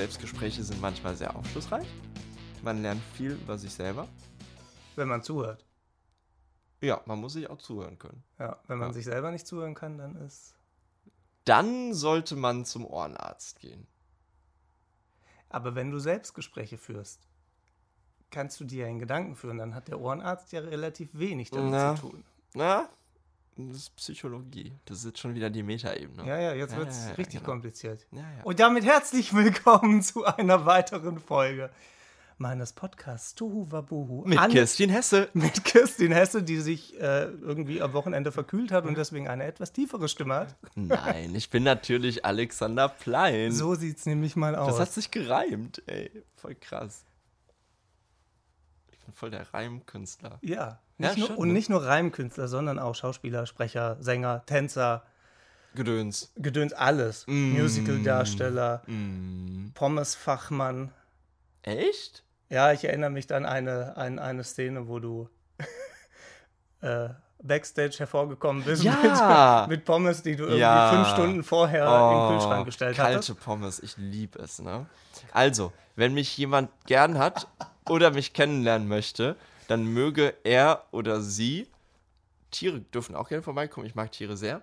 [0.00, 1.86] Selbstgespräche sind manchmal sehr aufschlussreich.
[2.62, 4.08] Man lernt viel über sich selber.
[4.96, 5.66] Wenn man zuhört.
[6.80, 8.24] Ja, man muss sich auch zuhören können.
[8.38, 8.92] Ja, wenn man Ja.
[8.94, 10.54] sich selber nicht zuhören kann, dann ist.
[11.44, 13.86] Dann sollte man zum Ohrenarzt gehen.
[15.50, 17.28] Aber wenn du Selbstgespräche führst,
[18.30, 19.58] kannst du dir in Gedanken führen.
[19.58, 21.94] Dann hat der Ohrenarzt ja relativ wenig damit Na.
[21.96, 22.24] zu tun.
[22.54, 22.88] Na,
[23.56, 24.72] das ist Psychologie.
[24.86, 26.26] Das ist jetzt schon wieder die Metaebene.
[26.26, 27.52] Ja, ja, jetzt Ja, wird es ja, richtig genau.
[27.52, 28.06] kompliziert.
[28.44, 31.70] Und damit herzlich willkommen zu einer weiteren Folge
[32.38, 34.24] meines Podcasts Tohu Wabuhu.
[34.26, 35.28] Mit An- Kirstin Hesse.
[35.34, 39.72] mit Kirstin Hesse, die sich äh, irgendwie am Wochenende verkühlt hat und deswegen eine etwas
[39.74, 40.56] tiefere Stimme hat.
[40.74, 43.52] Nein, ich bin natürlich Alexander Plein.
[43.52, 44.68] So sieht es nämlich mal aus.
[44.68, 46.10] das hat sich gereimt, ey.
[46.36, 47.04] Voll krass.
[49.10, 50.38] Bin voll der Reimkünstler.
[50.40, 55.02] ja, Ja, nicht nur, schon, und nicht nur Reimkünstler, sondern auch Schauspieler, Sprecher, Sänger, Tänzer,
[55.74, 56.32] Gedöns.
[56.36, 57.26] Gedöns, alles.
[57.26, 57.58] Mm.
[57.60, 59.70] Musicaldarsteller, Mm.
[59.74, 60.92] Pommesfachmann.
[61.62, 62.22] Echt?
[62.50, 65.28] Ja, ich erinnere mich an eine, an eine Szene, wo du
[66.82, 67.08] äh,
[67.42, 69.66] Backstage hervorgekommen bist Ja.
[69.68, 70.92] mit, mit Pommes, die du irgendwie Ja.
[70.92, 73.40] fünf Stunden vorher Oh, in den Kühlschrank gestellt kalte hattest.
[73.40, 74.86] Pommes, ich liebe es, ne?
[75.32, 77.46] Also, wenn mich jemand gern hat
[77.88, 79.36] oder mich kennenlernen möchte,
[79.68, 81.68] dann möge er oder sie,
[82.50, 84.62] Tiere dürfen auch gerne vorbeikommen, ich mag Tiere sehr,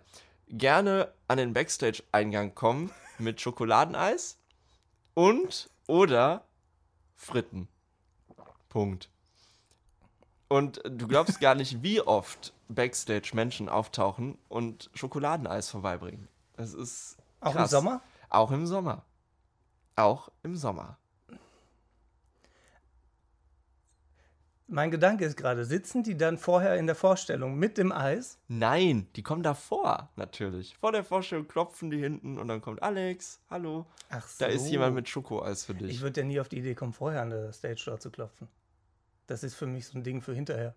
[0.49, 4.37] gerne an den Backstage-Eingang kommen mit Schokoladeneis
[5.13, 6.45] und oder
[7.15, 7.67] Fritten.
[8.69, 9.09] Punkt.
[10.49, 16.27] Und du glaubst gar nicht, wie oft Backstage Menschen auftauchen und Schokoladeneis vorbeibringen.
[16.53, 17.71] Das ist Auch im krass.
[17.71, 18.01] Sommer?
[18.29, 19.03] Auch im Sommer.
[19.95, 20.97] Auch im Sommer.
[24.69, 28.37] Mein Gedanke ist gerade, sitzen die dann vorher in der Vorstellung mit dem Eis?
[28.49, 30.75] Nein, die kommen davor, natürlich.
[30.77, 33.85] Vor der Vorstellung klopfen die hinten und dann kommt Alex, hallo.
[34.09, 34.43] Ach so.
[34.43, 35.89] Da ist jemand mit Schokoeis für dich.
[35.91, 38.49] Ich würde ja nie auf die Idee kommen, vorher an der Stage dort zu klopfen.
[39.27, 40.75] Das ist für mich so ein Ding für hinterher.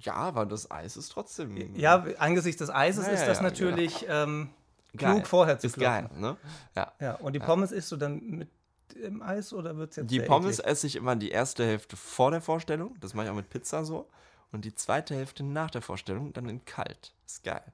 [0.00, 4.04] Ja, aber das Eis ist trotzdem Ja, angesichts des Eises Ja, ist das ja, natürlich
[4.10, 4.50] ähm,
[4.94, 5.14] geil.
[5.14, 6.08] klug, vorher zu Ist klopfen.
[6.10, 6.36] geil, ne?
[6.76, 6.92] Ja.
[7.00, 8.50] Ja, und die Pommes isst du dann mit
[8.94, 10.70] dem Eis oder wird es jetzt Die Pommes eklig?
[10.70, 12.96] esse ich immer die erste Hälfte vor der Vorstellung.
[13.00, 14.08] Das mache ich auch mit Pizza so.
[14.52, 17.14] Und die zweite Hälfte nach der Vorstellung dann in kalt.
[17.26, 17.72] Ist geil.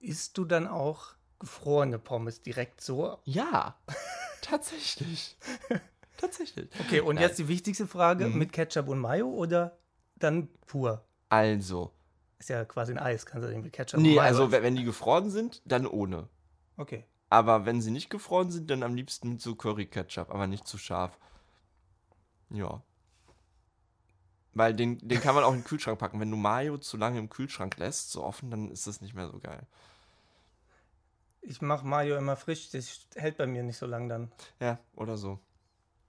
[0.00, 3.18] Isst du dann auch gefrorene Pommes direkt so?
[3.24, 3.76] Ja,
[4.42, 5.36] tatsächlich.
[6.18, 6.68] tatsächlich.
[6.80, 7.22] Okay, und Nein.
[7.24, 8.38] jetzt die wichtigste Frage: Mhm.
[8.38, 9.78] mit Ketchup und Mayo oder
[10.16, 11.04] dann pur?
[11.30, 11.92] Also,
[12.38, 14.76] Ist ja quasi ein Eis, kannst du den mit Ketchup nee, und Mayo also wenn
[14.76, 16.28] die gefroren sind, dann ohne.
[16.76, 17.04] Okay.
[17.34, 20.78] Aber wenn sie nicht gefroren sind, dann am liebsten mit so Curry-Ketchup, aber nicht zu
[20.78, 21.18] scharf.
[22.48, 22.80] Ja.
[24.52, 26.20] Weil den, den kann man auch in den Kühlschrank packen.
[26.20, 29.26] Wenn du Mayo zu lange im Kühlschrank lässt, so offen, dann ist das nicht mehr
[29.26, 29.66] so geil.
[31.40, 34.30] Ich mache Mayo immer frisch, das hält bei mir nicht so lang dann.
[34.60, 35.40] Ja, oder so.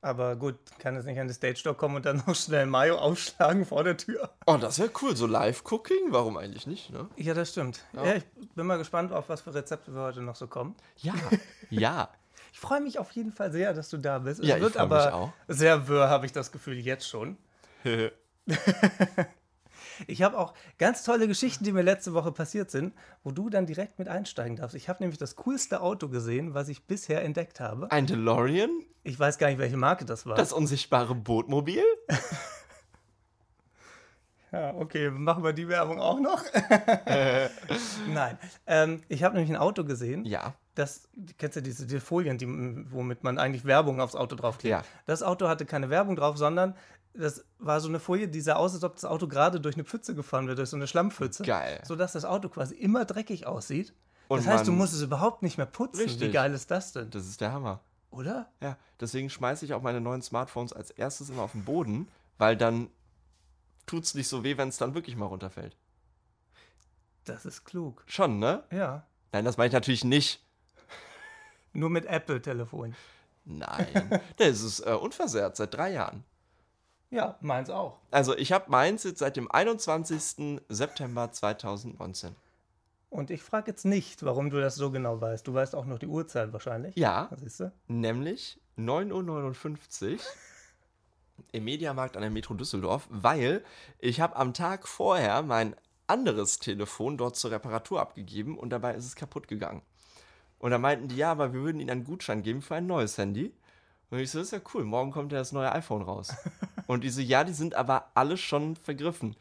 [0.06, 3.00] Aber gut, kann jetzt nicht an den Stage Door kommen und dann noch schnell Mayo
[3.00, 4.30] aufschlagen vor der Tür.
[4.46, 5.16] Oh, das wäre cool.
[5.16, 7.10] So Live-Cooking, warum eigentlich nicht, ne?
[7.16, 7.84] Ja, das stimmt.
[7.92, 8.06] Ja.
[8.06, 8.14] Ja.
[8.16, 10.76] ich bin mal gespannt, auf was für Rezepte wir heute noch so kommen.
[10.98, 11.16] Ja,
[11.72, 12.10] ja.
[12.54, 14.44] Ich freue mich auf jeden Fall sehr, dass du da bist.
[14.44, 15.34] Ja, es ich wird mich aber auch.
[15.48, 17.38] sehr wirr, habe ich das Gefühl, jetzt schon.
[20.08, 23.66] Ich habe auch ganz tolle Geschichten, die mir letzte Woche passiert sind, wo du dann
[23.66, 24.76] direkt mit einsteigen darfst.
[24.76, 27.92] Ich habe nämlich das coolste Auto gesehen, was ich bisher entdeckt habe.
[27.92, 28.70] Ein DeLorean?
[29.04, 30.36] Ich weiß gar nicht, welche Marke das war.
[30.36, 31.84] Das unsichtbare Bootmobil?
[34.52, 36.42] Ja, okay, machen wir die Werbung auch noch?
[38.08, 38.38] Nein.
[38.66, 40.54] Ähm, ich habe nämlich ein Auto gesehen, Ja.
[40.76, 42.48] das, kennst du diese, diese Folien, die,
[42.90, 44.72] womit man eigentlich Werbung aufs Auto draufklebt?
[44.72, 44.84] Ja.
[45.08, 46.74] Das Auto hatte keine Werbung drauf, sondern
[47.18, 49.84] das war so eine Folie, die sah aus, als ob das Auto gerade durch eine
[49.84, 51.44] Pfütze gefahren wird, durch so eine Schlammpfütze.
[51.44, 51.82] Geil.
[51.86, 53.94] Sodass das Auto quasi immer dreckig aussieht.
[54.28, 56.00] Und das heißt, du musst es überhaupt nicht mehr putzen.
[56.00, 56.34] Wie Richtig.
[56.34, 57.10] geil ist das denn?
[57.12, 57.82] Das ist der Hammer.
[58.10, 58.50] Oder?
[58.62, 62.08] Ja, deswegen schmeiße ich auch meine neuen Smartphones als erstes immer auf den Boden,
[62.38, 62.90] weil dann
[63.86, 65.76] tut's nicht so weh, wenn es dann wirklich mal runterfällt.
[67.26, 68.04] Das ist klug.
[68.08, 68.64] Schon, ne?
[68.72, 69.06] Ja.
[69.32, 70.44] Nein, das meine ich natürlich nicht.
[71.74, 72.96] Nur mit Apple-Telefon.
[73.44, 76.24] Nein, das ist äh, unversehrt seit drei Jahren.
[77.16, 77.98] Ja, meins auch.
[78.12, 80.60] Also ich habe meins jetzt seit dem 21.
[80.68, 82.36] September 2019.
[83.10, 85.48] Und ich frage jetzt nicht, warum du das so genau weißt.
[85.48, 86.94] Du weißt auch noch die Uhrzeit wahrscheinlich.
[86.98, 87.72] Ja, Siehst du?
[87.88, 90.20] nämlich 9.59 Uhr
[91.54, 93.64] im Mediamarkt an der Metro Düsseldorf, weil
[94.00, 95.74] ich habe am Tag vorher mein
[96.08, 99.82] anderes Telefon dort zur Reparatur abgegeben und dabei ist es kaputt gegangen.
[100.60, 103.18] Und da meinten die, ja, aber wir würden ihnen einen Gutschein geben für ein neues
[103.18, 103.54] Handy.
[104.10, 106.34] Und ich so, das ist ja cool, morgen kommt ja das neue iPhone raus.
[106.88, 109.36] und die so, ja, die sind aber alle schon vergriffen.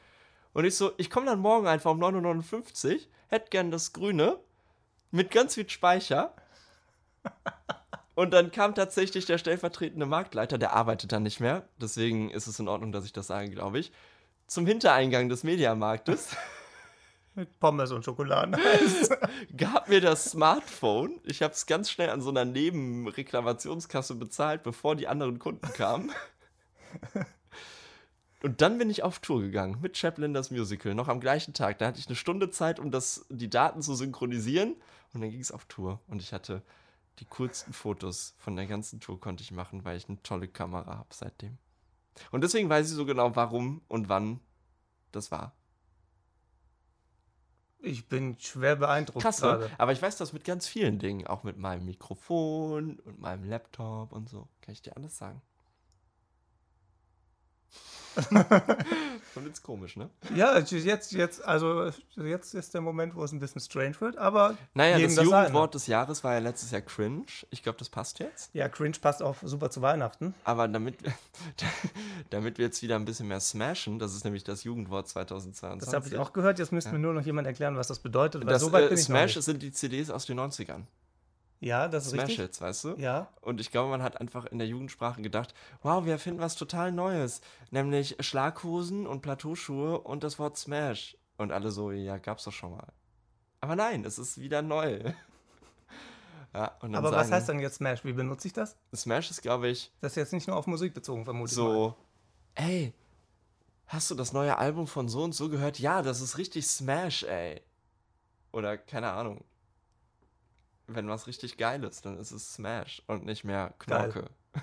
[0.53, 4.39] Und ich so, ich komme dann morgen einfach um 9.59 Uhr, hätte gern das grüne,
[5.11, 6.35] mit ganz viel Speicher.
[8.15, 12.61] Und dann kam tatsächlich der stellvertretende Marktleiter, der arbeitet dann nicht mehr, deswegen ist es
[12.61, 13.93] in Ordnung, dass ich das sage, glaube ich,
[14.47, 16.37] zum Hintereingang des Mediamarktes,
[17.35, 18.57] Mit Pommes und Schokoladen.
[19.57, 21.21] gab mir das Smartphone.
[21.25, 26.13] Ich habe es ganz schnell an so einer Nebenreklamationskasse bezahlt, bevor die anderen Kunden kamen.
[28.43, 31.79] Und dann bin ich auf Tour gegangen mit Chaplin das Musical, noch am gleichen Tag.
[31.79, 34.77] Da hatte ich eine Stunde Zeit, um das, die Daten zu synchronisieren.
[35.13, 36.01] Und dann ging es auf Tour.
[36.07, 36.63] Und ich hatte
[37.21, 40.99] die coolsten Fotos von der ganzen Tour konnte ich machen, weil ich eine tolle Kamera
[40.99, 41.59] habe seitdem.
[42.31, 44.41] Und deswegen weiß ich so genau, warum und wann
[45.11, 45.55] das war.
[47.85, 49.71] Ich bin schwer beeindruckt Krass, gerade.
[49.77, 51.27] Aber ich weiß das mit ganz vielen Dingen.
[51.27, 54.49] Auch mit meinem Mikrofon und meinem Laptop und so.
[54.63, 55.43] Kann ich dir alles sagen.
[59.37, 60.09] Und jetzt komisch, ne?
[60.35, 64.57] Ja, jetzt, jetzt, also jetzt ist der Moment, wo es ein bisschen strange wird, aber
[64.75, 65.29] Naja, das seine.
[65.29, 67.25] Jugendwort des Jahres war ja letztes Jahr cringe.
[67.51, 68.51] Ich glaube, das passt jetzt.
[68.55, 70.35] Ja, cringe passt auch super zu Weihnachten.
[70.45, 70.97] Aber damit,
[72.31, 75.85] damit wir jetzt wieder ein bisschen mehr smashen, das ist nämlich das Jugendwort 2022.
[75.85, 76.59] Das habe ich auch gehört.
[76.59, 78.89] Jetzt müsste mir nur noch jemand erklären, was das bedeutet, weil Das so weit äh,
[78.89, 79.45] bin ich noch Smash nicht.
[79.45, 80.83] sind die CDs aus den 90ern.
[81.61, 82.41] Ja, das ist Smash richtig.
[82.45, 82.95] Hits, weißt du?
[82.97, 86.57] Ja, Und ich glaube, man hat einfach in der Jugendsprache gedacht, wow, wir erfinden was
[86.57, 87.41] total Neues.
[87.71, 91.17] Nämlich Schlaghosen und Plateauschuhe und das Wort Smash.
[91.39, 92.87] Und alle so, ja, gab's doch schon mal.
[93.61, 94.99] Aber nein, es ist wieder neu.
[96.55, 98.05] ja, und dann aber was sagen, heißt dann jetzt Smash?
[98.05, 98.77] Wie benutze ich das?
[98.95, 101.65] Smash ist, glaube ich, Das ist jetzt nicht nur auf Musik bezogen, vermute ich mal.
[101.65, 101.97] so,
[102.57, 102.93] ey,
[103.87, 105.79] hast du das neue Album von so und so gehört?
[105.79, 107.63] Ja, das ist richtig Smash, ey.
[108.53, 109.43] Oder keine Ahnung.
[110.87, 114.11] Wenn was richtig geil ist, dann ist es Smash und nicht mehr Geil.
[114.11, 114.31] Knorke.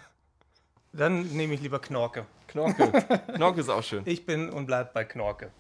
[0.94, 2.26] Dann nehme ich lieber Knorke.
[2.48, 2.92] Knorke.
[3.36, 4.04] Knorke ist auch schön.
[4.06, 5.52] Ich bin und bleib bei Knorke.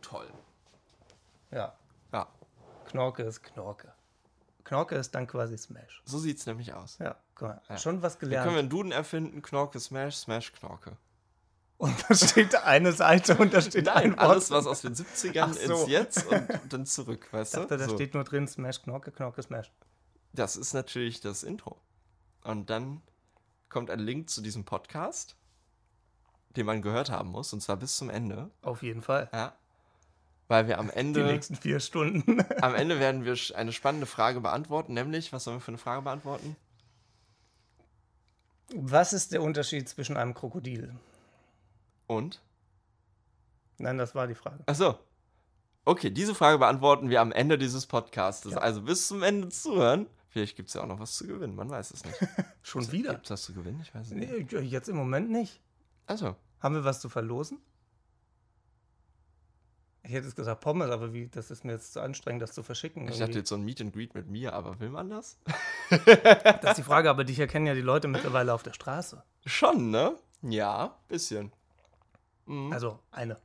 [0.00, 0.26] Toll.
[1.50, 1.74] Ja,
[2.12, 2.26] Ja,
[2.86, 3.92] Knorke ist Knorke.
[4.64, 6.02] Knorke ist dann quasi Smash.
[6.04, 6.98] so sieht's nämlich aus.
[6.98, 7.62] Ja, guck mal.
[7.68, 7.78] Ja.
[7.78, 8.44] Schon was Dann gelernt.
[8.44, 10.96] können wir einen Duden erfinden, Knorke, Smash, Smash, Knorke.
[11.78, 14.20] Und da steht eine Seite und da steht ein Wort.
[14.20, 15.72] alles, was aus den 70ern Ach so.
[15.82, 17.82] ins Jetzt und dann zurück, weißt Ich dachte, du?
[17.84, 17.94] da So.
[17.94, 19.70] steht nur drin Smash, Knorke, Knorke, Smash.
[20.32, 21.80] Das ist natürlich das Intro.
[22.44, 23.02] Und dann
[23.68, 25.36] kommt ein Link zu diesem Podcast,
[26.56, 28.50] den man gehört haben muss, und zwar bis zum Ende.
[28.62, 29.28] Auf jeden Fall.
[29.32, 29.54] Ja.
[30.48, 32.42] Weil wir am Die Ende, nächsten vier Stunden.
[32.62, 36.02] am Ende werden wir eine spannende Frage beantworten, nämlich, was sollen wir für eine Frage
[36.02, 36.56] beantworten?
[38.74, 40.94] Was ist der Unterschied zwischen einem Krokodil?
[42.06, 42.42] Und?
[43.78, 44.62] Nein, das war die Frage.
[44.66, 44.98] Achso.
[45.84, 48.50] Okay, diese Frage beantworten wir am Ende dieses Podcasts.
[48.50, 48.58] Ja.
[48.58, 50.06] Also bis zum Ende zuhören.
[50.38, 52.16] Vielleicht gibt es ja auch noch was zu gewinnen, man weiß es nicht.
[52.62, 53.14] Schon wieder?
[53.14, 53.80] Gibt es was zu gewinnen?
[53.82, 54.52] Ich weiß es nicht.
[54.52, 55.60] Nee, jetzt im Moment nicht.
[56.06, 57.58] Also, Haben wir was zu verlosen?
[60.04, 62.62] Ich hätte es gesagt Pommes, aber wie, das ist mir jetzt zu anstrengend, das zu
[62.62, 63.02] verschicken.
[63.02, 63.20] ich irgendwie.
[63.26, 65.38] dachte jetzt so ein Meet and Greet mit mir, aber will man das?
[65.90, 69.22] Das ist die Frage, aber dich erkennen ja die Leute mittlerweile auf der Straße.
[69.44, 70.14] Schon, ne?
[70.42, 71.50] Ja, bisschen.
[72.46, 72.72] Mhm.
[72.72, 73.38] Also eine.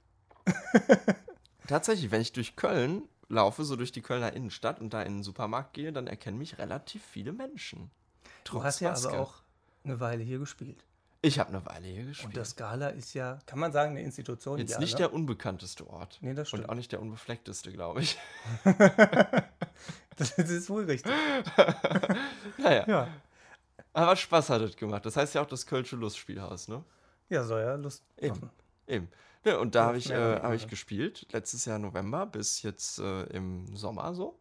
[1.68, 5.24] Tatsächlich, wenn ich durch Köln laufe, so durch die Kölner Innenstadt und da in den
[5.24, 7.92] Supermarkt gehe, dann erkennen mich relativ viele Menschen.
[8.46, 9.36] Du hast ja aber auch
[9.84, 10.86] eine Weile hier gespielt.
[11.26, 12.28] Ich habe eine Weile hier gespielt.
[12.28, 14.60] Und das Gala ist ja, kann man sagen, eine Institution.
[14.60, 14.98] Jetzt ja, nicht ne?
[15.00, 16.18] der unbekannteste Ort.
[16.22, 16.70] Nee, das Und stimmt.
[16.70, 18.18] auch nicht der unbefleckteste, glaube ich.
[20.16, 21.12] Das ist wohl richtig.
[22.58, 23.08] naja, Ja.
[23.94, 25.06] aber Spaß hat es gemacht.
[25.06, 26.84] Das heißt ja auch das Kölsche Lustspielhaus, ne?
[27.30, 28.36] Ja, soll ja Lust Eben.
[28.36, 28.50] machen.
[28.88, 29.08] Eben.
[29.46, 33.00] Ja, und da Ja, habe ich, äh, hab ich gespielt, letztes Jahr November bis jetzt
[33.00, 34.40] äh, im Sommer so.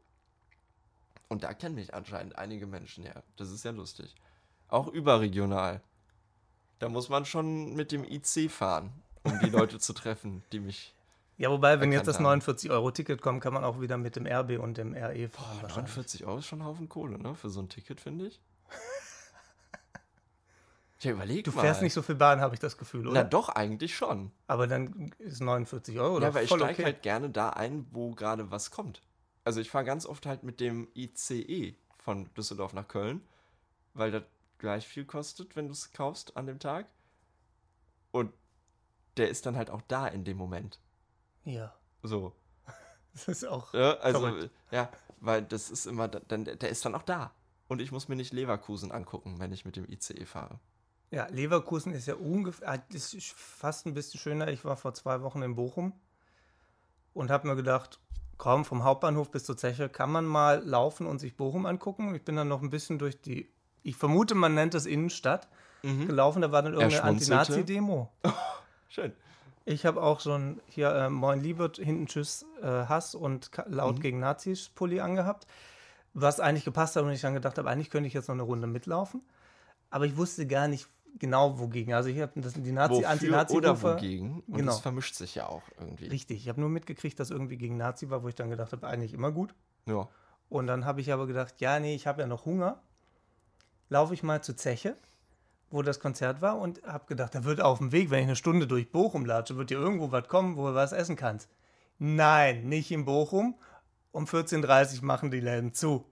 [1.28, 3.23] Und da kennen mich anscheinend einige Menschen her.
[3.37, 4.14] Das ist ja lustig.
[4.68, 5.80] Auch überregional.
[6.78, 8.92] Da muss man schon mit dem IC fahren,
[9.23, 10.94] um die Leute zu treffen, die mich.
[11.38, 12.40] Ja, wobei, wenn jetzt das haben.
[12.40, 15.56] 49-Euro-Ticket kommt, kann man auch wieder mit dem RB und dem RE fahren.
[15.56, 15.97] Boah, wahrscheinlich.
[15.97, 17.35] 49 Euro ist schon ein Haufen Kohle, ne?
[17.35, 18.40] Für so ein Ticket, finde ich.
[21.02, 21.62] Ja, überleg Du mal.
[21.62, 23.25] fährst nicht so viel Bahn, habe ich das Gefühl, Na oder?
[23.25, 24.30] doch, eigentlich schon.
[24.47, 26.85] Aber dann ist 49 Euro Ja, oder aber ich voll steige okay.
[26.85, 29.02] halt gerne da ein, wo gerade was kommt.
[29.44, 33.21] Also ich fahre ganz oft halt mit dem ICE von Düsseldorf nach Köln,
[33.94, 34.23] weil das
[34.59, 36.87] gleich viel kostet, wenn du es kaufst an dem Tag.
[38.12, 38.32] Und
[39.16, 40.78] der ist dann halt auch da in dem Moment.
[41.44, 42.32] Ja, So.
[43.12, 43.75] das ist auch.
[43.75, 44.50] Ja, also, Verrückt.
[44.71, 47.32] ja, weil das ist immer, da- dann, der ist dann auch da.
[47.68, 50.61] Und ich muss mir nicht Leverkusen angucken, wenn ich mit dem ICE fahre.
[51.12, 54.49] Ja, Leverkusen ist ja ungefähr, ah, das ist fast ein bisschen schöner.
[54.49, 55.92] Ich war vor zwei Wochen in Bochum
[57.12, 58.00] und habe mir gedacht,
[58.38, 62.14] komm, vom Hauptbahnhof bis zur Zeche kann man mal laufen und sich Bochum angucken.
[62.14, 63.49] Ich bin dann noch ein bisschen durch die,
[63.83, 65.49] ich vermute, man nennt es Innenstadt,
[65.83, 66.40] gelaufen.
[66.42, 67.02] Da war dann irgendeine.
[67.02, 68.09] Anti-Nazi-Demo.
[68.88, 69.12] Schön.
[69.64, 74.00] Ich habe auch ein hier äh, Moin Liebe, hinten Tschüss, äh, Hass und laut Mhm.
[74.00, 75.47] gegen Nazis Pulli angehabt.
[76.14, 78.42] was eigentlich gepasst hat und ich dann gedacht habe, eigentlich könnte ich jetzt noch eine
[78.42, 79.23] Runde mitlaufen.
[79.90, 80.88] Aber ich wusste gar nicht
[81.19, 81.95] genau wogegen.
[81.95, 84.40] Also ich habe das die Nazi Anti-Nazi oder wogegen.
[84.47, 84.73] Und Genau.
[84.73, 86.07] das vermischt sich ja auch irgendwie.
[86.07, 86.38] Richtig.
[86.42, 89.12] Ich habe nur mitgekriegt, dass irgendwie gegen Nazi war, wo ich dann gedacht habe, eigentlich
[89.14, 89.54] immer gut.
[89.87, 90.09] Ja.
[90.49, 92.81] Und dann habe ich aber gedacht, ja, nee, ich habe ja noch Hunger.
[93.88, 94.97] Laufe ich mal zur Zeche,
[95.71, 98.37] wo das Konzert war und habe gedacht, da wird auf dem Weg, wenn ich eine
[98.37, 101.49] Stunde durch Bochum latsche, wird dir irgendwo was kommen, wo du was essen kannst.
[101.99, 103.54] Nein, nicht in Bochum.
[104.11, 106.04] Um 14.30 Uhr machen die Läden zu.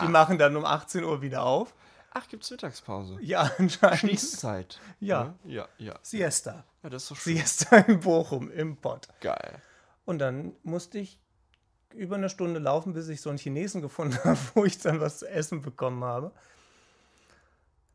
[0.00, 1.74] Die machen dann um 18 Uhr wieder auf.
[2.18, 3.18] Ach, gibt's Mittagspause?
[3.20, 3.98] Ja, anscheinend.
[3.98, 4.80] Schließzeit.
[5.00, 5.24] Ja.
[5.24, 5.52] Ne?
[5.52, 5.94] Ja, ja.
[6.00, 6.64] Siesta.
[6.82, 7.36] Ja, das ist doch schön.
[7.36, 9.08] Siesta in Bochum im Pott.
[9.20, 9.60] Geil.
[10.06, 11.20] Und dann musste ich
[11.94, 15.18] über eine Stunde laufen, bis ich so einen Chinesen gefunden habe, wo ich dann was
[15.18, 16.32] zu essen bekommen habe.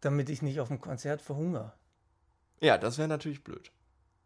[0.02, 1.74] Damit ich nicht auf dem Konzert verhungere.
[2.60, 3.72] Ja, das wäre natürlich blöd.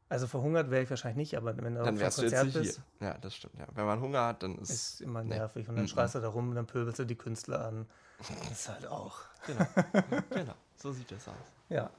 [0.09, 2.33] Also verhungert wäre ich wahrscheinlich nicht, aber wenn du auf Dann dem wärst du jetzt
[2.37, 3.07] Konzert nicht hier.
[3.07, 3.55] Ja, das stimmt.
[3.57, 3.67] Ja.
[3.73, 4.69] Wenn man Hunger hat, dann ist.
[4.69, 5.35] ist immer Nee.
[5.37, 5.69] nervig.
[5.69, 5.89] Und dann Mhm.
[5.89, 7.87] schreist du da rum und dann pöbelst du die Künstler an.
[8.17, 9.19] Das ist halt auch.
[10.29, 11.34] genau, so sieht das aus.
[11.69, 11.89] Ja.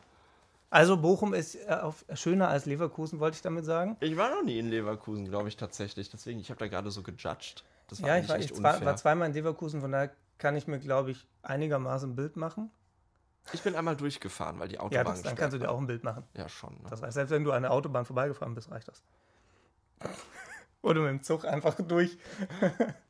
[0.71, 3.97] Also Bochum ist äh, auf, schöner als Leverkusen, wollte ich damit sagen.
[4.01, 6.11] Ich war noch nie in Leverkusen, glaube ich tatsächlich.
[6.11, 7.63] Deswegen, ich habe da gerade so gejudged.
[7.89, 8.85] Das war Ja, ich war, echt ich unfair.
[8.85, 12.71] war zweimal in Leverkusen, von daher kann ich mir, glaube ich, einigermaßen ein Bild machen.
[13.53, 15.87] ich bin einmal durchgefahren, weil die Ja, Autobahn das, dann kannst du dir auch ein
[15.87, 16.25] Bild machen.
[16.35, 16.75] Ja, schon.
[16.75, 16.91] Ne?
[16.91, 19.03] Das heißt, selbst wenn du an der Autobahn vorbeigefahren bist, reicht das.
[20.83, 22.19] Oder mit dem Zug einfach durch.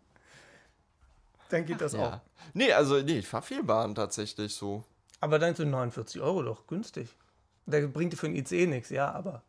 [1.50, 1.99] dann geht das auch.
[2.12, 2.23] ja.
[2.55, 4.85] Nee, also, nee, ich fahre viel Bahn tatsächlich so.
[5.21, 7.09] Aber dann sind 49 Euro doch günstig.
[7.67, 9.43] Der bringt dir für ein ICE nichts, ja, aber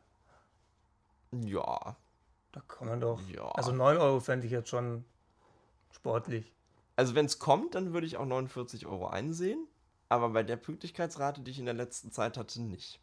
[1.31, 1.95] Ja.
[2.51, 3.21] da kann man doch.
[3.29, 3.49] Ja.
[3.51, 5.05] Also 9 Euro fände ich jetzt schon
[5.91, 6.51] sportlich.
[6.95, 9.67] Also, wenn es kommt, dann würde ich auch 49 Euro einsehen.
[10.09, 12.99] Aber bei der Pünktlichkeitsrate, die ich in der letzten Zeit hatte, nicht.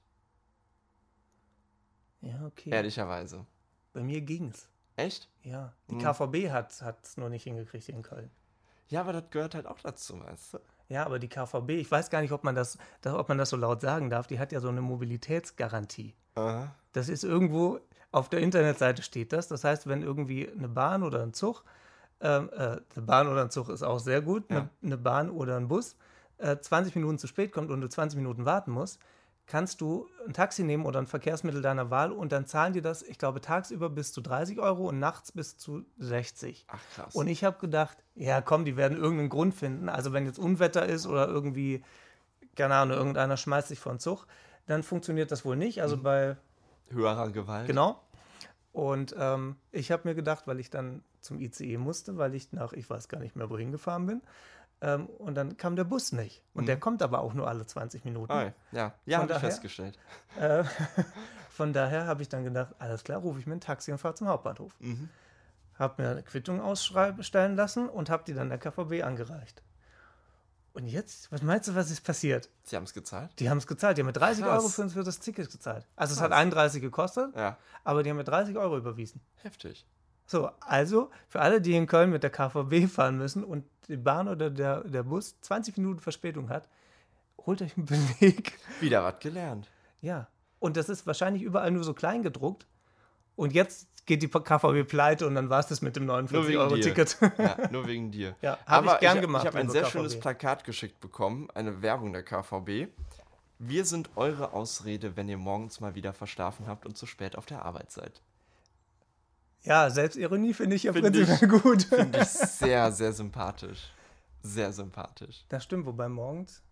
[2.23, 2.71] Ja, okay.
[2.71, 3.45] Ehrlicherweise.
[3.93, 4.69] Bei mir ging's.
[4.97, 5.29] Echt?
[5.43, 5.73] Ja.
[5.91, 6.01] Die Hm.
[6.03, 6.73] KVB hat
[7.03, 8.31] es nur nicht hingekriegt in Köln.
[8.95, 10.59] Ja, aber das gehört halt auch dazu, weißt du?
[10.89, 13.51] Ja, aber die KVB, ich weiß gar nicht, ob man das, da- ob man das
[13.51, 16.15] so laut sagen darf, die hat ja so eine Mobilitätsgarantie.
[16.37, 16.75] Aha.
[16.93, 17.81] Das ist irgendwo,
[18.13, 19.49] auf der Internetseite steht das.
[19.49, 21.65] Das heißt, wenn irgendwie eine Bahn oder ein Zug,
[22.21, 22.57] ähm, äh,
[22.95, 24.59] eine Bahn oder ein Zug ist auch sehr gut, Ja.
[24.59, 25.97] eine, eine Bahn oder ein Bus,
[26.39, 29.01] äh, 20 Minuten zu spät kommt und du 20 Minuten warten musst,
[29.47, 33.03] kannst du ein Taxi nehmen oder ein Verkehrsmittel deiner Wahl und dann zahlen die das,
[33.03, 36.65] ich glaube, tagsüber bis zu 30 Euro und nachts bis zu 60.
[36.69, 37.15] Ach, krass.
[37.15, 39.89] Und ich habe gedacht, ja komm, die werden irgendeinen Grund finden.
[39.89, 41.85] Also wenn jetzt Unwetter ist oder irgendwie,
[42.57, 44.27] keine Ahnung, irgendeiner schmeißt sich vor den Zug,
[44.67, 45.77] dann funktioniert das wohl nicht.
[45.77, 45.83] Mhm.
[45.83, 46.37] Also bei,
[46.91, 47.67] Höherer Gewalt.
[47.67, 48.01] genau.
[48.73, 52.73] Und ähm, ich habe mir gedacht, weil ich dann zum ICE musste, weil ich nach,
[52.73, 54.21] ich weiß gar nicht mehr, wohin gefahren bin.
[54.85, 56.43] Ähm, und dann kam der Bus nicht.
[56.53, 58.31] Und der kommt aber auch nur alle 20 Minuten.
[58.31, 59.99] Ah, ja, ja, habe ich festgestellt.
[60.39, 60.63] Äh,
[61.51, 64.15] von daher habe ich dann gedacht, alles klar, rufe ich mir ein Taxi und fahre
[64.15, 64.73] zum Hauptbahnhof.
[64.81, 65.09] Mhm.
[65.79, 69.63] Habe mir eine Quittung ausstellen lassen und habe die dann der KVB angereicht.
[70.75, 72.51] Und jetzt, was meinst du, was ist passiert?
[72.65, 73.31] Sie haben es gezahlt?
[73.39, 73.97] Die haben es gezahlt.
[73.97, 74.59] Die haben mir 30 Krass.
[74.59, 75.87] Euro für, für das Ticket gezahlt.
[75.97, 76.41] Also es hat Krass.
[76.41, 79.23] 31 gekostet, Ja, aber die haben mir 30 Euro überwiesen.
[79.37, 79.87] heftig.
[80.27, 84.29] So, also für alle, die in Köln mit der KVB fahren müssen und die Bahn
[84.29, 86.69] oder der, der Bus 20 Minuten Verspätung hat,
[87.47, 88.59] holt euch einen Beleg.
[88.81, 89.71] Wieder was gelernt.
[90.01, 90.29] Ja.
[90.59, 92.67] Und das ist wahrscheinlich überall nur so klein gedruckt.
[93.37, 96.59] Und jetzt geht die KVB pleite und dann war es das mit dem Nur wegen
[96.59, 97.19] 49-Euro-Ticket.
[97.39, 98.37] Ja, nur wegen dir.
[98.43, 99.93] Ja, hab ich gern ich, gemacht, Ich habe ein sehr KVB.
[99.93, 102.89] schönes Plakat geschickt bekommen, eine Werbung der KVB.
[103.59, 107.47] Wir sind eure Ausrede, wenn ihr morgens mal wieder verschlafen habt und zu spät auf
[107.47, 108.21] der Arbeit seid.
[109.65, 111.85] Ja, Selbstironie finde ich ja Find prinzipiell gut.
[111.85, 113.93] Finde ich sehr, sehr sympathisch.
[114.43, 115.45] Sehr sympathisch.
[115.49, 116.63] Das stimmt, wobei morgens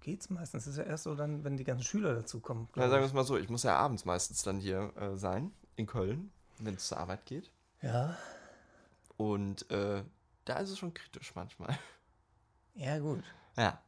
[0.00, 0.64] geht's meistens.
[0.64, 2.68] Das ist ja erst so dann, wenn die ganzen Schüler dazukommen.
[2.70, 5.16] Na, glaub sagen wir es mal so, ich muss ja abends meistens dann hier äh,
[5.16, 7.50] sein, in Köln, wenn es zur Arbeit geht.
[7.82, 8.16] Ja,
[9.18, 10.02] Und äh,
[10.46, 11.78] da ist es schon kritisch manchmal.
[12.74, 13.22] ja gut.
[13.56, 13.78] Ja.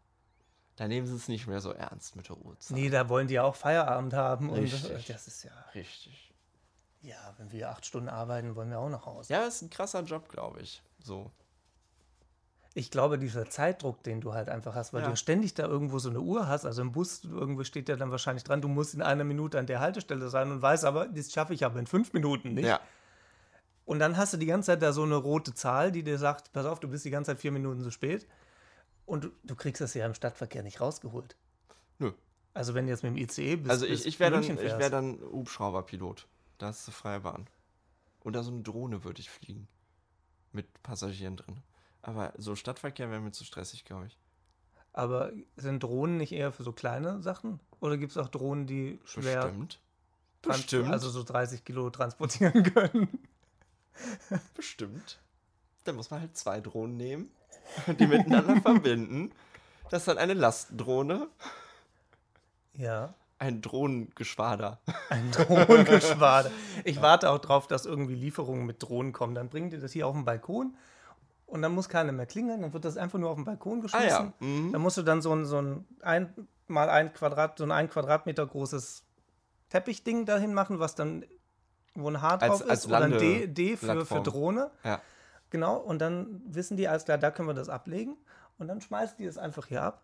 [0.76, 2.76] Da nehmen sie es nicht mehr so ernst mit der Uhrzeit.
[2.76, 4.50] Nee, da wollen die ja auch Feierabend haben.
[4.50, 5.06] Und Richtig.
[5.06, 6.29] das ist ja, Richtig.
[7.02, 9.32] Ja, wenn wir acht Stunden arbeiten, wollen wir auch nach Hause.
[9.32, 10.82] Ja, ist ein krasser Job, glaube ich.
[11.02, 11.30] So.
[12.74, 15.08] Ich glaube, dieser Zeitdruck, den du halt einfach hast, weil Ja.
[15.10, 18.10] du ständig da irgendwo so eine Uhr hast, also im Bus irgendwo steht ja dann
[18.12, 21.32] wahrscheinlich dran, du musst in einer Minute an der Haltestelle sein und weißt aber, das
[21.32, 22.66] schaffe ich aber in fünf Minuten nicht.
[22.66, 22.80] Ja.
[23.86, 26.52] Und dann hast du die ganze Zeit da so eine rote Zahl, die dir sagt,
[26.52, 28.28] pass auf, du bist die ganze Zeit vier Minuten zu spät.
[29.04, 31.34] Und du, du kriegst das ja im Stadtverkehr nicht rausgeholt.
[31.98, 32.12] Nö.
[32.54, 35.18] Also wenn du jetzt mit dem ICE bist, Also ich, ich wäre dann, wär dann
[35.32, 36.28] Hubschrauberpilot.
[36.60, 37.48] Da ist die freie Bahn.
[38.22, 39.66] Oder so eine Drohne würde ich fliegen.
[40.52, 41.62] Mit Passagieren drin.
[42.02, 44.18] Aber so Stadtverkehr wäre mir zu stressig, glaube ich.
[44.92, 47.60] Aber sind Drohnen nicht eher für so kleine Sachen?
[47.80, 49.80] Oder gibt es auch Drohnen, die schwer Bestimmt.
[50.42, 50.90] Bestimmt.
[50.90, 53.08] also so 30 Kilo transportieren können?
[54.54, 55.18] bestimmt.
[55.84, 57.30] Dann muss man halt zwei Drohnen nehmen.
[57.98, 59.32] die miteinander verbinden.
[59.88, 61.28] Das ist dann eine Lastendrohne,
[62.74, 63.14] Ja.
[63.40, 64.78] Ein Drohnengeschwader.
[65.08, 66.50] Ein Drohnengeschwader.
[66.84, 69.34] Ich warte auch drauf, dass irgendwie Lieferungen mit Drohnen kommen.
[69.34, 70.76] Dann bringen die das hier auf den Balkon
[71.46, 72.62] und dann muss keiner mehr klingeln.
[72.62, 74.32] Dann wird das einfach nur auf den Balkon Ah geschmissen.
[74.40, 74.46] ja.
[74.46, 74.72] Mhm.
[74.72, 76.32] Da musst du dann so ein, so ein, ein
[76.68, 79.04] mal ein Quadrat, so ein ein Quadratmeter großes
[79.70, 81.24] Teppichding dahin machen, was dann,
[81.94, 84.20] wo ein H drauf als ist oder ein D, D für, für.
[84.20, 84.70] Drohne.
[84.84, 85.00] Ja.
[85.50, 88.16] Genau, und dann wissen die, alles klar, da können wir das ablegen.
[88.58, 90.02] Und dann schmeißen die das einfach hier ab.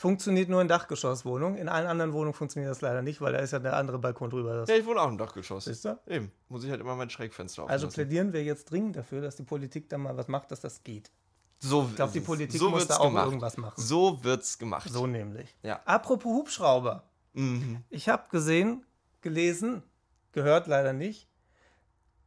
[0.00, 1.58] Funktioniert nur in Dachgeschosswohnungen.
[1.58, 4.30] In allen anderen Wohnungen funktioniert das leider nicht, weil da ist ja der andere Balkon
[4.30, 4.64] drüber.
[4.68, 5.64] Ja, ich wohne auch im Dachgeschoss.
[5.64, 5.98] Siehst du?
[6.06, 6.30] Eben.
[6.48, 7.94] Muss ich halt immer mein Schrägfenster Also auflassen.
[7.94, 11.10] plädieren wir jetzt dringend dafür, dass die Politik da mal was macht, dass das geht.
[11.58, 13.24] so Ich glaube, die Politik so muss da auch gemacht.
[13.26, 13.74] irgendwas machen.
[13.76, 14.88] So wird's gemacht.
[14.88, 15.52] So nämlich.
[15.64, 15.80] Ja.
[15.84, 17.02] Apropos Hubschrauber.
[17.32, 17.82] Mhm.
[17.90, 18.86] Ich habe gesehen,
[19.20, 19.82] gelesen,
[20.30, 21.26] gehört leider nicht.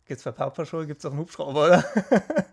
[0.03, 1.85] Geht's bei Paw Patrol, gibt's auch einen Hubschrauber, oder?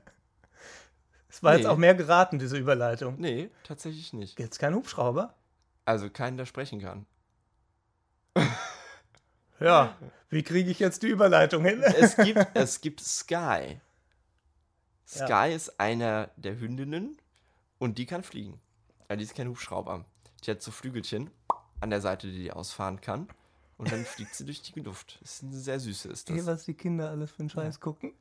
[1.28, 1.68] Es war jetzt Nee.
[1.68, 3.16] auch mehr geraten, diese Überleitung.
[3.18, 4.37] Nee, tatsächlich nicht.
[4.37, 5.35] Gibt's keinen Hubschrauber?
[5.85, 7.06] Also keinen, der sprechen kann.
[9.61, 9.97] Ja.
[10.30, 11.82] Wie kriege ich jetzt die Überleitung hin?
[11.82, 13.80] Es gibt, es gibt Sky.
[15.14, 15.26] Ja.
[15.26, 17.16] Sky ist einer der Hündinnen
[17.78, 18.61] und die kann fliegen.
[19.08, 20.04] Ja, die ist kein Hubschrauber.
[20.44, 21.30] Die hat so Flügelchen
[21.80, 23.26] an der Seite, die die ausfahren kann.
[23.78, 25.18] Und dann fliegt sie durch die Luft.
[25.23, 26.47] Das ist eine sehr süße, ist das.
[26.47, 28.12] was die Kinder alles für einen Scheiß gucken.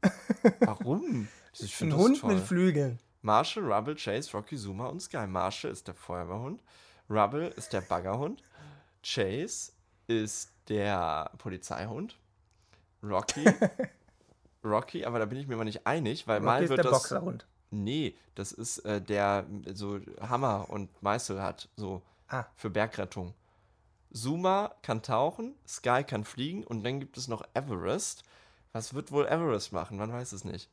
[0.61, 1.27] Warum?
[1.59, 2.35] Ich Ein Hund toll.
[2.35, 2.99] mit Flügeln.
[3.21, 5.25] Marshall, Rubble, Chase, Rocky, Zuma und Sky.
[5.27, 6.61] Marshall ist der Feuerwehrhund.
[7.09, 8.41] Rubble ist der Baggerhund.
[9.03, 9.71] Chase
[10.07, 12.17] ist der Polizeihund.
[13.03, 13.45] Rocky.
[14.63, 16.91] Rocky, aber da bin ich mir mal nicht einig, weil mal Rocky ist wird der
[16.91, 16.93] das.
[17.01, 17.47] Boxerhund.
[17.69, 22.45] Nee, das ist äh, der so Hammer und Meißel hat, so Ah.
[22.55, 23.33] für Bergrettung.
[24.11, 28.23] Zuma kann tauchen, Sky kann fliegen und dann gibt es noch Everest.
[28.73, 29.97] Was wird wohl Everest machen?
[29.97, 30.69] Man weiß es nicht.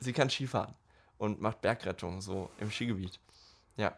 [0.00, 0.74] Sie kann Skifahren
[1.18, 3.18] und macht Bergrettung, so im Skigebiet.
[3.76, 3.96] Ja.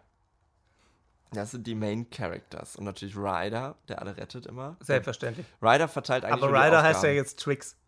[1.32, 2.76] Das sind die Main Characters.
[2.76, 4.76] Und natürlich Ryder, der alle rettet immer.
[4.80, 5.46] Selbstverständlich.
[5.60, 7.76] Ryder verteilt eigentlich Aber Ryder heißt ja jetzt Tricks.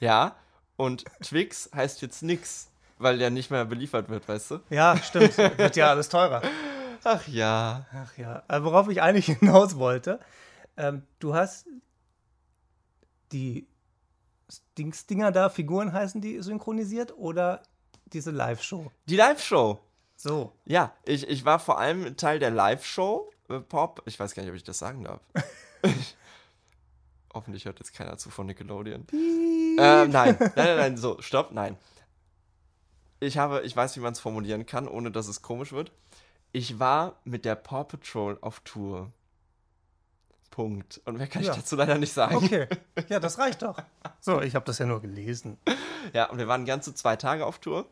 [0.00, 0.34] Ja,
[0.76, 4.60] und Twix heißt jetzt nix, weil der nicht mehr beliefert wird, weißt du?
[4.68, 5.38] Ja, stimmt.
[5.38, 6.42] Wird ja alles teurer.
[7.04, 7.86] Ach ja.
[7.92, 10.18] Ach ja, äh, worauf ich eigentlich hinaus wollte,
[10.76, 11.66] ähm, du hast
[13.30, 13.68] die
[14.78, 17.62] Dings-Dinger da, Figuren heißen die, synchronisiert oder
[18.06, 18.90] diese Live-Show?
[19.06, 19.78] Die Live-Show.
[20.16, 20.52] So.
[20.64, 23.30] Ja, ich, ich war vor allem Teil der Live-Show.
[23.48, 24.02] Äh, Pop.
[24.06, 25.20] Ich weiß gar nicht, ob ich das sagen darf.
[27.34, 29.06] Hoffentlich hört jetzt keiner zu von Nickelodeon.
[29.12, 31.78] Ähm, nein, nein, nein, nein, so, stopp, nein.
[33.20, 35.92] Ich habe, ich weiß, wie man es formulieren kann, ohne dass es komisch wird.
[36.52, 39.10] Ich war mit der Paw Patrol auf Tour.
[40.52, 41.00] Punkt.
[41.04, 41.50] Und mehr kann Ja.
[41.50, 42.36] ich dazu leider nicht sagen.
[42.36, 42.68] Okay.
[43.08, 43.76] Ja, das reicht doch.
[44.20, 45.58] So, ich habe das ja nur gelesen.
[46.12, 47.86] Ja, und wir waren ganze zwei Tage auf Tour.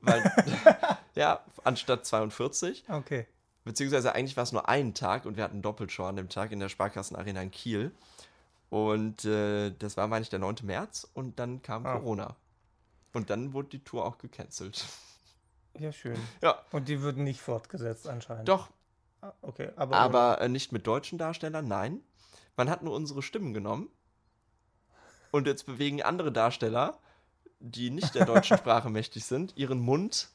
[0.00, 0.22] Weil,
[1.14, 2.84] ja, anstatt 42.
[2.88, 3.26] Okay.
[3.64, 6.58] Beziehungsweise eigentlich war es nur ein Tag und wir hatten Doppelshow an dem Tag in
[6.60, 7.92] der Sparkassenarena in Kiel.
[8.70, 10.56] Und äh, das war, meine ich, der 9.
[10.64, 11.92] März und dann kam Ah.
[11.98, 12.36] Corona.
[13.12, 14.84] Und dann wurde die Tour auch gecancelt.
[15.78, 16.16] Ja, schön.
[16.42, 18.48] Ja, Und die würden nicht fortgesetzt anscheinend.
[18.48, 18.68] doch,
[19.42, 22.00] Okay, aber, aber äh, nicht mit deutschen Darstellern, nein.
[22.56, 23.88] Man hat nur unsere Stimmen genommen.
[25.30, 26.98] Und jetzt bewegen andere Darsteller,
[27.58, 30.28] die nicht der deutschen Sprache mächtig sind, ihren Mund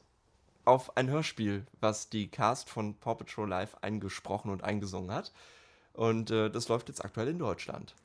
[0.66, 5.32] auf ein Hörspiel, was die Cast von Paw Patrol Live eingesprochen und eingesungen hat.
[5.94, 7.96] Und äh, das läuft jetzt aktuell in Deutschland.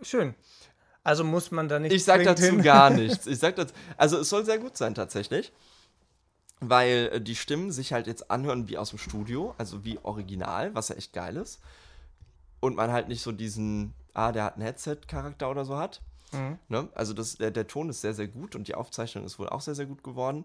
[0.00, 0.34] schön.
[1.02, 1.92] Also muss man da nicht.
[1.92, 2.62] Ich sag dazu hin.
[2.62, 3.26] gar nichts.
[3.26, 5.52] Ich sag dazu, also es soll sehr gut sein tatsächlich,
[6.60, 10.74] weil äh, die Stimmen sich halt jetzt anhören wie aus dem Studio, also wie original,
[10.74, 11.60] was ja echt geil ist.
[12.60, 16.00] Und man halt nicht so diesen, ah, der hat einen Headset-Charakter oder so hat.
[16.32, 16.58] Mhm.
[16.68, 16.88] Ne?
[16.94, 19.60] Also das, der, der Ton ist sehr, sehr gut und die Aufzeichnung ist wohl auch
[19.60, 20.44] sehr, sehr gut geworden.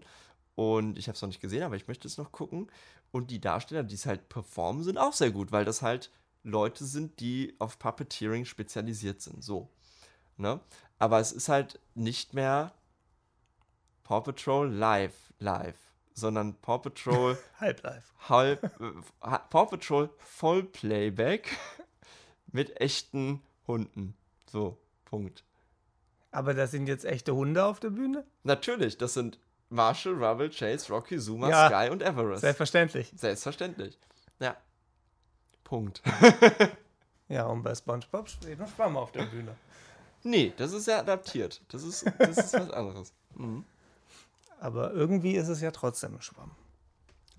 [0.54, 2.70] Und ich habe es noch nicht gesehen, aber ich möchte es noch gucken.
[3.12, 6.10] Und die Darsteller, die es halt performen, sind auch sehr gut, weil das halt
[6.42, 9.42] Leute sind, die auf Puppeteering spezialisiert sind.
[9.42, 9.68] So.
[10.36, 10.60] Ne?
[10.98, 12.72] Aber es ist halt nicht mehr
[14.04, 15.78] Paw Patrol live, live,
[16.20, 18.02] sondern Paw Patrol Halblive.
[18.28, 21.56] halb, äh, Paw Patrol Vollplayback
[22.52, 24.14] mit echten Hunden.
[24.46, 25.42] So, Punkt.
[26.30, 28.24] Aber da sind jetzt echte Hunde auf der Bühne?
[28.44, 31.68] Natürlich, das sind Marshall, Rubble, Chase, Rocky, Zuma, Ja.
[31.68, 32.42] Sky und Everest.
[32.42, 33.12] Selbstverständlich.
[33.16, 33.98] Selbstverständlich.
[34.38, 34.56] Ja.
[35.64, 36.02] Punkt.
[37.28, 39.54] Ja, und bei SpongeBob steht ein Schwamm auf der Bühne.
[40.24, 41.60] nee, das ist ja adaptiert.
[41.68, 43.12] Das ist, das ist was anderes.
[43.36, 43.64] Mhm.
[44.60, 46.50] Aber irgendwie ist es ja trotzdem ein Schwamm.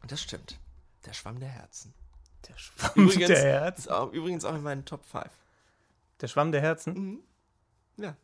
[0.08, 0.58] Das stimmt.
[1.06, 1.94] Der Schwamm der Herzen.
[2.48, 3.82] Der Schwamm Übrigens, der Herzen.
[3.82, 5.26] Ist auch, übrigens auch in meinen Top 5.
[6.20, 6.94] Der Schwamm der Herzen?
[6.94, 7.20] Mhm.
[7.98, 8.16] Ja.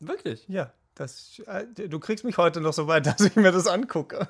[0.00, 0.46] Wirklich.
[0.48, 0.72] Ja.
[0.96, 4.28] Das, äh, du kriegst mich heute noch so weit, dass ich mir das angucke.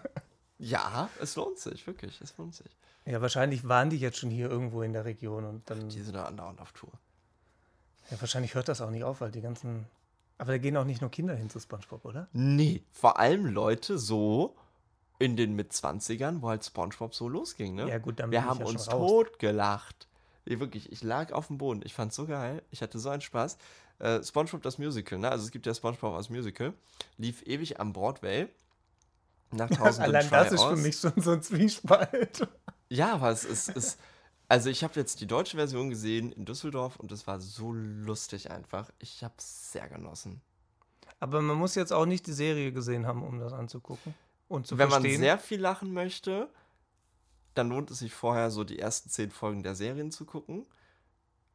[0.58, 2.76] Ja, es lohnt sich, wirklich, es lohnt sich.
[3.06, 5.88] Ja, wahrscheinlich waren die jetzt schon hier irgendwo in der Region und dann.
[5.88, 6.90] Die sind da andauernd auf Tour.
[8.10, 9.86] Ja, wahrscheinlich hört das auch nicht auf, weil die ganzen.
[10.38, 12.28] Aber da gehen auch nicht nur Kinder hin zu Spongebob, oder?
[12.32, 14.54] Nee, vor allem Leute so
[15.18, 17.88] in den Mitzwanzigern, wo halt Spongebob so losging, ne?
[17.88, 19.10] Ja, gut, dann bin Wir ich haben ja uns raus.
[19.10, 20.06] totgelacht.
[20.44, 21.80] Nee, wirklich, ich lag auf dem Boden.
[21.84, 22.62] Ich fand's so geil.
[22.70, 23.56] Ich hatte so einen Spaß.
[23.98, 25.30] Äh, SpongeBob das Musical, ne?
[25.30, 26.74] Also es gibt ja SpongeBob als Musical.
[27.16, 28.48] Lief ewig am Broadway.
[29.52, 32.46] Nach tausenden Allein das ist für mich schon so ein Zwiespalt.
[32.90, 33.70] Ja, aber es ist.
[33.70, 33.98] ist
[34.48, 38.50] also ich habe jetzt die deutsche Version gesehen in Düsseldorf und es war so lustig
[38.50, 38.90] einfach.
[38.98, 40.40] Ich habe sehr genossen.
[41.18, 44.14] Aber man muss jetzt auch nicht die Serie gesehen haben, um das anzugucken.
[44.48, 45.20] Und zu Wenn man verstehen.
[45.20, 46.48] sehr viel lachen möchte,
[47.54, 50.66] dann lohnt es sich vorher so die ersten zehn Folgen der Serien zu gucken.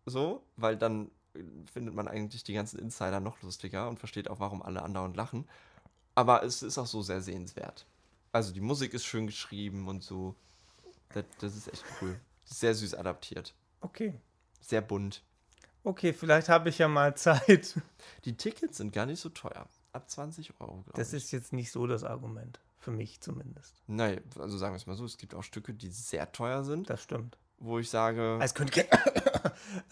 [0.06, 4.40] So, weil dann äh, findet man eigentlich die ganzen Insider noch lustiger und versteht auch,
[4.40, 5.48] warum alle andauernd lachen.
[6.16, 7.86] Aber es ist auch so sehr sehenswert.
[8.32, 10.36] Also die Musik ist schön geschrieben und so.
[11.14, 12.20] Das, das ist echt cool.
[12.52, 13.54] Sehr süß adaptiert.
[13.82, 14.14] okay.
[14.64, 15.24] Sehr bunt.
[15.84, 17.80] Okay, vielleicht habe ich ja mal Zeit.
[18.26, 19.68] Die Tickets sind gar nicht so teuer.
[19.92, 21.24] Ab 20 Euro, glaube Das ich.
[21.24, 22.60] ist jetzt nicht so das Argument.
[22.78, 23.82] Für mich zumindest.
[23.88, 26.90] Nein, also sagen wir es mal so, es gibt auch Stücke, die sehr teuer sind,
[26.90, 27.38] Das stimmt.
[27.58, 28.86] wo ich sage, Als könnte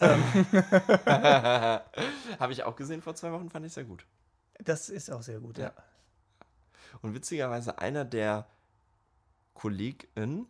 [2.38, 4.06] habe ich auch gesehen vor zwei Wochen, fand ich sehr gut.
[4.62, 5.66] Das ist auch sehr gut, ja.
[5.66, 5.72] Ja.
[7.02, 8.46] Und witzigerweise einer der
[9.54, 10.48] Kollegen,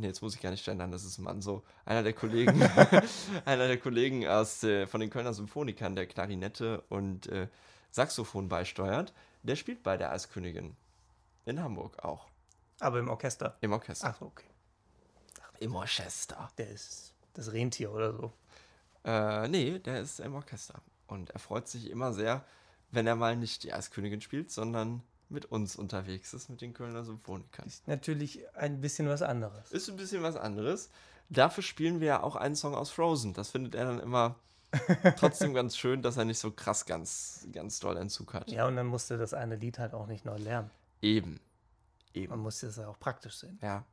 [0.00, 2.62] ne, jetzt muss ich gar nicht gendern, das ist ein Mann, so, einer der Kollegen,
[3.44, 7.48] einer der Kollegen aus, äh, von den Kölner Symphonikern, der Klarinette und äh,
[7.90, 10.76] Saxophon beisteuert, der spielt bei der Eiskönigin.
[11.46, 12.28] In Hamburg auch.
[12.80, 13.56] Aber im Orchester.
[13.60, 14.08] Im Orchester.
[14.08, 14.46] Ach so, okay.
[15.58, 16.50] Im Orchester.
[16.58, 18.32] Der ist das Rentier oder so.
[19.04, 20.80] Äh, nee, der ist im Orchester.
[21.06, 22.44] Und er freut sich immer sehr,
[22.90, 27.04] wenn er mal nicht die Eiskönigin spielt, sondern mit uns unterwegs ist, mit den Kölner
[27.04, 27.66] Symphonikern.
[27.66, 29.70] Ist natürlich ein bisschen was anderes.
[29.72, 30.90] Ist ein bisschen was anderes.
[31.28, 33.34] Dafür spielen wir ja auch einen Song aus Frozen.
[33.34, 34.36] Das findet er dann immer
[35.16, 38.50] trotzdem ganz schön, dass er nicht so krass ganz, ganz doll Entzug hat.
[38.50, 40.70] Ja, und dann musste das eine Lied halt auch nicht neu lernen.
[41.02, 41.40] Eben.
[42.14, 42.38] Man Eben.
[42.40, 43.58] musste es ja auch praktisch sehen.
[43.62, 43.84] Ja.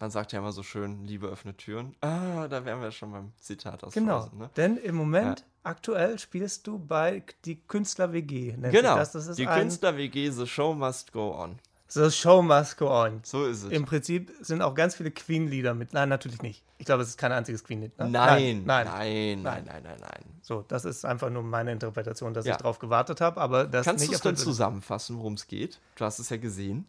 [0.00, 1.94] Man sagt ja immer so schön, Liebe öffnet Türen.
[2.00, 4.22] Ah, da wären wir schon beim Zitat aus Genau.
[4.22, 4.38] Frozen.
[4.38, 4.50] Ne?
[4.56, 8.52] Denn im Moment, aktuell, spielst du bei die Künstler WG.
[8.52, 8.96] Genau.
[8.96, 9.12] Das.
[9.12, 11.58] das ist die ein, Künstler-WG The Show Must Go On.
[11.92, 13.20] The Show must go on.
[13.24, 13.72] So ist es.
[13.72, 15.92] Im Prinzip sind auch ganz viele Queen-Lieder mit.
[15.92, 16.62] Nein, natürlich nicht.
[16.78, 17.98] Ich glaube, es ist kein einziges Queen-Lied.
[17.98, 18.08] Ne?
[18.08, 18.86] Nein, nein.
[18.86, 20.24] nein, nein, nein, nein, nein.
[20.40, 22.52] So, das ist einfach nur meine Interpretation, dass Ja.
[22.52, 25.80] ich drauf gewartet habe, aber das Kannst du es denn zusammenfassen, worum es geht?
[25.96, 26.86] Du hast es ja gesehen.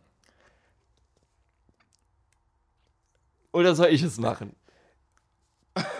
[3.54, 4.56] Oder soll ich es machen?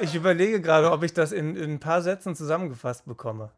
[0.02, 3.52] Ich überlege gerade, ob ich das in, in ein paar Sätzen zusammengefasst bekomme.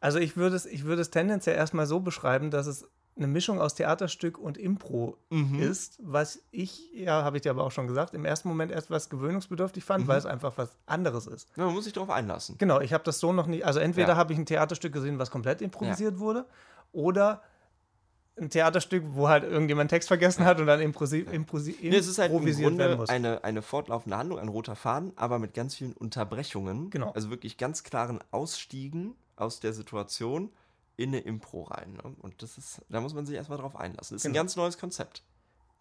[0.00, 3.60] Also ich würde es, ich würde es tendenziell erstmal so beschreiben, dass es eine Mischung
[3.60, 5.58] aus Theaterstück und Impro Mhm.
[5.60, 9.08] ist, was ich, ja, habe ich dir aber auch schon gesagt, im ersten Moment etwas
[9.08, 10.08] gewöhnungsbedürftig fand, Mhm.
[10.08, 11.48] weil es einfach was anderes ist.
[11.56, 12.56] Ja, man muss sich darauf einlassen.
[12.58, 14.16] Genau, ich habe das so noch nie, also entweder Ja.
[14.16, 16.44] habe ich ein Theaterstück gesehen, was komplett improvisiert wurde,
[16.92, 17.42] oder
[18.38, 22.18] ein Theaterstück, wo halt irgendjemand Text vergessen hat und dann improsi improsi Nee, es ist
[22.18, 25.92] halt im improvisiert Grunde eine, eine fortlaufende Handlung, ein roter Faden, aber mit ganz vielen
[25.94, 26.90] Unterbrechungen.
[26.90, 27.12] Genau.
[27.12, 30.50] Also wirklich ganz klaren Ausstiegen aus der Situation
[30.98, 31.94] in eine Impro rein.
[31.94, 32.14] Ne?
[32.20, 34.14] Und das ist, da muss man sich erstmal drauf einlassen.
[34.16, 34.42] Das ist ein Genau.
[34.42, 35.22] ganz neues Konzept.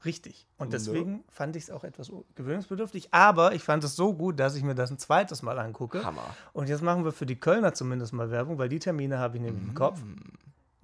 [0.04, 0.46] Richtig.
[0.58, 0.72] Und Ne?
[0.74, 3.10] deswegen fand ich es auch etwas gewöhnungsbedürftig.
[3.14, 6.04] Aber ich fand es so gut, dass ich mir das ein zweites Mal angucke.
[6.06, 6.36] Hammer.
[6.54, 9.44] Und jetzt machen wir für die Kölner zumindest mal Werbung, weil die Termine habe ich
[9.44, 9.70] nämlich Mhm.
[9.70, 10.00] im Kopf.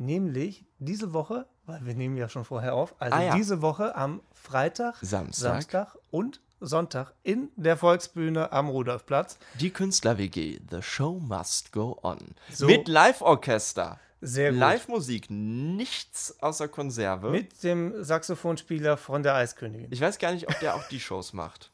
[0.02, 3.36] Nämlich diese Woche, weil wir nehmen ja schon vorher auf, also Ah, ja.
[3.36, 5.52] diese Woche am Freitag, Samstag.
[5.52, 9.38] Samstag und Sonntag in der Volksbühne am Rudolfplatz.
[9.60, 12.18] Die Künstler-WG, The Show Must Go On.
[12.52, 12.66] So.
[12.66, 14.00] Mit Live-Orchester.
[14.22, 14.60] Sehr gut.
[14.60, 17.30] Live-Musik, nichts außer Konserve.
[17.30, 19.88] Mit dem Saxophonspieler von der Eiskönigin.
[19.92, 21.70] ich weiß gar nicht, ob der auch die Shows macht.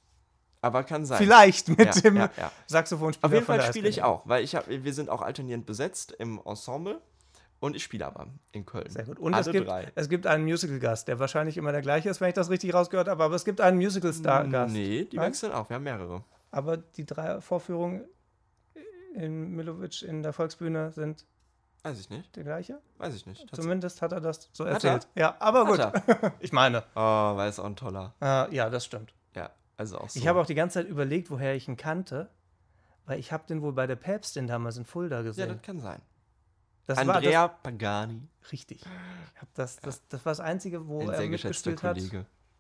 [0.62, 1.20] Aber kann sein.
[1.20, 2.52] Vielleicht mit Ja, dem ja, ja.
[2.66, 6.12] Saxophonspieler Auf jeden Fall spiele ich auch, weil ich hab, wir sind auch alternierend besetzt
[6.12, 7.02] im Ensemble
[7.60, 8.90] und ich spiele aber in Köln.
[8.90, 9.20] Sehr gut.
[9.20, 9.92] Und Alle es gibt, drei.
[9.96, 13.08] es gibt einen Musical-Gast, der wahrscheinlich immer der gleiche ist, wenn ich das richtig rausgehört
[13.08, 14.74] habe, aber es gibt einen Musical-Star-Gast.
[14.74, 15.28] Nee, die Nein?
[15.28, 15.70] wechseln auch.
[15.70, 16.24] Wir haben mehrere.
[16.52, 18.06] Aber die drei Vorführungen
[19.16, 21.26] in Milovic in der Volksbühne sind
[21.84, 22.36] Weiß ich nicht.
[22.36, 22.80] der gleiche.
[22.98, 23.48] Weiß ich nicht.
[23.56, 25.08] Zumindest hat er das so erzählt.
[25.16, 25.80] Ja, aber gut.
[26.40, 26.84] Ich meine.
[26.96, 28.14] Oh, war ist auch ein toller.
[28.22, 29.14] Äh, ja, das stimmt.
[29.36, 30.20] Ja, also auch so.
[30.20, 32.30] Ich habe auch die ganze Zeit überlegt, woher ich ihn kannte,
[33.06, 35.50] weil ich habe den wohl bei der Päpstin damals in Fulda ja, gesehen.
[35.50, 36.02] das kann sein.
[36.88, 38.82] Das war Andrea Pagani, das, richtig.
[38.82, 42.00] Ich hab das, das, das war das Einzige, wo ein er mitgespielt hat,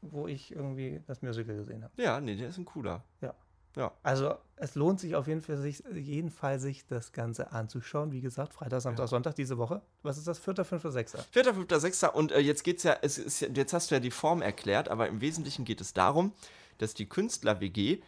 [0.01, 2.01] wo ich irgendwie das Musical gesehen habe.
[2.01, 3.03] Ja, nee, der ist ein cooler.
[3.21, 3.33] Ja.
[3.77, 3.91] Ja.
[4.01, 8.11] Also es lohnt sich auf jeden Fall, sich, jeden Fall, sich das Ganze anzuschauen.
[8.11, 9.81] Wie gesagt, Freitag, Samstag, Sonntag diese Woche.
[10.01, 10.39] Was ist das?
[10.39, 11.23] Vierter, fünfter, sechster?
[11.29, 12.15] Vierter, fünfter, sechster.
[12.15, 14.89] Und äh, jetzt geht's ja, es ist ja, jetzt hast du ja die Form erklärt,
[14.89, 16.33] aber im Wesentlichen geht es darum,
[16.79, 18.01] dass die Künstler-WG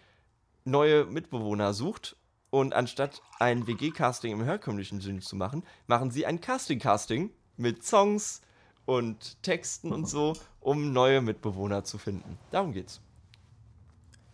[0.65, 2.17] neue Mitbewohner sucht
[2.49, 8.41] und anstatt ein WG-Casting im herkömmlichen Sinne zu machen, machen sie ein Casting-Casting mit Songs
[8.85, 12.39] und Texten und so, um neue Mitbewohner zu finden.
[12.51, 13.01] Darum geht's.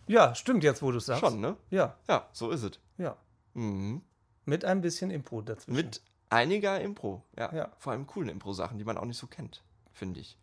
[0.06, 1.20] Ja, stimmt jetzt, wo du es sagst.
[1.20, 1.56] Schon, ne?
[1.70, 2.78] Ja, Ja, so ist es.
[2.98, 3.16] ja.
[3.54, 4.02] Mhm.
[4.44, 5.74] Mit ein bisschen Impro dazwischen.
[5.74, 6.00] Mit
[6.30, 7.52] einiger Impro, ja.
[7.52, 7.72] Ja.
[7.78, 10.38] Vor allem coolen Impro-Sachen, die man auch nicht so kennt, finde ich.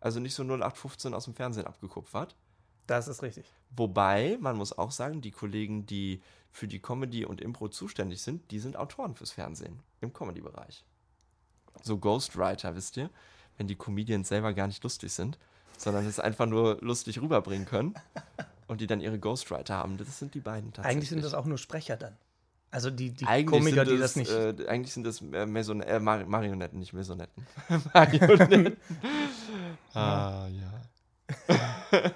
[0.00, 2.34] Also nicht so 0815 aus dem Fernsehen abgekupfert.
[2.86, 3.46] Das ist richtig.
[3.76, 8.50] Wobei, man muss auch sagen, die Kollegen, die für die Comedy und Impro zuständig sind,
[8.50, 10.84] die sind Autoren fürs Fernsehen im Comedy-Bereich.
[11.82, 13.10] So Ghostwriter, wisst ihr?
[13.56, 15.38] Wenn die Comedians selber gar nicht lustig sind,
[15.76, 17.94] sondern es einfach nur lustig rüberbringen können
[18.68, 19.96] und die dann ihre Ghostwriter haben.
[19.96, 20.96] Das sind die beiden tatsächlich.
[20.96, 22.16] Eigentlich sind das auch nur Sprecher dann.
[22.70, 24.32] Also die, die Eigentlich Komiker, sind die das nicht.
[24.32, 27.46] Äh, eigentlich sind das äh, Maison äh, Mar Marionetten, nicht Maisonetten.
[27.94, 28.76] Marionetten.
[29.94, 30.84] ah, ja.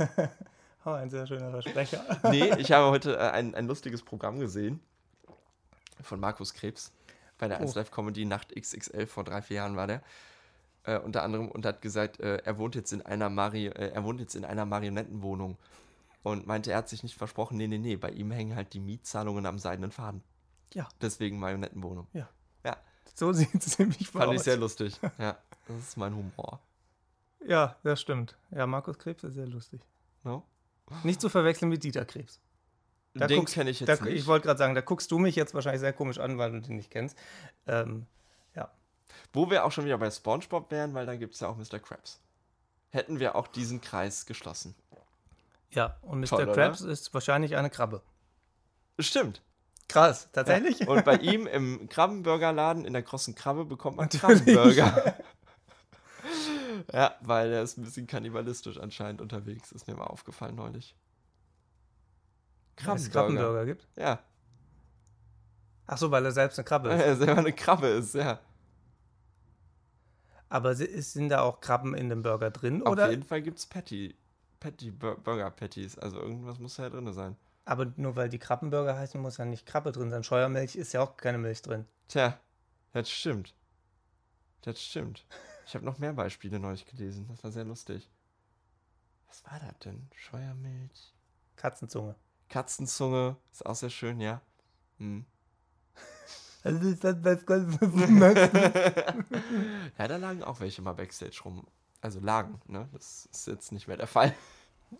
[0.84, 2.04] oh, ein sehr schöner Versprecher.
[2.30, 4.80] Nee, ich habe heute äh, ein, ein lustiges Programm gesehen
[6.02, 6.92] von Markus Krebs
[7.38, 7.62] bei der Oh.
[7.62, 10.02] 1 Live Comedy Nacht XXL vor drei, vier Jahren war der.
[10.84, 14.02] Äh, unter anderem und hat gesagt, äh, er wohnt jetzt in einer Mari äh, er
[14.04, 15.58] wohnt jetzt in einer Marionettenwohnung
[16.22, 18.80] und meinte, er hat sich nicht versprochen, nee, nee, nee, bei ihm hängen halt die
[18.80, 20.22] Mietzahlungen am seidenen Faden.
[20.72, 20.88] Ja.
[21.00, 22.06] Deswegen Marionettenwohnung.
[22.12, 22.28] Ja.
[22.64, 22.76] Ja,
[23.14, 24.44] So sieht es nämlich fand ich aus.
[24.44, 24.98] sehr lustig.
[25.18, 25.36] Ja,
[25.68, 26.60] das ist mein Humor.
[27.46, 28.36] Ja, das stimmt.
[28.50, 29.80] Ja, Markus Krebs ist sehr lustig.
[30.24, 30.42] No?
[31.04, 32.40] Nicht zu verwechseln mit Dieter Krebs.
[33.14, 34.14] Da Den guckst- kenne ich jetzt Da, nicht.
[34.16, 36.60] ich wollte gerade sagen, da guckst du mich jetzt wahrscheinlich sehr komisch an, weil du
[36.60, 37.16] den nicht kennst.
[37.66, 38.06] Ähm,
[38.54, 38.70] ja.
[39.32, 41.78] Wo wir auch schon wieder bei SpongeBob wären, weil da gibt es ja auch Mr.
[41.80, 42.20] Krabs.
[42.90, 44.74] Hätten wir auch diesen Kreis geschlossen.
[45.70, 46.26] Ja, und Mr.
[46.26, 46.54] Toll, oder?
[46.54, 48.02] Krabs ist wahrscheinlich eine Krabbe.
[48.98, 49.42] Stimmt.
[49.88, 50.86] Krass, tatsächlich?
[50.86, 54.44] Und bei ihm im Krabbenburgerladen in der großen Krabbe bekommt man Natürlich.
[54.54, 55.16] Krabbenburger.
[56.92, 60.94] ja, weil er ist ein bisschen kannibalistisch anscheinend unterwegs, ist mir mal aufgefallen neulich.
[62.82, 63.10] Weil es Krabbenburger.
[63.12, 63.88] Krabbenburger gibt.
[63.96, 64.20] Ja,
[65.92, 67.04] Ach so, weil er selbst eine Krabbe weil ist.
[67.04, 68.38] er selber eine Krabbe ist, ja.
[70.48, 72.82] Aber sind da auch Krabben in dem Burger drin?
[72.84, 73.10] Auf Oder?
[73.10, 74.16] jeden Fall gibt es Patty,
[74.58, 75.98] Patty, Bur- Burger Patties.
[75.98, 77.36] Also irgendwas muss da ja drin sein.
[77.64, 80.24] Aber nur weil die Krabbenburger heißen, muss ja nicht Krabbe drin sein.
[80.24, 81.86] Scheuermilch ist ja auch keine Milch drin.
[82.08, 82.38] Tja,
[82.92, 83.54] das stimmt.
[84.62, 85.24] Das stimmt.
[85.70, 87.28] Ich habe noch mehr Beispiele neulich gelesen.
[87.28, 88.10] Das war sehr lustig.
[89.28, 90.08] Was war das denn?
[90.16, 91.14] Scheuermilch.
[91.54, 92.16] Katzenzunge.
[92.48, 93.36] Katzenzunge.
[93.52, 94.42] Ist auch sehr schön, ja.
[94.98, 95.24] Hm.
[96.64, 97.78] Also ist das ganz
[99.98, 101.64] Ja, da lagen auch welche mal Backstage rum.
[102.00, 102.88] Also lagen, ne?
[102.92, 104.34] Das ist jetzt nicht mehr der Fall.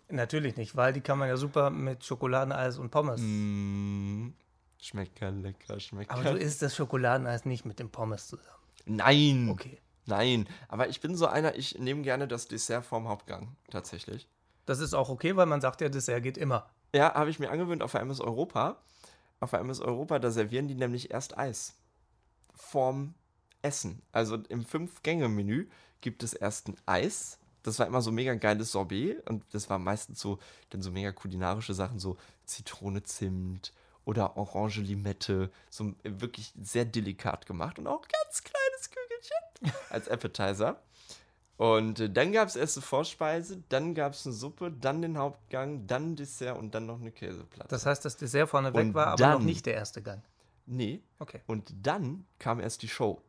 [0.07, 3.19] Natürlich nicht, weil die kann man ja super mit Schokoladeneis und Pommes.
[3.21, 4.29] Mm,
[4.79, 8.57] schmeckt lecker, schmeckt Aber du isst das Schokoladeneis nicht mit dem Pommes zusammen.
[8.85, 9.77] Nein, Okay.
[10.05, 10.47] Nein.
[10.67, 14.27] Aber ich bin so einer, ich nehme gerne das Dessert vorm Hauptgang, tatsächlich.
[14.65, 16.69] Das ist auch okay, weil man sagt ja, Dessert geht immer.
[16.93, 18.81] Ja, habe ich mir angewöhnt auf der MS Europa.
[19.39, 21.75] Auf der MS Europa, da servieren die nämlich erst Eis.
[22.53, 23.15] Vorm
[23.61, 24.01] Essen.
[24.11, 25.67] Also im Fünf-Gänge-Menü
[26.01, 27.39] gibt es erst ein Eis.
[27.63, 31.11] Das war immer so mega geiles Sorbet und das war meistens so, dann so mega
[31.11, 35.51] kulinarische Sachen, so Zitrone, Zimt oder Orange Limette.
[35.69, 38.89] So wirklich sehr delikat gemacht und auch ganz kleines
[39.21, 40.81] Kügelchen als Appetizer.
[41.57, 45.17] Und äh, dann gab es erst eine Vorspeise, dann gab es eine Suppe, dann den
[45.17, 47.69] Hauptgang, dann Dessert und dann noch eine Käseplatte.
[47.69, 50.23] Das heißt, das Dessert vorne weg Und war, aber noch dann- nicht der erste Gang.
[50.65, 51.41] nee, Okay.
[51.47, 53.21] und dann kam erst die Show.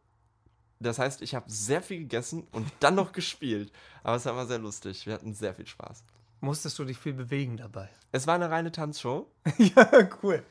[0.81, 3.71] Das heißt, ich habe sehr viel gegessen und dann noch gespielt.
[4.03, 5.07] Aber es war immer sehr lustig.
[5.07, 6.03] Wir hatten sehr viel Spaß.
[6.41, 7.89] Musstest du dich viel bewegen dabei?
[8.11, 10.43] Es war eine reine Tanzshow ja, cool.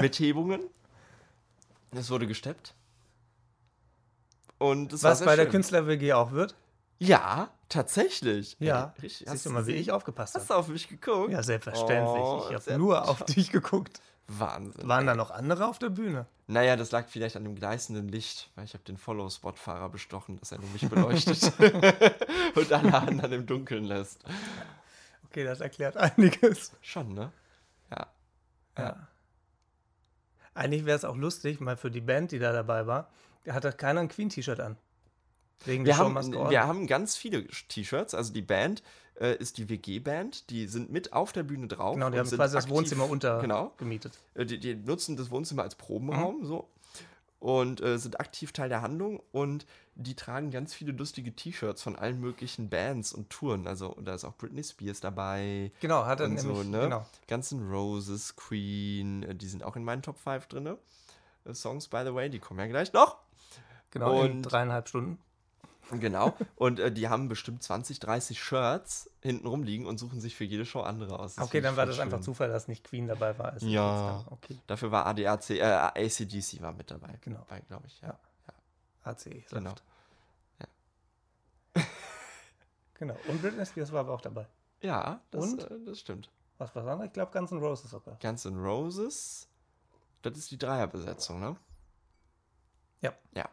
[0.00, 0.60] mit Hebungen.
[1.90, 2.74] Es wurde gesteppt.
[4.58, 5.52] Und war Was bei der schön.
[5.52, 6.54] Künstler-WG auch wird?
[6.98, 8.56] Ja, tatsächlich.
[8.58, 8.94] Ja.
[8.96, 9.28] Ey, richtig.
[9.28, 10.54] Siehst du mal, wie ich aufgepasst Hast habe.
[10.54, 11.30] du auf mich geguckt?
[11.30, 12.22] Ja, selbstverständlich.
[12.22, 14.00] Oh, ich habe nur auf dich geguckt.
[14.28, 14.88] Wahnsinn.
[14.88, 16.26] Waren da noch andere auf der Bühne?
[16.48, 20.52] Naja, das lag vielleicht an dem gleißenden Licht, weil ich habe den Follow-Spot-Fahrer bestochen, dass
[20.52, 21.52] er nur mich beleuchtet
[22.54, 24.24] und alle anderen im Dunkeln lässt.
[25.26, 26.72] Okay, das erklärt einiges.
[26.80, 27.30] Schon, ne?
[27.90, 28.06] Ja.
[28.78, 29.08] Ja.
[30.54, 33.10] Eigentlich wäre es auch lustig, mal für die Band, die da dabei war,
[33.46, 34.76] da hatte keiner ein Queen-T-Shirt an.
[35.64, 36.14] Wegen Wir haben,
[36.50, 38.14] wir haben ganz viele T-Shirts.
[38.14, 38.82] Also die Band
[39.18, 40.50] äh, ist die WG-Band.
[40.50, 41.94] Die sind mit auf der Bühne drauf.
[41.94, 43.62] Genau, die und haben quasi das aktiv- Wohnzimmer Genau.
[43.64, 44.18] untergemietet.
[44.34, 46.40] Äh, Die, die nutzen das Wohnzimmer als Probenraum.
[46.40, 46.44] Mhm.
[46.46, 46.68] So.
[47.38, 51.96] und äh, sind aktiv Teil der Handlung und die tragen ganz viele lustige T-Shirts von
[51.96, 53.66] allen möglichen Bands und Touren.
[53.66, 55.70] Also da ist auch Britney Spears dabei.
[55.80, 56.80] Genau, hat er und nämlich, so, ne?
[56.80, 57.06] genau.
[57.28, 60.66] Guns N' Roses, Queen, äh, die sind auch in meinen Top 5 drin.
[61.46, 63.16] Äh, Songs, by the way, die kommen ja gleich noch.
[63.98, 65.18] Genau, in Und- dreieinhalb Stunden.
[65.92, 66.34] Genau.
[66.56, 70.66] Und äh, die haben bestimmt 20, 30 Shirts hinten rumliegen und suchen sich für jede
[70.66, 71.36] Show andere aus.
[71.36, 72.24] Das Okay, dann war das einfach schön.
[72.24, 73.54] Zufall, dass nicht Queen dabei war.
[73.54, 74.24] Ist Ja.
[74.30, 77.16] Okay, Dafür war ADAC, äh, ACDC war mit dabei.
[77.20, 77.44] Genau.
[77.48, 78.18] Bei, glaube ich, ja.
[79.04, 79.44] AC.
[79.48, 79.70] Genau.
[79.70, 79.82] Saft.
[82.98, 83.16] Genau.
[83.28, 84.46] Und Britney Spears war aber auch dabei.
[84.80, 85.62] Ja, das, Und?
[85.70, 86.30] Äh, das stimmt.
[86.58, 87.06] Was war das?
[87.06, 88.18] Ich glaube, Guns N' Roses sogar.
[88.20, 89.46] Guns N' Roses,
[90.22, 91.56] das ist die Dreierbesetzung, ne?
[93.02, 93.12] Ja.
[93.34, 93.48] Ja.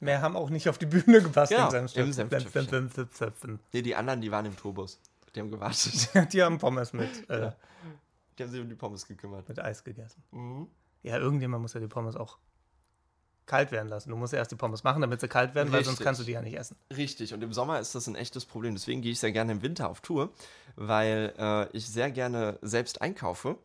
[0.00, 2.68] Mehr haben auch nicht auf die Bühne gepasst Genau, im Senfstöpfchen.
[2.90, 3.58] Senftöpfchen.
[3.72, 5.00] Nee, die anderen, die waren im Turbus.
[5.34, 6.08] Die haben gewartet.
[6.32, 7.56] Die haben Pommes mit, äh, Ja.
[8.38, 9.48] Die haben sich um die Pommes gekümmert.
[9.48, 10.22] mit Eis gegessen.
[10.30, 10.68] Mhm.
[11.02, 12.38] Ja, irgendjemand muss ja die Pommes auch
[13.46, 14.10] kalt werden lassen.
[14.10, 16.04] Du musst ja erst die Pommes machen, damit sie kalt werden, weil sonst Richtig.
[16.04, 16.76] kannst du die ja nicht essen.
[16.94, 18.74] Richtig, und im Sommer ist das ein echtes Problem.
[18.74, 20.30] Deswegen gehe ich sehr gerne im Winter auf Tour,
[20.76, 23.56] weil äh, ich sehr gerne selbst einkaufe.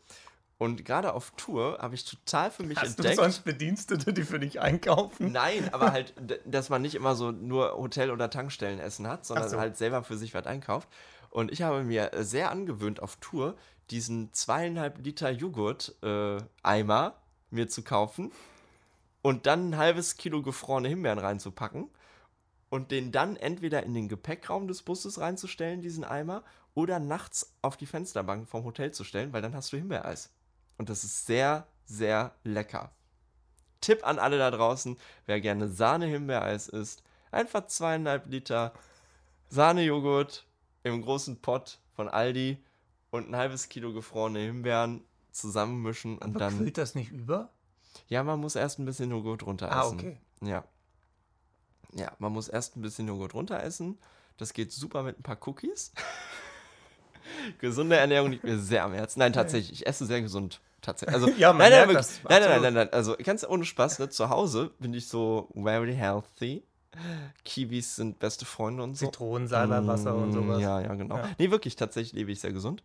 [0.64, 3.18] Und gerade auf Tour habe ich total für mich Hast du entdeckt.
[3.18, 5.34] sonst Bedienstete, die für dich einkaufen?
[5.34, 6.14] Nein, aber halt,
[6.46, 9.60] dass man nicht immer so nur Hotel- oder Tankstellenessen hat, sondern so.
[9.60, 10.88] halt selber für sich was einkauft.
[11.32, 13.58] Und ich habe mir äh, sehr angewöhnt, auf Tour
[13.90, 17.16] diesen zweieinhalb Liter Joghurt-Eimer
[17.50, 18.32] mir zu kaufen
[19.22, 21.90] und dann ein halbes Kilo gefrorene Himbeeren reinzupacken
[22.70, 26.42] und den dann entweder in den Gepäckraum des Busses reinzustellen, diesen Eimer,
[26.74, 30.32] oder nachts auf die Fensterbank vom Hotel zu stellen, weil dann hast du Himbeereis.
[30.78, 32.92] Und das ist sehr, sehr lecker.
[33.82, 38.74] Tipp an alle da draußen, wer gerne Sahne-Himbeereis isst, einfach zweieinhalb Liter
[39.50, 40.46] Sahnejoghurt
[40.84, 42.58] im großen Pott von Aldi
[43.12, 46.58] und ein halbes Kilo gefrorene Himbeeren zusammenmischen und Aber dann.
[46.58, 47.50] quillt das nicht über?
[48.08, 49.78] Ja, man muss erst ein bisschen Joghurt runter essen.
[49.78, 50.18] Ah, okay.
[50.42, 50.64] Ja.
[51.94, 54.00] Ja, man muss erst ein bisschen Joghurt runter essen.
[54.38, 55.92] Das geht super mit ein paar Cookies.
[57.60, 59.20] Gesunde Ernährung liegt mir sehr am Herzen.
[59.20, 60.62] Nein, tatsächlich, ich esse sehr gesund.
[60.82, 61.16] Tatsächlich.
[61.16, 62.90] Also, Ja, man nein, nein, nein, nein, nein, nein, nein.
[62.94, 64.10] Also ganz ohne Spaß, ne?
[64.10, 66.64] zu Hause bin ich so very healthy.
[67.44, 69.08] Kiwis sind beste Freunde und so.
[69.08, 70.62] Zitronensalbeiwasser und Mm, sowas.
[70.62, 71.18] Ja, ja, genau.
[71.18, 71.30] Ja.
[71.40, 72.84] Nee, wirklich, tatsächlich lebe ich sehr gesund.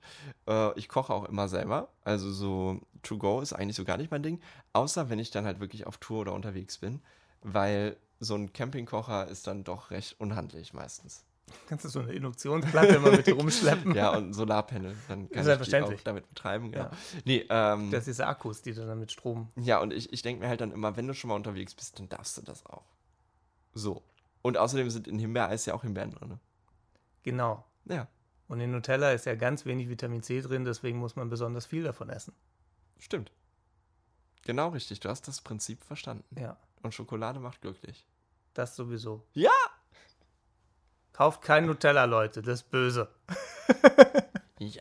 [0.48, 1.88] Äh, ich koche auch immer selber.
[2.05, 4.40] Also so to go ist eigentlich so gar nicht mein Ding.
[4.72, 7.01] Außer wenn ich dann halt wirklich auf Tour oder unterwegs bin.
[7.42, 11.24] Weil so ein Campingkocher ist dann doch recht unhandlich meistens.
[11.68, 13.94] Kannst du so eine Induktionsplatte immer mit dir rumschleppen?
[13.96, 16.02] Ja, und Solarpanel, dann kann ich Selbstverständlich.
[16.04, 16.70] damit betreiben.
[16.72, 16.84] Genau.
[16.84, 16.90] Ja.
[17.24, 19.50] Nee, ähm, Das ist Akkus, die du dann mit Strom.
[19.56, 21.98] ja, und ich, ich denke mir halt dann immer, wenn du schon mal unterwegs bist,
[21.98, 22.84] dann darfst du das auch.
[23.74, 24.02] So.
[24.42, 26.38] Und außerdem sind in Himbeereis ja auch Himbeeren drin.
[27.22, 27.64] Genau.
[27.84, 28.06] Ja,
[28.48, 31.82] Und in Nutella ist ja ganz wenig Vitamin C drin, deswegen muss man besonders viel
[31.82, 32.32] davon essen.
[32.98, 33.32] stimmt.
[34.44, 36.24] Genau richtig, du hast das Prinzip verstanden.
[36.40, 38.06] Ja, Und Schokolade macht glücklich.
[38.54, 39.26] das sowieso.
[39.34, 39.50] Ja!
[41.18, 43.09] Kauft kein Nutella, Leute, das ist böse.
[44.61, 44.81] Ja.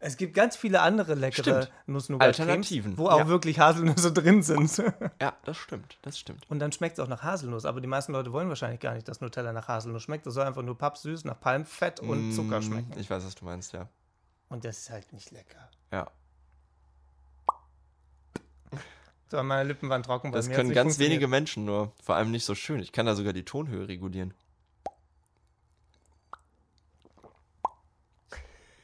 [0.00, 1.72] Es gibt ganz viele andere leckere Stimmt.
[1.86, 3.28] Nuss-Nougat-Cremes, Alternativen, wo auch ja.
[3.28, 4.76] wirklich Haselnüsse drin sind.
[5.20, 6.48] Ja, das stimmt, das stimmt.
[6.50, 7.66] Und dann schmeckt es auch nach Haselnuss.
[7.66, 10.24] Aber die meisten Leute wollen wahrscheinlich gar nicht, dass Nutella nach Haselnuss schmeckt.
[10.26, 12.98] Das soll einfach nur pappsüß nach Palmfett und Zucker Mm, schmecken.
[12.98, 13.88] Ich weiß, was du meinst, ja.
[14.48, 15.68] Und das ist halt nicht lecker.
[15.92, 16.10] Ja.
[19.30, 20.30] So, meine Lippen waren trocken.
[20.30, 21.92] bei Das können ganz wenige Menschen nur.
[22.02, 22.80] Vor allem nicht so schön.
[22.80, 24.32] Ich kann da sogar die Tonhöhe regulieren.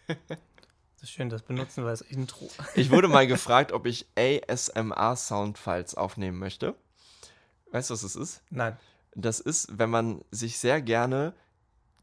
[0.06, 2.48] Das ist schön, das benutzen wir als Intro.
[2.74, 6.74] Ich wurde mal gefragt, ob ich ASMR-Soundfiles aufnehmen möchte.
[7.72, 8.42] Weißt du, was das ist?
[8.50, 8.78] Nein.
[9.14, 11.34] Das ist, wenn man sich sehr gerne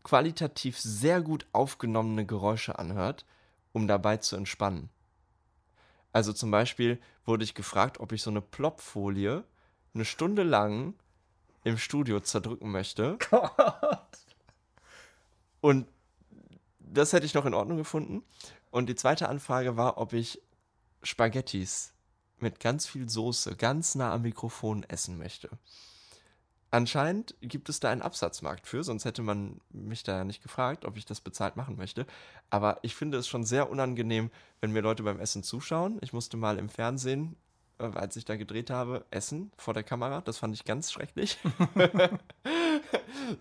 [0.04, 3.26] qualitativ sehr gut aufgenommene Geräusche anhört,
[3.72, 4.90] um dabei zu entspannen.
[6.12, 9.44] Also zum Beispiel wurde ich gefragt, ob ich so eine Plopfolie
[9.94, 10.94] eine Stunde lang
[11.64, 13.18] im Studio zerdrücken möchte.
[15.62, 15.88] Und
[16.94, 18.24] das hätte ich noch in Ordnung gefunden.
[18.70, 20.42] Und die zweite Anfrage war, ob ich
[21.04, 21.94] Spaghettis
[22.40, 25.50] mit ganz viel Soße ganz nah am Mikrofon essen möchte.
[26.74, 30.86] Anscheinend gibt es da einen Absatzmarkt für, sonst hätte man mich da ja nicht gefragt,
[30.86, 32.06] ob ich das bezahlt machen möchte.
[32.50, 34.32] Aber ich finde es schon sehr unangenehm,
[34.62, 36.00] wenn mir Leute beim Essen zuschauen.
[36.02, 37.36] Ich musste mal im Fernsehen,
[37.78, 40.22] äh, als ich da gedreht habe, essen vor der Kamera.
[40.22, 41.38] Das fand ich ganz schrecklich.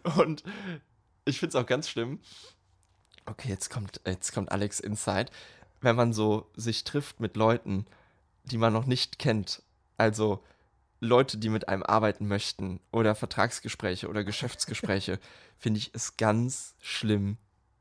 [0.16, 0.42] Und
[1.24, 2.18] ich finde es auch ganz schlimm.
[3.26, 5.30] Okay, jetzt kommt, jetzt kommt Alex Inside.
[5.80, 7.86] Wenn man so sich trifft mit Leuten,
[8.44, 9.62] die man noch nicht kennt.
[9.96, 10.42] Also
[11.00, 15.18] Leute, die mit einem arbeiten möchten oder Vertragsgespräche oder Geschäftsgespräche,
[15.58, 17.38] finde ich es ganz schlimm,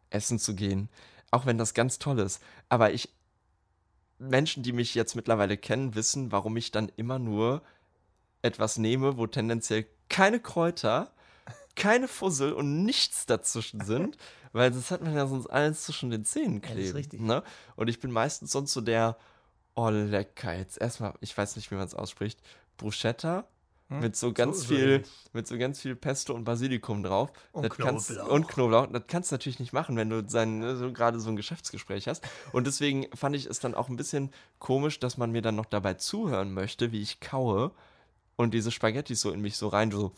[0.10, 0.90] essen zu gehen.
[1.32, 2.42] Auch wenn das ganz toll ist.
[2.70, 3.10] Aber ich,
[4.18, 7.62] Menschen, die mich jetzt mittlerweile kennen, wissen, warum ich dann immer nur
[8.42, 11.12] etwas nehme, wo tendenziell keine Kräuter,
[11.76, 14.18] keine Fussel und nichts dazwischen sind,
[14.54, 16.96] weil das hat man ja sonst alles zwischen den Zähnen das ist kleben.
[16.98, 17.22] richtig.
[17.22, 17.44] Ne?
[17.76, 19.18] Und ich bin meistens sonst so der,
[19.76, 22.40] oh lecker, jetzt erstmal, ich weiß nicht, wie man es ausspricht,
[22.78, 23.46] Bruschetta
[23.90, 24.02] Hm?
[24.02, 27.32] mit so ganz so viel, mit so ganz viel Pesto und Basilikum drauf.
[27.52, 28.32] Und das kannst, Knoblauch.
[28.32, 28.88] und Knoblauch.
[28.88, 32.08] Das kannst du natürlich nicht machen, wenn du sein, ne, so gerade so ein Geschäftsgespräch
[32.08, 32.24] hast.
[32.52, 35.66] Und deswegen fand ich es dann auch ein bisschen komisch, dass man mir dann noch
[35.66, 37.72] dabei zuhören möchte, wie ich kaue
[38.36, 40.14] und diese Spaghetti so in mich so rein, so.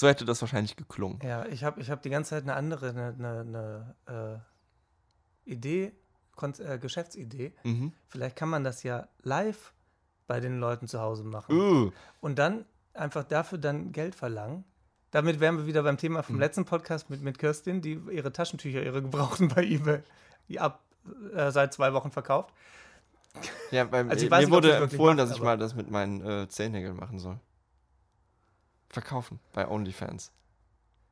[0.00, 1.18] So hätte das wahrscheinlich geklungen.
[1.22, 4.40] Ja, ich habe ich hab die ganze Zeit eine andere, eine, eine,
[5.44, 5.92] äh, Idee,
[6.36, 7.52] Kon äh, Geschäftsidee.
[7.64, 7.92] Mhm.
[8.08, 9.74] Vielleicht kann man das ja live
[10.26, 11.54] bei den Leuten zu Hause machen.
[11.54, 11.90] Uh,
[12.22, 14.64] Und dann einfach dafür dann Geld verlangen.
[15.10, 16.24] Damit wären wir wieder beim Thema Mhm.
[16.24, 20.00] vom letzten Podcast mit, mit Kirstin, die ihre Taschentücher, ihre gebrauchten bei eBay,
[20.48, 20.82] die ab
[21.34, 22.54] äh, seit zwei Wochen verkauft.
[23.70, 26.26] ja, beim, Also ich mir nicht, wurde empfohlen, macht, dass ich mal das mit meinen
[26.26, 27.38] äh, Zehennägeln machen soll.
[28.90, 30.32] Verkaufen bei OnlyFans.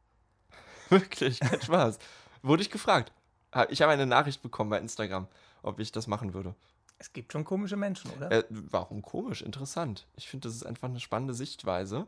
[0.88, 1.98] Wirklich, kein Spaß.
[2.42, 3.12] Wurde ich gefragt.
[3.54, 5.26] Ha- Ich habe eine Nachricht bekommen bei Instagram,
[5.62, 6.54] ob ich das machen würde.
[6.98, 8.30] Es gibt schon komische Menschen, oder?
[8.32, 9.42] Äh, warum komisch?
[9.42, 10.06] Interessant.
[10.16, 12.06] Ich finde, das ist einfach eine spannende Sichtweise.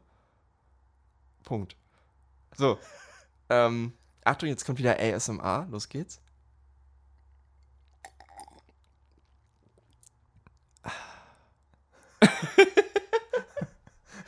[1.45, 1.77] Punkt.
[2.57, 2.79] So.
[3.51, 3.93] ähm,
[4.25, 5.67] Achtung, jetzt kommt wieder ASMR.
[5.71, 6.21] Los geht's.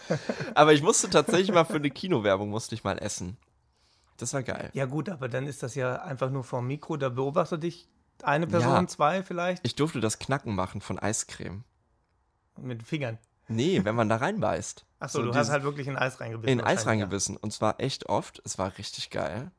[0.55, 3.37] Aber ich musste tatsächlich mal für eine Kinowerbung musste ich mal essen.
[4.19, 4.71] Das war geil.
[4.75, 7.89] Ja gut, aber dann ist das ja einfach nur vor dem Mikro, da beobachtet dich
[8.23, 8.87] eine Person, Ja.
[8.87, 11.65] zwei vielleicht, Ich durfte das Knacken machen von Eiscreme.
[12.57, 13.19] mit den Fingern.
[13.49, 14.85] Nee, wenn man da reinbeißt.
[15.01, 16.59] Achso, So du hast halt wirklich in Eis reingebissen.
[16.61, 17.37] in Eis reingebissen.
[17.37, 18.41] Und zwar echt oft.
[18.45, 19.51] Es war richtig geil.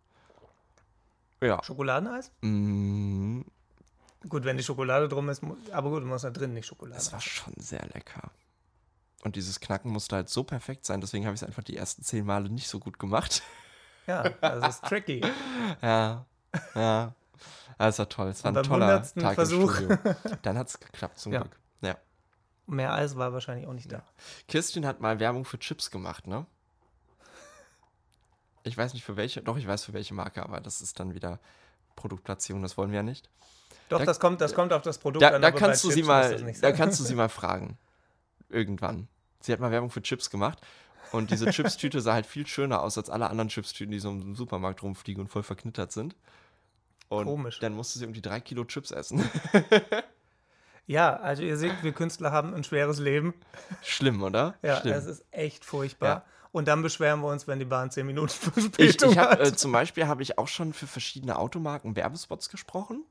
[1.42, 1.62] Ja.
[1.64, 2.32] Schokoladeneis?
[2.42, 3.42] Mm,
[4.30, 5.42] Gut, wenn die Schokolade drum ist,
[5.74, 6.98] aber gut, du musst da drin nicht Schokolade.
[6.98, 8.32] es war schon sehr lecker.
[9.24, 12.04] Und dieses Knacken musste halt so perfekt sein, deswegen habe ich es einfach die ersten
[12.04, 13.42] zehn Male nicht so gut gemacht.
[14.06, 15.22] Ja, das ist tricky.
[15.82, 16.26] ja,
[16.76, 17.14] ja.
[17.78, 18.28] Es war toll.
[18.28, 19.80] Es war ein toller Tag Versuch.
[19.80, 20.16] im Studio.
[20.42, 21.40] Dann hat es geklappt, zum Ja.
[21.40, 21.58] Glück.
[21.80, 21.96] Ja.
[22.68, 24.04] Mehr Eis war wahrscheinlich auch nicht da.
[24.50, 26.46] Kirstin hat mal Werbung für Chips gemacht, ne?
[28.64, 31.14] Ich weiß nicht für welche, doch ich weiß für welche Marke, aber das ist dann
[31.14, 31.40] wieder
[31.96, 33.30] Produktplatzierung, das wollen wir ja nicht.
[33.88, 35.42] Doch, Da- das, kommt, das kommt auf das Produkt Da, an.
[35.42, 37.78] da kannst du sie mal, das da kannst du sie mal fragen.
[38.54, 39.08] Irgendwann.
[39.42, 40.60] Sie hat mal Werbung für Chips gemacht
[41.12, 44.36] und diese Chips-Tüte sah halt viel schöner aus als alle anderen Chips-Tüten, die so im
[44.36, 46.16] Supermarkt rumfliegen und voll verknittert sind.
[47.10, 47.60] Und Komisch.
[47.60, 49.24] dann musste sie irgendwie drei Kilo Chips essen.
[50.86, 53.34] Ja, also ihr seht, wir Künstler haben ein schweres Leben.
[53.82, 54.56] Schlimm, oder?
[54.62, 54.94] Ja, Schlimm.
[54.94, 56.10] es ist echt furchtbar.
[56.10, 56.26] Ja.
[56.52, 59.40] Und dann beschweren wir uns, wenn die Bahn 10 Minuten Ich, Verspätung ich hab, hat.
[59.40, 63.04] äh, zum Beispiel habe ich auch schon für verschiedene Automarken Werbespots gesprochen.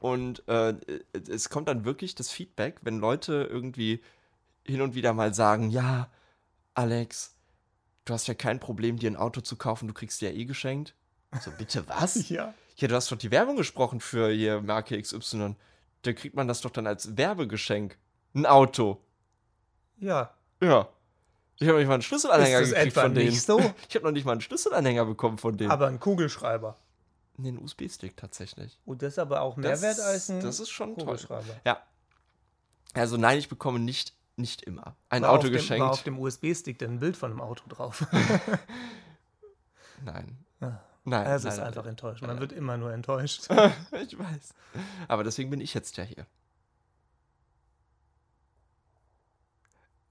[0.00, 0.74] Und äh,
[1.28, 4.02] es kommt dann wirklich das Feedback, wenn Leute irgendwie
[4.68, 6.08] hin und wieder mal sagen, ja,
[6.74, 7.34] Alex,
[8.04, 10.44] du hast ja kein Problem, dir ein Auto zu kaufen, du kriegst dir ja eh
[10.44, 10.94] geschenkt.
[11.40, 12.28] So, bitte was?
[12.28, 12.54] ja.
[12.76, 15.56] Ja, du hast doch die Werbung gesprochen für hier Marke XY.
[16.02, 17.98] Da kriegt man das doch dann als Werbegeschenk.
[18.34, 19.00] Ein Auto.
[19.98, 20.32] Ja.
[20.62, 20.88] Ja.
[21.56, 23.30] Ich habe noch nicht mal einen Schlüsselanhänger ist das gekriegt etwa von denen.
[23.30, 23.58] nicht so?
[23.88, 25.72] Ich habe noch nicht mal einen Schlüsselanhänger bekommen von denen.
[25.72, 26.76] Aber ein Kugelschreiber.
[27.36, 28.78] Nee, ein USB-Stick tatsächlich.
[28.84, 31.04] Und das ist aber auch mehr Das- wert als ein das ist schon toll.
[31.04, 31.56] Kugelschreiber.
[31.64, 31.82] Ja.
[32.94, 35.82] Also nein, ich bekomme nicht, nicht immer ein War Auto auf dem, geschenkt.
[35.82, 38.06] War auf dem USB-Stick denn ein Bild von einem Auto drauf.
[40.04, 40.38] nein.
[40.60, 40.80] Ja.
[41.04, 41.26] Nein.
[41.26, 41.90] Es nein, ist nein, einfach nein.
[41.90, 42.22] enttäuscht.
[42.22, 43.48] Man wird immer nur enttäuscht.
[44.02, 44.54] ich weiß.
[45.08, 46.26] Aber deswegen bin ich jetzt ja hier.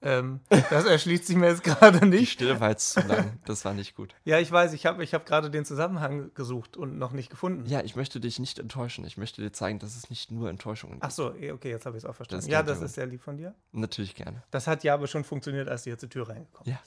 [0.00, 0.40] Ähm,
[0.70, 2.32] das erschließt sich mir jetzt gerade Die nicht.
[2.32, 3.38] Stille war jetzt zu lang.
[3.46, 4.14] Das war nicht gut.
[4.24, 7.66] Ja, ich weiß, ich habe ich hab gerade den Zusammenhang gesucht und noch nicht gefunden.
[7.66, 9.04] Ja, ich möchte dich nicht enttäuschen.
[9.04, 11.12] Ich möchte dir zeigen, dass es nicht nur Enttäuschungen Ach gibt.
[11.14, 12.44] so, eh, okay, jetzt habe ich es auch verstanden.
[12.46, 13.54] ist ja, das ist sehr lieb von dir.
[13.72, 14.42] Natürlich gerne.
[14.50, 16.78] Das hat ja aber schon funktioniert, als du hier zur Tür reingekommen Ja.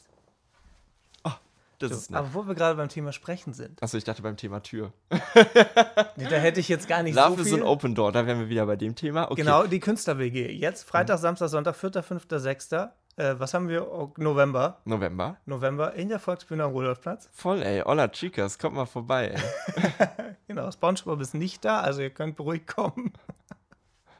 [1.23, 1.31] Oh,
[1.79, 2.01] das bist.
[2.03, 2.19] ist nett.
[2.19, 4.93] Aber wo wir gerade beim Thema Sprechen sind, Achso, ich dachte beim Thema Tür.
[6.15, 7.55] nee, da hätte ich jetzt gar nicht Love so is viel.
[7.61, 8.11] an Open Door.
[8.13, 9.25] Da wären wir wieder bei dem Thema.
[9.31, 9.41] Okay.
[9.41, 10.51] Genau, die Künstler-WG.
[10.51, 12.69] Jetzt Freitag, Samstag, Sonntag, 4., 5., 6.
[13.17, 13.91] Äh, was haben wir?
[13.91, 14.79] Oh, November.
[14.85, 15.37] November.
[15.45, 17.29] November in der Volksbühne am Rudolfplatz.
[17.33, 17.81] Voll, ey.
[17.85, 18.57] Hola, Chicas.
[18.57, 20.35] Kommt mal vorbei, ey.
[20.47, 23.13] Genau, Spongebob ist nicht da, also ihr könnt beruhigt kommen.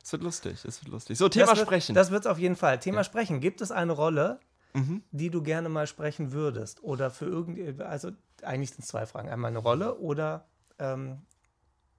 [0.01, 0.63] Es wird lustig.
[0.63, 1.17] Es wird lustig.
[1.17, 1.93] So, Thema das wird, sprechen.
[1.95, 2.79] Das wird es auf jeden Fall.
[2.79, 3.41] Thema Sprechen.
[3.41, 4.39] Gibt es eine Rolle,
[4.73, 5.03] Mhm.
[5.11, 6.81] die du gerne mal sprechen würdest?
[6.83, 8.11] Oder für irgendwie, also
[8.43, 9.27] eigentlich sind es zwei Fragen.
[9.29, 10.45] Einmal eine Rolle oder
[10.79, 11.21] ähm,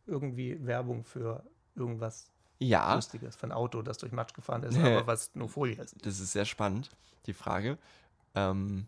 [0.07, 2.95] irgendwie Werbung für irgendwas Ja.
[2.95, 5.97] Lustiges, für ein Auto, das durch Matsch gefahren ist, aber was nur Folie ist.
[6.07, 6.91] Das ist sehr spannend,
[7.27, 7.79] die Frage.
[8.35, 8.87] Ähm,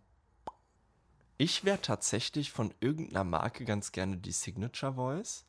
[1.37, 5.45] ich wäre tatsächlich von irgendeiner Marke ganz gerne die Signature Voice.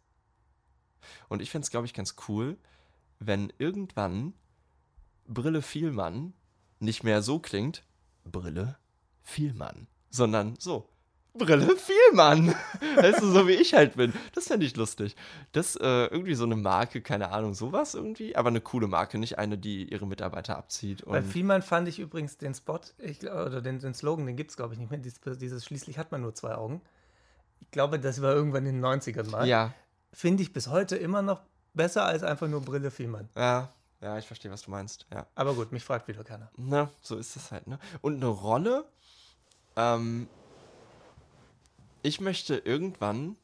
[1.29, 2.57] Und ich fände es, glaube ich, ganz cool,
[3.19, 4.33] wenn irgendwann
[5.27, 6.33] Brille Vielmann
[6.79, 7.83] nicht mehr so klingt,
[8.23, 8.77] Brille,
[9.21, 10.89] Vielmann, sondern so,
[11.37, 12.55] Brille, Vielmann.
[12.95, 14.13] weißt du, so wie ich halt bin.
[14.33, 15.15] Das fände ich lustig.
[15.51, 19.37] Das äh, irgendwie so eine Marke, keine Ahnung, sowas irgendwie, aber eine coole Marke, nicht
[19.37, 21.05] eine, die ihre Mitarbeiter abzieht.
[21.05, 24.57] Bei Vielmann fand ich übrigens den Spot, ich, oder den, den Slogan, den gibt es,
[24.57, 24.99] glaube ich, nicht mehr.
[24.99, 26.81] Dieses, dieses Schließlich hat man nur zwei Augen.
[27.59, 29.47] Ich glaube, das war irgendwann in den 90ern mal.
[29.47, 29.73] ja,
[30.13, 31.41] Finde ich bis heute immer noch
[31.73, 33.29] besser als einfach nur Brille Vielmann.
[33.35, 33.69] ja,
[34.01, 35.07] ja, ich verstehe, was du meinst.
[35.11, 35.25] Ja.
[35.33, 36.51] Aber gut, mich fragt wieder keiner.
[36.57, 37.79] Na, so ist es halt, ne?
[38.01, 38.85] Und eine Rolle,
[39.75, 40.27] ähm,
[42.05, 43.35] ich möchte irgendwann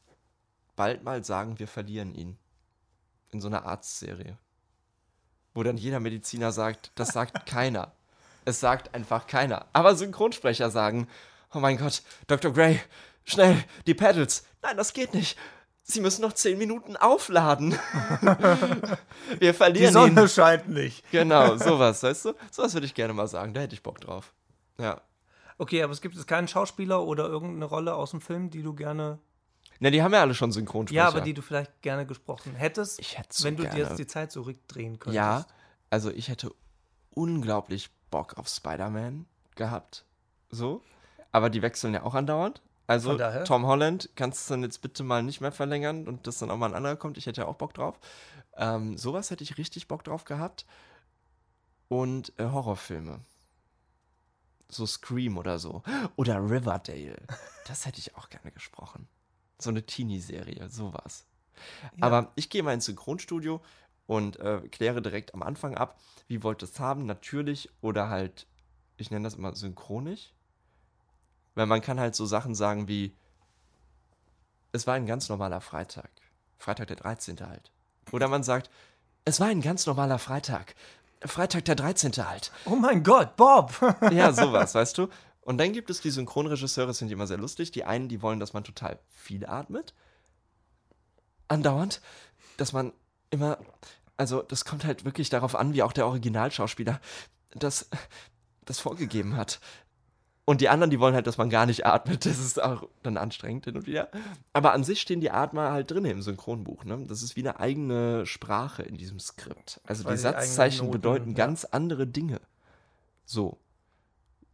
[0.75, 2.37] bald mal sagen, wir verlieren ihn.
[3.31, 4.37] In so einer Arztserie.
[5.53, 7.93] Wo dann jeder Mediziner sagt, das sagt keiner.
[8.45, 9.65] Es sagt einfach keiner.
[9.73, 11.07] Aber Synchronsprecher sagen,
[11.53, 12.53] oh mein Gott, Dr.
[12.53, 12.79] Gray,
[13.23, 14.45] schnell, die Pedals.
[14.61, 15.37] Nein, das geht nicht.
[15.83, 17.71] Sie müssen noch zehn Minuten aufladen.
[18.21, 18.97] wir
[19.39, 19.93] Die verlieren ihn.
[19.93, 21.09] Sonne scheint nicht.
[21.11, 22.33] Genau, sowas, weißt du?
[22.51, 24.33] Sowas würde ich gerne mal sagen, da hätte ich Bock drauf.
[24.77, 25.01] Ja.
[25.61, 28.73] Okay, aber es gibt jetzt keinen Schauspieler oder irgendeine Rolle aus dem Film, die du
[28.73, 29.19] gerne.
[29.79, 31.03] Ne, die haben ja alle schon Synchronsprecher.
[31.03, 33.83] Ja, aber die du vielleicht gerne gesprochen hättest, Ich hätte so wenn du dir gerne.
[33.83, 35.17] jetzt die Zeit zurückdrehen könntest.
[35.17, 35.45] Ja,
[35.91, 36.51] also ich hätte
[37.11, 40.03] unglaublich Bock auf Spider-Man gehabt.
[40.49, 40.81] So.
[41.31, 42.63] Aber die wechseln ja auch andauernd.
[42.87, 43.19] Also.
[43.45, 46.57] Tom Holland kannst du dann jetzt bitte mal nicht mehr verlängern und dass dann auch
[46.57, 47.19] mal ein anderer kommt.
[47.19, 47.99] Ich hätte ja auch Bock drauf.
[48.57, 50.65] Ähm, sowas hätte ich richtig Bock drauf gehabt.
[51.87, 53.19] Und äh, Horrorfilme.
[54.71, 55.83] So Scream oder so.
[56.15, 57.17] Oder Riverdale.
[57.67, 59.07] Das hätte ich auch gerne gesprochen.
[59.59, 61.25] So eine Teenie-Serie, sowas.
[61.97, 62.07] Ja.
[62.07, 63.61] Aber ich gehe mal ins Synchronstudio
[64.07, 68.47] und äh, kläre direkt am Anfang ab, wie wollt ihr es haben, natürlich oder halt,
[68.97, 70.33] ich nenne das immer synchronisch.
[71.55, 73.15] Weil man kann halt so Sachen sagen wie,
[74.71, 76.09] es war ein ganz normaler Freitag.
[76.57, 77.39] Freitag der 13.
[77.41, 77.71] halt.
[78.11, 78.69] Oder man sagt,
[79.25, 80.75] es war ein ganz normaler Freitag.
[81.25, 82.11] Freitag der 13.
[82.25, 82.51] halt.
[82.65, 83.73] Oh mein Gott, Bob!
[84.11, 85.07] Ja, sowas, weißt du?
[85.41, 87.71] Und dann gibt es die Synchronregisseure, das sind immer sehr lustig.
[87.71, 89.93] Die einen, die wollen, dass man total viel atmet.
[91.47, 92.01] Andauernd.
[92.57, 92.93] Dass man
[93.31, 93.57] immer.
[94.17, 97.01] Also, das kommt halt wirklich darauf an, wie auch der Originalschauspieler
[97.55, 97.89] das,
[98.65, 99.59] das vorgegeben hat.
[100.51, 102.25] Und die anderen, die wollen halt, dass man gar nicht atmet.
[102.31, 104.09] Das ist auch dann anstrengend hin und wieder.
[104.51, 106.83] Aber an sich stehen die Atmer halt drin im Synchronbuch.
[106.83, 107.05] Ne?
[107.07, 109.79] Das ist wie eine eigene Sprache in diesem Skript.
[109.85, 111.35] Also Weil die Satzzeichen Noten, bedeuten ja.
[111.37, 112.41] ganz andere Dinge.
[113.23, 113.59] So.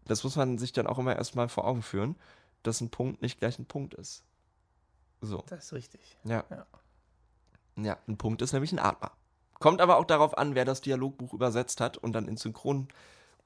[0.05, 2.15] Das muss man sich dann auch immer erstmal vor Augen führen,
[2.61, 4.23] dass ein Punkt nicht gleich ein Punkt ist.
[5.21, 5.43] So.
[5.47, 6.15] Das ist richtig.
[6.25, 6.43] Ja.
[6.51, 6.67] Ja.
[7.83, 9.13] Ja, ein Punkt ist nämlich ein Atmer.
[9.55, 12.87] Kommt aber auch darauf an, wer das Dialogbuch übersetzt hat und dann in Synchron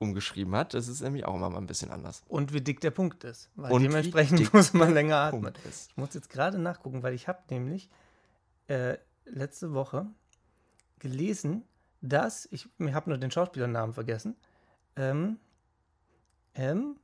[0.01, 0.73] umgeschrieben hat.
[0.73, 2.23] Das ist nämlich auch immer mal ein bisschen anders.
[2.27, 3.49] Und wie dick der Punkt ist.
[3.55, 5.53] Weil Und wie dementsprechend dick muss man länger atmen.
[5.65, 7.89] Ich muss jetzt gerade nachgucken, weil ich habe nämlich
[8.67, 10.07] äh, letzte Woche
[10.99, 11.63] gelesen,
[12.01, 14.35] dass, ich, ich habe nur den Schauspielernamen vergessen,
[14.95, 15.37] ähm,
[16.55, 16.97] ähm,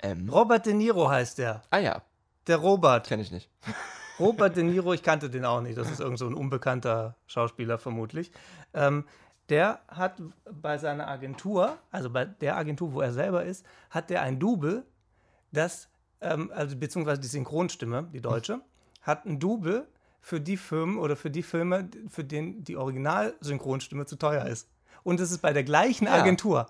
[0.00, 0.28] Ähm.
[0.28, 1.62] Robert De Niro heißt der.
[1.70, 2.02] Ah ja,
[2.46, 3.06] Der Robert.
[3.06, 3.48] kenne ich nicht.
[4.18, 5.76] Robert De Niro, ich kannte den auch nicht.
[5.78, 8.30] Das ist irgend so ein unbekannter Schauspieler vermutlich.
[8.74, 9.04] Ähm,
[9.52, 10.14] der hat
[10.50, 14.84] bei seiner Agentur, also bei der Agentur, wo er selber ist, hat der ein Double,
[15.52, 15.88] das,
[16.22, 18.62] ähm, also beziehungsweise die Synchronstimme, die deutsche,
[19.02, 19.86] hat ein Double
[20.20, 24.70] für die Firmen oder für die Filme, für denen die Original-Synchronstimme zu teuer ist.
[25.02, 26.08] Und es ist bei der gleichen.
[26.08, 26.58] Agentur.
[26.58, 26.68] Ja,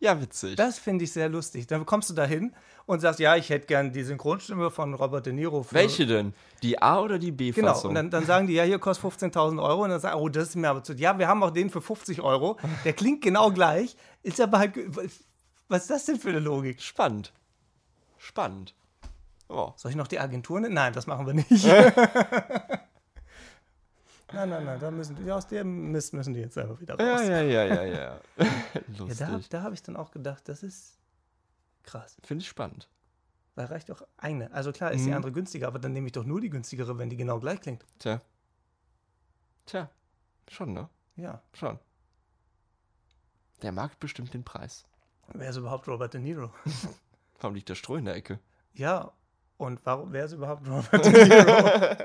[0.00, 0.56] witzig.
[0.56, 1.66] Das finde ich sehr lustig.
[1.66, 2.54] Dann kommst du da hin
[2.86, 5.62] und sagst, ja, ich hätte gern die Synchronstimme von Robert De Niro.
[5.62, 6.34] Für Welche denn?
[6.62, 7.88] Die A- oder die Genau, B-Fassung?
[7.90, 9.84] und dann, dann sagen die, ja, hier kostet 15.000 Euro.
[9.84, 10.92] Und dann sagen, oh, das ist mir aber zu.
[10.94, 12.58] Ja, wir haben auch den für 50 Euro.
[12.84, 14.74] Der klingt genau gleich, ist aber halt.
[15.68, 16.82] Was ist das denn für eine Logik?
[16.82, 17.32] Spannend.
[18.18, 18.74] Spannend.
[19.48, 19.72] Oh.
[19.76, 20.74] Soll ich noch die Agentur nennen?
[20.74, 21.48] Nein, das machen wir nicht.
[24.34, 27.22] nein, nein, nein, da müssen die, aus dem Mist müssen die jetzt selber wieder raus.
[27.26, 28.20] Ja, ja, ja, ja, ja.
[28.36, 28.48] Ja,
[28.98, 29.18] Lustig.
[29.18, 30.98] da da habe ich dann auch gedacht, das ist
[31.82, 32.16] krass.
[32.22, 32.88] Finde ich spannend.
[33.56, 34.52] Da reicht doch eine.
[34.52, 35.16] Also klar ist die Mhm.
[35.16, 37.84] andere günstiger, aber dann nehme ich doch nur die günstigere, wenn die genau gleich klingt.
[38.00, 38.20] Tja.
[39.66, 39.88] Tja.
[40.50, 40.88] Schon, ne?
[41.16, 41.40] Ja.
[41.52, 41.78] Schon.
[43.62, 44.84] Der Markt bestimmt den Preis.
[45.32, 46.50] Wer ist überhaupt Robert De Niro?
[47.40, 48.40] Warum liegt der Stroh in der Ecke?
[48.74, 49.12] Ja.
[49.56, 52.04] Und warum, wer ist überhaupt Robert De Niro?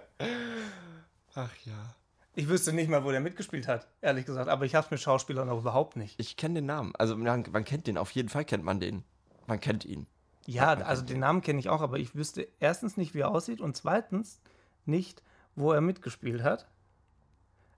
[1.36, 1.96] Ach ja.
[2.36, 4.50] Ich wüsste nicht mal, wo der mitgespielt hat, ehrlich gesagt.
[4.50, 6.20] Aber ich habe es mit Schauspielern auch überhaupt nicht.
[6.20, 6.94] Ich kenne den Namen.
[6.98, 9.04] Also man, man kennt den, auf jeden Fall kennt man den.
[9.48, 10.06] Man kennt ihn.
[10.46, 11.20] Ja, man also den.
[11.20, 14.40] Namen kenne ich auch, aber ich wüsste erstens nicht, wie er aussieht und zweitens
[14.86, 15.22] nicht,
[15.56, 16.68] wo er mitgespielt hat.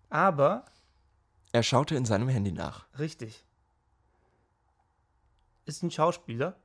[0.10, 0.66] Aber,
[1.54, 2.86] Er schaute in seinem Handy nach.
[2.99, 3.45] richtig,
[5.66, 6.56] ist ein Schauspieler.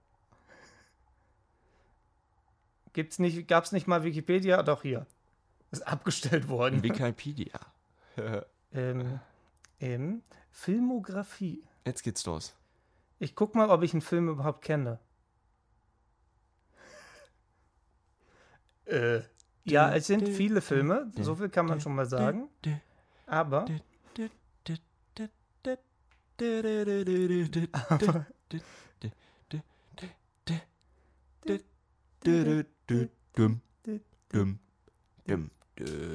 [2.93, 4.63] Gibt's nicht, gab es nicht mal Wikipedia?
[4.63, 5.07] Doch hier.
[5.71, 6.83] Ist abgestellt worden.
[6.83, 7.61] Wikipedia.
[8.73, 9.21] ähm,
[9.81, 11.63] ähm, Filmografie.
[11.85, 12.55] Jetzt geht's los.
[13.19, 14.99] Ich guck mal, ob ich einen Film überhaupt kenne.
[18.85, 19.21] Äh,
[19.65, 22.49] ja, es sind viele Filme, so viel kann man schon mal sagen.
[23.27, 23.67] Aber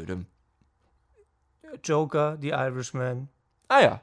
[0.07, 0.25] dum.
[1.84, 3.30] Joker, The Irishman,
[3.67, 4.01] Ah ja.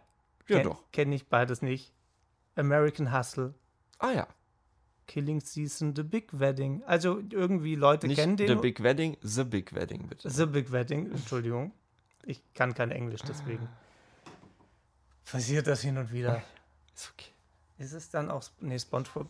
[0.48, 0.82] Ja ken, doch.
[0.92, 1.92] kenne ich beides nicht.
[2.56, 3.54] American Hustle,
[3.98, 4.26] Ah ja.
[5.06, 6.82] Killing Season, The Big Wedding.
[6.84, 8.48] Also irgendwie Leute Nicht kennen den.
[8.48, 10.28] The Big Wedding, The Big Wedding, bitte.
[10.30, 11.72] The Big Wedding, Entschuldigung.
[12.24, 13.68] Ich kann kein Englisch, deswegen.
[15.30, 16.42] Passiert das hin und wieder.
[16.94, 17.30] Ist okay.
[17.78, 18.42] Ist es dann auch.
[18.60, 19.28] Nee, Spongebob.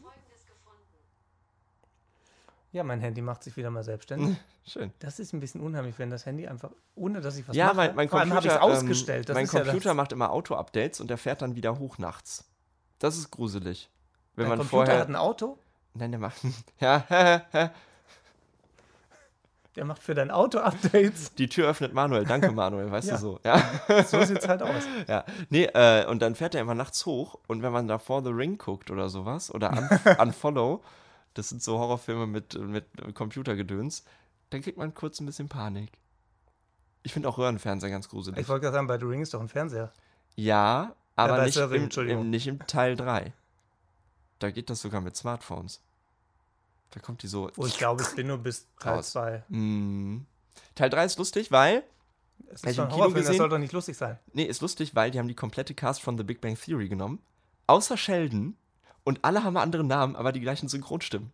[2.72, 4.36] Ja, mein Handy macht sich wieder mal selbstständig.
[4.66, 4.92] Schön.
[4.98, 7.76] Das ist ein bisschen unheimlich, wenn das Handy einfach, ohne dass ich was ja, mache.
[7.76, 9.28] mein, mein Vor allem Computer, habe ich es ausgestellt.
[9.28, 12.44] Das mein ja Computer das, macht immer Auto-Updates und der fährt dann wieder hoch nachts.
[12.98, 13.88] Das ist gruselig.
[14.36, 15.00] Wenn Dein man Computer vorher.
[15.00, 15.58] hat ein Auto,
[15.94, 16.36] Nein, der macht.
[16.80, 17.04] Ja,
[19.76, 21.34] der macht für dein Auto Updates.
[21.34, 22.24] die Tür öffnet Manuel.
[22.24, 23.14] Danke, Manuel, weißt Ja.
[23.14, 23.40] du so.
[23.44, 23.62] Ja.
[24.04, 24.82] So sieht's halt aus.
[25.06, 28.22] Ja, nee, äh, und dann fährt er immer nachts hoch und wenn man da For
[28.22, 29.88] the Ring guckt oder sowas oder Un
[30.28, 30.82] Unfollow,
[31.38, 34.04] das sind so Horrorfilme mit, mit Computergedöns,
[34.50, 35.92] dann kriegt man kurz ein bisschen Panik.
[37.04, 38.40] Ich finde auch Röhrenfernseher ganz gruselig.
[38.40, 39.92] Ich wollte gerade sagen, bei The Ring ist doch ein Fernseher.
[40.34, 43.32] ja, aber bei nicht, The Ring, im, im, nicht im Teil 3.
[44.40, 45.80] Da geht das sogar mit Smartphones.
[46.90, 47.50] Da kommt die so.
[47.54, 49.10] Wo ich glaube, ich bin nur bis Teil Raus.
[49.10, 49.44] 2.
[49.48, 50.26] Mm.
[50.74, 51.82] Teil 3 ist lustig, weil.
[52.50, 53.38] Es ist ein Horrorfilm, das gesehen?
[53.38, 54.18] soll doch nicht lustig sein.
[54.32, 57.20] Nee, ist lustig, weil die haben die komplette Cast von The Big Bang Theory genommen.
[57.66, 58.56] Außer Sheldon.
[59.08, 61.32] Und alle haben andere Namen, aber die gleichen Synchronstimmen.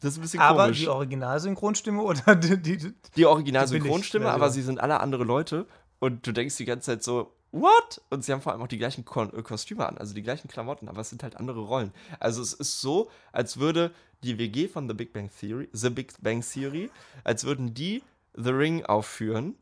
[0.00, 0.78] Das ist ein bisschen Aber komisch.
[0.78, 5.66] die Originalsynchronstimme oder die, die, die Original-Synchronstimme, aber sie sind alle andere Leute.
[5.98, 8.00] Und du denkst die ganze Zeit so, what?
[8.10, 10.46] Und sie haben vor allem auch die gleichen Kon äh, Kostüme an, also die gleichen
[10.46, 11.92] Klamotten, aber es sind halt andere Rollen.
[12.20, 13.90] Also es ist so, als würde
[14.22, 16.92] die WG von The Big Bang Theory, The Big Bang Theory,
[17.24, 19.56] als würden die The Ring aufführen.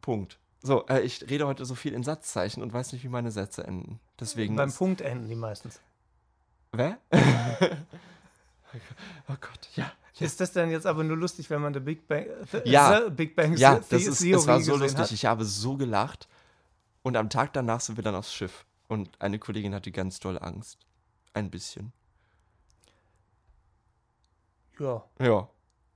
[0.00, 0.40] Punkt.
[0.60, 3.62] So, äh, ich rede heute so viel in Satzzeichen und weiß nicht, wie meine Sätze
[3.62, 4.00] enden.
[4.22, 4.56] Deswegen.
[4.56, 5.80] beim Punkt enden die meistens.
[6.72, 6.98] Wer?
[9.28, 9.92] oh Gott, ja.
[10.14, 10.26] ja.
[10.26, 13.02] Ist das denn jetzt aber nur lustig, wenn man The Big Bang, the, Ja.
[13.04, 14.98] the Big Bang Ja, The- das ist, Theory es war so lustig.
[14.98, 15.10] hat?
[15.12, 16.28] Ich habe so gelacht.
[17.02, 18.64] Und am Tag danach sind wir dann aufs Schiff.
[18.88, 20.78] Und eine Kollegin hatte ganz doll Angst.
[21.34, 21.92] Ein bisschen.
[24.78, 25.48] Ja, Ja.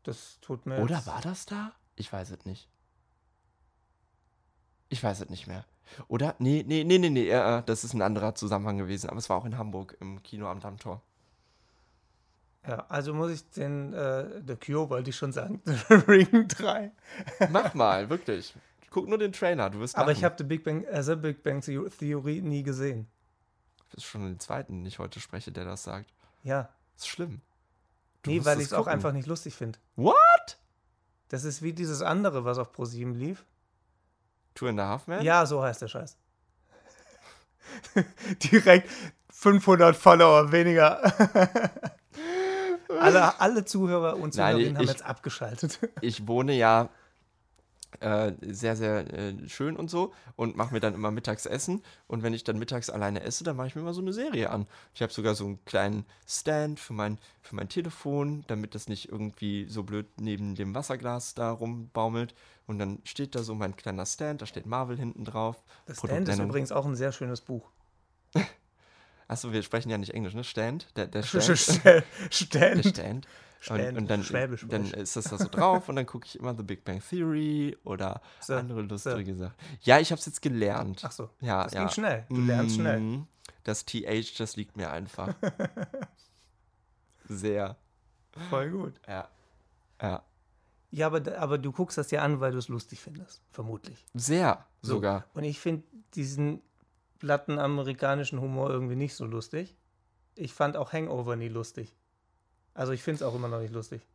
[0.03, 1.73] das tut mir Oder war das da?
[1.95, 2.69] Ich weiß es nicht.
[4.89, 5.65] Ich weiß es nicht mehr.
[6.09, 6.35] Oder?
[6.39, 7.29] Nee, nee, nee, nee, nee.
[7.29, 9.09] Äh, äh, das ist ein anderer Zusammenhang gewesen.
[9.11, 11.03] Aber es war auch in Hamburg im Kino am Dammtor.
[12.67, 16.91] Ja, also muss ich den, äh, The Cure wollte ich schon sagen, The Ring 3.
[17.51, 18.55] Mach mal, wirklich.
[18.91, 21.61] Guck nur den Trailer, du wirst Aber ich habe The Big Bang, The Big Bang
[21.61, 23.07] Theo- Theory nie gesehen.
[23.91, 26.13] Das ist schon den zweiten, den ich heute spreche, der das sagt.
[26.43, 27.41] Ja, Das ist schlimm.
[28.23, 29.79] Du nee, weil ich es auch einfach nicht lustig finde.
[29.95, 30.59] What?
[31.29, 33.45] Das ist wie dieses andere, was auf ProSieben lief.
[34.57, 35.23] Two and a Half Men?
[35.23, 36.17] Ja, so heißt der Scheiß.
[38.53, 38.91] Direkt
[39.31, 41.01] 500 Follower weniger.
[43.01, 45.79] alle, alle Zuhörer und Nein, Zuhörerinnen haben ich- jetzt abgeschaltet.
[46.01, 46.89] ich wohne ja
[48.01, 51.83] äh, sehr, sehr äh, schön und so und mache mir dann immer mittags Essen.
[52.07, 54.51] Und wenn ich dann mittags alleine esse, dann mache ich mir mal so eine Serie
[54.51, 54.67] an.
[54.95, 59.11] Ich habe sogar so einen kleinen Stand für mein, für mein Telefon, damit das nicht
[59.11, 62.35] irgendwie so blöd neben dem Wasserglas da rumbaumelt.
[62.67, 65.63] Und dann steht da so mein kleiner Stand, da steht Marvel hinten drauf.
[65.87, 67.71] Das Stand ist übrigens auch ein sehr schönes Buch.
[69.29, 70.45] Achso, wir sprechen ja nicht Englisch, ne?
[70.45, 70.89] Stand?
[70.97, 71.59] Der, der Stand.
[71.59, 71.85] Stand.
[72.55, 73.27] Der Stand.
[73.61, 73.89] Stand.
[73.93, 74.67] Und, und dann, Schwäbisch.
[74.69, 77.77] dann ist das da so drauf und dann gucke ich immer The Big Bang Theory
[77.85, 79.55] oder So, andere lustige Sachen.
[79.83, 81.03] Ja, ich habe es jetzt gelernt.
[81.05, 81.81] Ach so, ja, das ja.
[81.81, 82.27] ging schnell.
[82.29, 83.01] Du lernst schnell.
[83.01, 83.27] Mm,
[83.65, 85.35] Das TH, das liegt mir einfach.
[87.29, 87.77] Sehr.
[88.51, 89.01] Voll gut.
[89.09, 89.29] Ja.
[90.01, 90.23] Ja.
[90.97, 93.43] Ja, aber, aber du guckst das ja an, weil du es lustig findest.
[93.51, 94.03] Vermutlich.
[94.15, 94.95] Sehr So.
[94.95, 95.27] sogar.
[95.35, 95.83] Und ich finde
[96.15, 96.63] diesen
[97.19, 99.77] platten amerikanischen Humor irgendwie nicht so lustig.
[100.37, 101.95] Ich fand auch Hangover nie lustig.
[102.73, 104.07] Also ich finde es auch immer noch nicht lustig.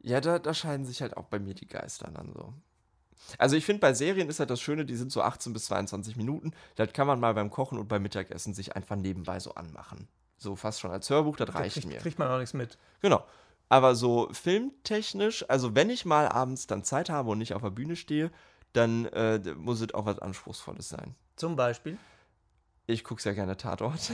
[0.00, 2.52] Ja, da, da scheiden sich halt auch bei mir die Geister dann so.
[3.38, 6.16] Also ich finde, bei Serien ist halt das Schöne, die sind so 18 bis 22
[6.16, 6.52] Minuten.
[6.74, 10.08] Das kann man mal beim Kochen und beim Mittagessen sich einfach nebenbei so anmachen.
[10.36, 11.96] So fast schon als Hörbuch, das Da reicht kriegt, mir.
[11.96, 12.76] kriegt man auch nichts mit.
[13.00, 13.24] Genau.
[13.68, 17.70] Aber so filmtechnisch, also wenn ich mal abends dann Zeit habe und nicht auf der
[17.70, 18.30] Bühne stehe,
[18.72, 21.14] dann äh, muss es auch was Anspruchsvolles sein.
[21.36, 21.98] Zum Beispiel.
[22.86, 24.12] Ich gucke sehr gerne Tatort,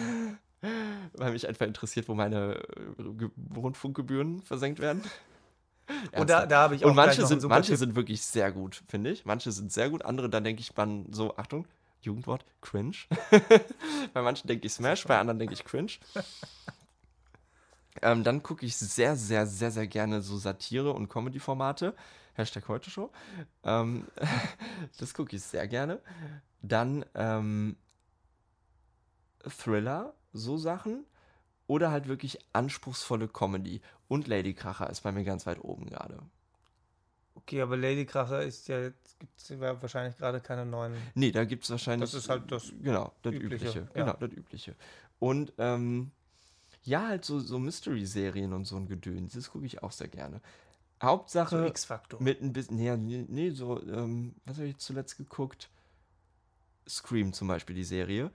[1.13, 2.55] weil mich einfach interessiert, wo meine
[2.99, 5.03] äh, Ge- Rundfunkgebühren versenkt werden.
[6.17, 7.79] Und da, da habe ich auch Und manche sind, manche Tipp.
[7.79, 9.27] sind wirklich sehr gut, finde ich.
[9.27, 11.67] Manche sind sehr gut, andere, da denke ich, man so, Achtung,
[12.01, 12.97] Jugendwort, cringe.
[14.15, 15.93] bei manchen denke ich Smash, bei anderen denke ich cringe.
[18.01, 21.95] Ähm, dann gucke ich sehr, sehr, sehr, sehr gerne so Satire- und Comedy-Formate.
[22.35, 23.11] Hashtag heute Show.
[23.65, 24.07] Ähm,
[24.99, 26.01] das gucke ich sehr gerne.
[26.63, 27.77] Dann ähm,
[29.47, 31.05] Thriller, so Sachen.
[31.67, 33.81] Oder halt wirklich anspruchsvolle Comedy.
[34.09, 36.19] Und Lady Kracher ist bei mir ganz weit oben gerade.
[37.35, 40.95] Okay, aber Lady Kracher ist ja, gibt es wahrscheinlich gerade keine neuen.
[41.15, 42.11] Nee, da gibt es wahrscheinlich.
[42.11, 43.79] Das ist halt das Genau, das Übliche, Übliche.
[43.95, 44.05] ja.
[44.05, 44.77] Genau, das Übliche.
[45.19, 46.11] Und ähm,
[46.83, 49.35] ja, halt so, so Mystery-Serien und so ein Gedöns.
[49.35, 50.41] Das gucke ich auch sehr gerne.
[51.01, 52.23] So Hauptsache X-Faktor.
[52.23, 52.77] mit ein bisschen.
[52.77, 55.69] Nee, nee, so, ähm, was habe ich zuletzt geguckt?
[56.89, 58.31] Scream zum Beispiel, die Serie.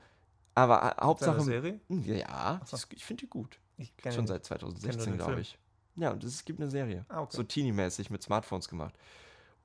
[0.56, 1.42] Aber äh, Seine Hauptsache.
[1.42, 1.80] Serie?
[1.90, 2.78] Ja, so.
[2.92, 3.60] ich finde die gut.
[3.78, 5.58] Ich kenne Schon seit kenn nur 2016, den glaube ich.
[5.96, 7.06] Ja, und es gibt eine Serie.
[7.10, 7.38] Ah, okay.
[7.38, 8.96] So teeny-mäßig mit Smartphones gemacht.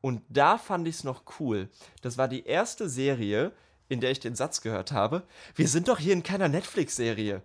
[0.01, 1.69] Und da fand ich es noch cool.
[2.03, 3.53] Das war die erste Serie,
[3.89, 5.23] in der ich den Satz gehört habe:
[5.55, 7.43] Wir sind doch hier in keiner Netflix-Serie.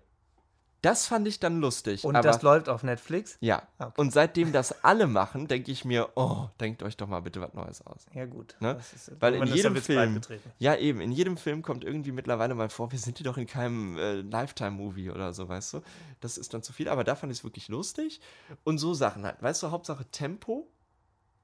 [0.88, 2.06] Das fand ich dann lustig.
[2.06, 3.38] Und aber, das läuft auf Netflix?
[3.42, 3.62] ja.
[3.78, 4.00] Ah, okay.
[4.00, 7.54] Und seitdem das alle machen, denke ich mir: Oh, denkt euch doch mal bitte was
[7.54, 8.06] Neues aus.
[8.14, 8.56] Ja, gut.
[8.62, 8.80] Ne?
[8.96, 10.22] Ist, Weil in jedem Film,
[10.60, 13.48] ja eben, in jedem Film kommt irgendwie mittlerweile mal vor, wir sind hier doch in
[13.48, 15.82] keinem äh, Lifetime-Movie oder so, weißt du?
[16.22, 18.22] Das ist dann zu viel, aber da fand ich es wirklich lustig.
[18.64, 20.70] Und so Sachen halt, weißt du, Hauptsache Tempo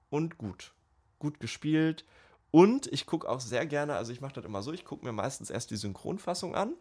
[0.10, 0.72] und gut.
[1.20, 2.06] Gut gespielt.
[2.50, 5.12] Und ich gucke auch sehr gerne, also ich mache das immer so, ich gucke mir
[5.12, 6.76] meistens erst die Synchronfassung an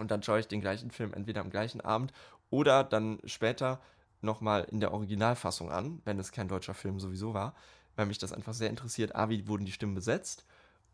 [0.00, 2.12] und dann schaue ich den gleichen Film entweder am gleichen Abend
[2.50, 3.80] oder dann später
[4.20, 7.54] nochmal in der Originalfassung an, wenn es kein deutscher Film sowieso war,
[7.96, 9.14] weil mich das einfach sehr interessiert.
[9.14, 10.44] A, wie wurden die Stimmen besetzt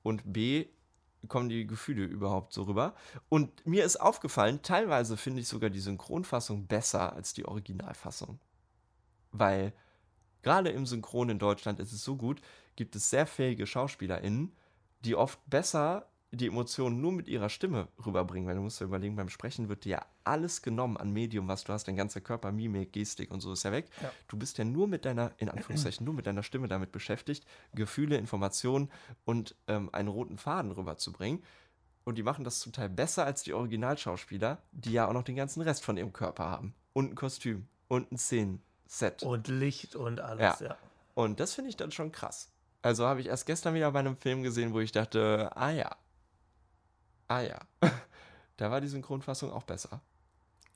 [0.03, 0.67] und B,
[1.29, 2.95] kommen die Gefühle überhaupt so rüber.
[3.29, 8.39] Und mir ist aufgefallen, teilweise finde ich sogar die Synchronfassung besser als die Originalfassung.
[9.33, 9.73] Weil
[10.43, 12.41] gerade im Synchron in Deutschland ist es so gut,
[12.77, 14.55] gibt es sehr fähige SchauspielerInnen,
[15.05, 16.07] die oft besser
[16.37, 18.49] die Emotionen nur mit ihrer Stimme rüberbringen.
[18.49, 21.65] Weil du musst dir überlegen, beim Sprechen wird dir ja alles genommen an Medium, was
[21.65, 23.89] du hast, dein ganzer Körper, Mimik, Gestik und so ist ja weg.
[24.03, 24.13] Ja.
[24.29, 28.17] Du bist ja nur mit deiner, in Anführungszeichen, nur mit deiner Stimme damit beschäftigt, Gefühle,
[28.17, 28.91] Informationen
[29.25, 31.43] und ähm, einen roten Faden rüberzubringen.
[32.05, 35.35] Und die machen das zum Teil besser als die Originalschauspieler, die ja auch noch den
[35.35, 36.75] ganzen Rest von ihrem Körper haben.
[36.93, 39.23] Und ein Kostüm und ein Szenenset.
[39.25, 40.77] Und Licht und alles, ja.
[41.15, 42.53] Und das finde ich dann schon krass.
[42.83, 45.97] Also habe ich erst gestern wieder bei einem Film gesehen, wo ich dachte, ah ja.
[47.29, 47.59] Ah ja.
[48.57, 50.01] da war die Synchronfassung auch besser.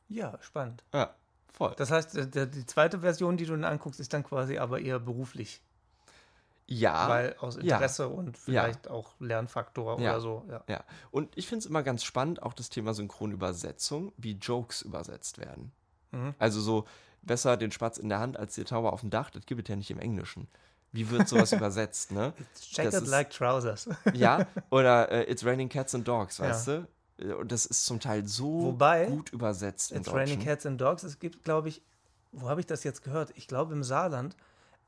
[0.08, 0.82] Ja, spannend.
[0.92, 1.14] Ja,
[1.52, 1.74] voll.
[1.76, 4.98] Das heißt, der- die zweite Version, die du dann anguckst, ist dann quasi aber eher
[4.98, 5.60] beruflich.
[6.66, 7.08] ja.
[7.08, 7.74] weil aus ja.
[7.76, 10.12] Interesse und vielleicht auch Lernfaktor Ja.
[10.12, 10.44] oder so.
[10.48, 10.62] Ja.
[10.68, 15.38] Ja, und ich finde es immer ganz spannend, auch das Thema Synchronübersetzung, wie Jokes übersetzt
[15.38, 15.72] werden.
[16.12, 16.34] Mhm.
[16.38, 16.86] Also so,
[17.22, 19.68] besser den Spatz in der Hand als die Taube auf dem Dach, das gibt es
[19.68, 20.46] ja nicht im Englischen.
[20.92, 22.32] Wie wird sowas übersetzt, ne?
[22.52, 23.88] It's checkered ist- like trousers.
[24.14, 26.46] Ja, oder äh, It's Raining Cats and Dogs, Ja.
[26.46, 26.88] weißt du?
[27.18, 30.40] Äh, Und das ist zum Teil so Wobei, gut übersetzt It's Raining.
[30.42, 31.02] Cats and Dogs.
[31.04, 31.82] Es gibt, glaube ich,
[32.32, 33.32] wo habe ich das jetzt gehört?
[33.36, 34.36] Ich glaube im Saarland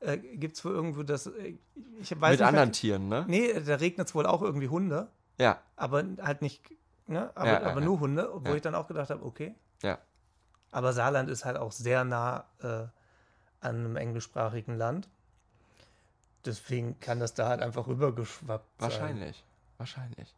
[0.01, 1.27] äh, gibt es wohl irgendwo das.
[1.27, 1.55] Äh,
[2.01, 3.25] ich weiß Mit nicht, anderen mehr- Tieren, ne?
[3.27, 5.07] Nee, da regnet es wohl auch irgendwie Hunde,
[5.39, 6.63] Ja, aber halt nicht,
[7.07, 7.31] ne?
[7.35, 7.85] Aber, Ja, ja, aber ja.
[7.85, 8.55] nur Hunde, wo Ja.
[8.55, 9.55] ich dann auch gedacht habe, okay.
[9.81, 9.97] ja.
[10.71, 12.89] Aber Saarland ist halt auch sehr nah äh, an
[13.61, 15.07] einem englischsprachigen Land.
[16.45, 18.91] Deswegen kann das da halt einfach rübergeschwappt sein.
[18.91, 19.43] Wahrscheinlich.
[19.77, 20.35] Wahrscheinlich.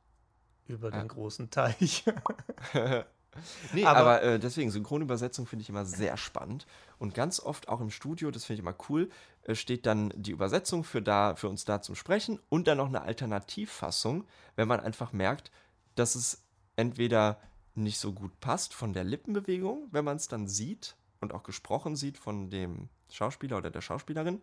[0.67, 0.99] Über Ja.
[0.99, 2.03] den großen Teich.
[3.73, 6.65] Nee, aber, Aber- äh, deswegen, Synchronübersetzung finde ich immer sehr spannend.
[6.99, 9.09] Und ganz oft auch im Studio, das finde ich immer cool,
[9.43, 12.87] äh, steht dann die Übersetzung für, da, für uns da zum Sprechen und dann noch
[12.87, 14.23] eine Alternativfassung,
[14.55, 15.51] wenn man einfach merkt,
[15.95, 16.43] dass es
[16.77, 17.37] entweder
[17.73, 21.97] nicht so gut passt von der Lippenbewegung, wenn man es dann sieht und auch gesprochen
[21.97, 24.41] sieht von dem Schauspieler oder der Schauspielerin,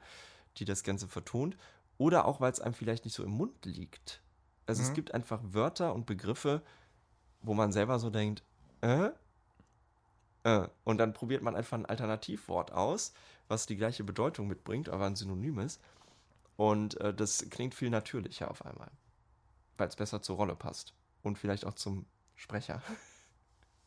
[0.56, 1.56] die das Ganze vertont,
[1.98, 4.22] oder auch, weil es einem vielleicht nicht so im Mund liegt.
[4.66, 4.94] Also es Mhm.
[4.94, 6.62] gibt einfach Wörter und Begriffe,
[7.42, 8.42] wo man selber so denkt,
[8.80, 9.10] äh?
[10.44, 10.68] Äh.
[10.84, 13.12] Und dann probiert man einfach ein Alternativwort aus,
[13.48, 15.80] was die gleiche Bedeutung mitbringt, aber ein Synonym ist.
[16.56, 18.90] Und äh, das klingt viel natürlicher auf einmal.
[19.78, 20.94] Weil es besser zur Rolle passt.
[21.22, 22.82] Und vielleicht auch zum Sprecher.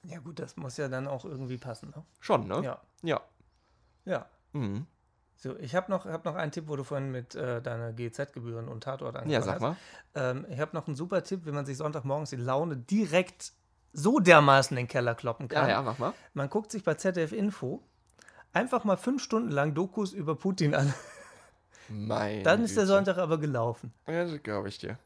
[0.04, 1.90] ja, gut, das muss ja dann auch irgendwie passen.
[1.96, 2.06] Ne?
[2.20, 2.64] Schon, ne?
[2.64, 2.82] Ja.
[3.04, 3.22] Ja.
[4.06, 4.30] Ja.
[4.54, 4.88] Mhm.
[5.38, 8.68] So, ich habe noch, hab noch einen Tipp, wo du vorhin mit äh, deiner GZ-Gebühren
[8.68, 9.62] und Tatort angefangen Ja, sag hast.
[9.62, 9.76] mal.
[10.16, 13.52] Ähm, ich habe noch einen super Tipp, wie man sich Sonntagmorgens die Laune direkt
[13.94, 15.70] so dermaßen in den Keller kloppen Ja, kann.
[15.70, 16.14] ja, mach mal.
[16.34, 17.82] Man guckt sich bei ZDF Info
[18.54, 20.94] einfach mal fünf Stunden lang Dokus über Putin an.
[21.90, 22.86] Mein Dann ist der.
[22.88, 23.94] Sonntag aber gelaufen.
[24.08, 24.98] Ja, das glaube ich dir.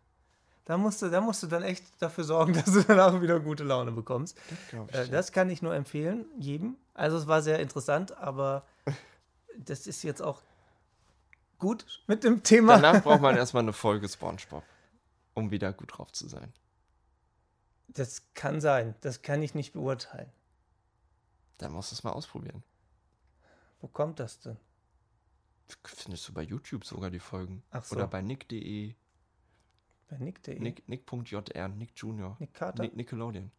[0.66, 3.64] Da musst, du, da musst du dann echt dafür sorgen, dass du danach wieder gute
[3.64, 4.38] Laune bekommst.
[4.72, 6.76] Das ich Äh, das kann ich nur empfehlen, jedem.
[6.94, 8.64] Also es war sehr interessant, aber
[9.58, 10.42] das ist jetzt auch
[11.58, 12.80] gut mit dem Thema.
[12.80, 14.64] Danach braucht man erstmal eine Folge Spongebob.
[15.34, 16.54] um wieder gut drauf zu sein.
[17.88, 18.96] Das kann sein.
[19.02, 20.32] Das kann ich nicht beurteilen.
[21.58, 22.64] Dann musst du es mal ausprobieren.
[23.82, 24.58] Wo kommt das denn?
[25.84, 27.64] Findest du bei YouTube sogar die Folgen.
[27.72, 27.96] Ach so.
[27.96, 28.96] Oder bei nick.de.
[30.10, 30.60] Bei Nick.de.
[30.60, 32.36] Nick, Nick.jr, Nick Junior.
[32.40, 32.82] Nick Carter?
[32.82, 33.52] Nick, Nickelodeon.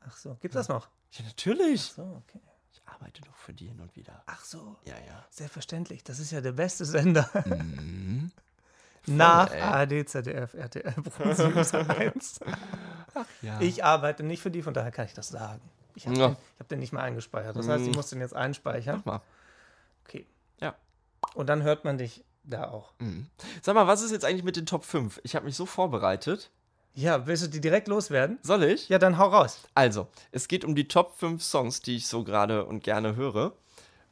[0.00, 0.36] Ach so.
[0.36, 0.88] Gibt das noch?
[1.12, 1.88] Ja, natürlich.
[1.90, 2.40] Ach so, okay.
[2.80, 4.22] Ich arbeite doch für die hin und wieder.
[4.26, 4.76] Ach so.
[4.84, 5.24] Ja, ja.
[5.30, 6.04] Selbstverständlich.
[6.04, 7.28] Das ist ja der beste Sender.
[7.46, 8.30] Mhm.
[9.06, 9.60] Nach ey.
[9.60, 12.40] ARD, ZDF, RTL, Pro7 1.
[13.42, 13.60] ja.
[13.60, 15.62] Ich arbeite nicht für die, von daher kann ich das sagen.
[15.94, 16.28] Ich habe Ja.
[16.28, 17.56] den, ich hab den nicht mal eingespeichert.
[17.56, 17.94] Das heißt, ich Mhm.
[17.96, 19.02] muss den jetzt einspeichern.
[19.04, 19.20] Mach mal.
[20.06, 20.26] Okay.
[20.60, 20.74] Ja.
[21.34, 22.92] Und dann hört man dich da auch.
[22.98, 23.28] Mhm.
[23.62, 25.20] Sag mal, was ist jetzt eigentlich mit den Top 5?
[25.24, 26.50] Ich habe mich so vorbereitet.
[26.94, 28.38] Ja, willst du die direkt loswerden?
[28.42, 28.88] Soll ich?
[28.88, 29.60] Ja, dann hau raus.
[29.74, 33.52] Also, es geht um die Top 5 Songs, die ich so gerade und gerne höre.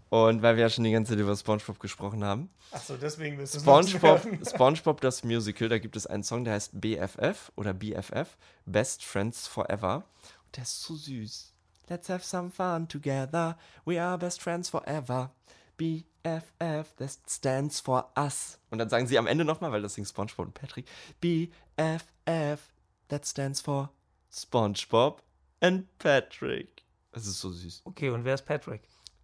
[0.09, 2.49] Und weil wir ja schon die ganze Zeit über SpongeBob gesprochen haben.
[2.71, 6.81] Achso, deswegen willst du SpongeBob, SpongeBob das Musical, da gibt es einen Song, der heißt
[6.81, 10.05] BFF oder BFF, Best Friends Forever.
[10.47, 11.53] Und der ist so süß.
[11.89, 13.57] Let's have some fun together.
[13.85, 15.31] We are best friends forever.
[15.77, 18.59] BFF, that stands for us.
[18.71, 20.87] Und dann sagen sie am Ende nochmal, weil das singt SpongeBob und Patrick,
[21.21, 22.73] BFF,
[23.09, 23.93] that stands for
[24.31, 25.23] SpongeBob
[25.61, 26.83] and Patrick.
[27.13, 27.83] Das ist so süß.
[27.85, 28.83] Okay, und wer ist Patrick?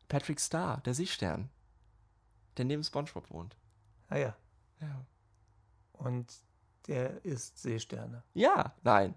[0.09, 1.51] Patrick Star, der Seestern,
[2.57, 3.57] der neben SpongeBob wohnt.
[4.09, 4.37] Ah ja.
[4.81, 5.07] Ja.
[5.93, 6.33] Und
[6.87, 8.23] der ist Seesterne.
[8.35, 9.15] Ja, nein.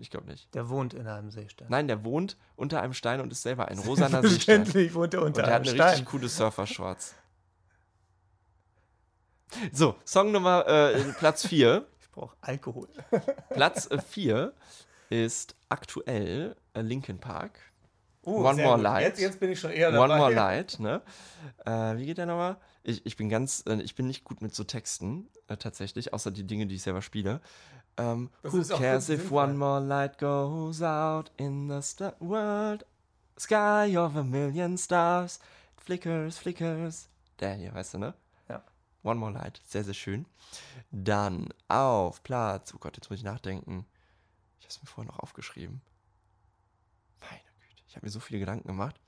[0.00, 0.54] Ich glaube nicht.
[0.54, 1.66] Der wohnt in einem Seestern.
[1.70, 4.24] Nein, der wohnt unter einem Stein und ist selber ein rosaner Seestern.
[4.24, 5.88] Und Selbstverständlich wohnt er unter der hat einem eine Stein.
[5.90, 7.14] richtig coole Surfer-Shorts.
[9.72, 11.86] So, Song Nummer äh, Platz 4.
[12.00, 12.88] Ich brauche Alkohol.
[13.50, 14.52] Platz 4
[15.10, 17.58] ist aktuell äh, Linkin Park.
[18.22, 18.82] Oh, One More gut.
[18.82, 19.04] Light.
[19.06, 20.04] Jetzt, jetzt bin ich schon eher dabei.
[20.04, 21.00] One More Light, ne?
[21.64, 22.56] Äh, wie geht der nochmal?
[22.82, 26.30] Ich, ich bin ganz, äh, ich bin nicht gut mit so Texten, äh, tatsächlich, außer
[26.30, 27.40] die Dinge, die ich selber spiele.
[27.98, 32.86] Ähm, Das who cares if one more light goes out in the sta world?
[33.38, 35.40] Sky of a million stars.
[35.76, 37.08] Flickers, flickers.
[37.40, 38.14] Der hier, weißt du, ne?
[38.48, 38.62] Ja.
[39.02, 40.26] One More Light, sehr, sehr schön.
[40.90, 43.86] Dann auf Platz, oh Gott, jetzt muss ich nachdenken.
[44.58, 45.80] Ich habe es mir vorher noch aufgeschrieben.
[47.20, 49.00] Meine Güte, ich habe mir so viele Gedanken gemacht.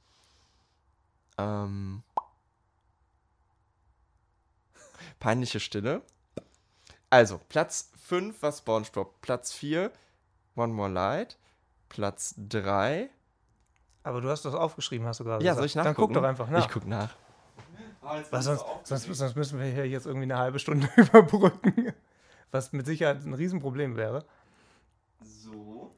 [1.39, 2.03] Ähm,
[5.19, 6.03] peinliche Stille.
[7.11, 9.21] Also, Platz 5 war SpongeBob.
[9.21, 9.91] Platz 4
[10.57, 11.37] One More Light.
[11.89, 13.11] Platz 3.
[14.03, 15.59] Aber du hast das aufgeschrieben, hast du gerade Ja, gesagt.
[15.59, 16.15] soll ich Dann nachgucken?
[16.15, 16.65] guck doch einfach nach.
[16.65, 17.15] Ich guck nach.
[18.31, 21.93] Was sonst, sonst, sonst müssen wir hier jetzt irgendwie eine halbe Stunde überbrücken.
[22.51, 24.25] Was mit Sicherheit ein Riesenproblem wäre.
[25.23, 25.91] So.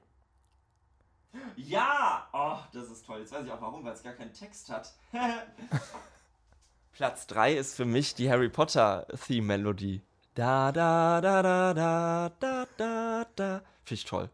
[1.57, 2.29] Ja!
[2.33, 3.21] Oh, das ist toll.
[3.21, 4.93] Jetzt weiß ich auch warum, weil es gar keinen Text hat.
[6.93, 10.03] Platz 3 ist für mich die Harry Potter Theme Melodie.
[10.35, 13.63] Da da da da da da da da.
[13.85, 14.31] Finde ich toll.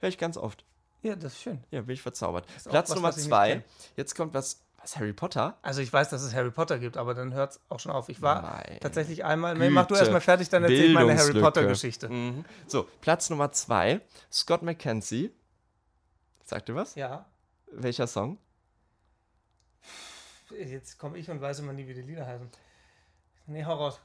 [0.00, 0.64] Höre ich ganz oft.
[1.02, 1.64] Ja, das ist schön.
[1.70, 2.46] Ja, bin ich verzaubert.
[2.64, 3.52] Platz was, Nummer was ich nicht 2.
[3.52, 3.64] kenn.
[3.96, 4.62] Jetzt kommt was.
[4.80, 5.58] Was, Harry Potter?
[5.62, 8.08] Also ich weiß, dass es Harry Potter gibt, aber dann hört es auch schon auf.
[8.08, 9.56] Ich war Meine tatsächlich einmal.
[9.56, 10.00] Nee, mach du Güte.
[10.00, 11.40] erstmal fertig, dann erzähl ich meine Harry.
[11.40, 12.08] Potter-Geschichte.
[12.08, 12.44] Mhm.
[12.68, 14.00] So, Platz Nummer 2.
[14.30, 15.32] Scott McKenzie.
[16.44, 16.94] Sagt ihr was?
[16.94, 17.26] Ja.
[17.72, 18.38] Welcher Song?
[20.50, 22.48] Jetzt komme ich und weiß immer nie, wie die Lieder heißen.
[23.46, 24.00] Nee, hau raus.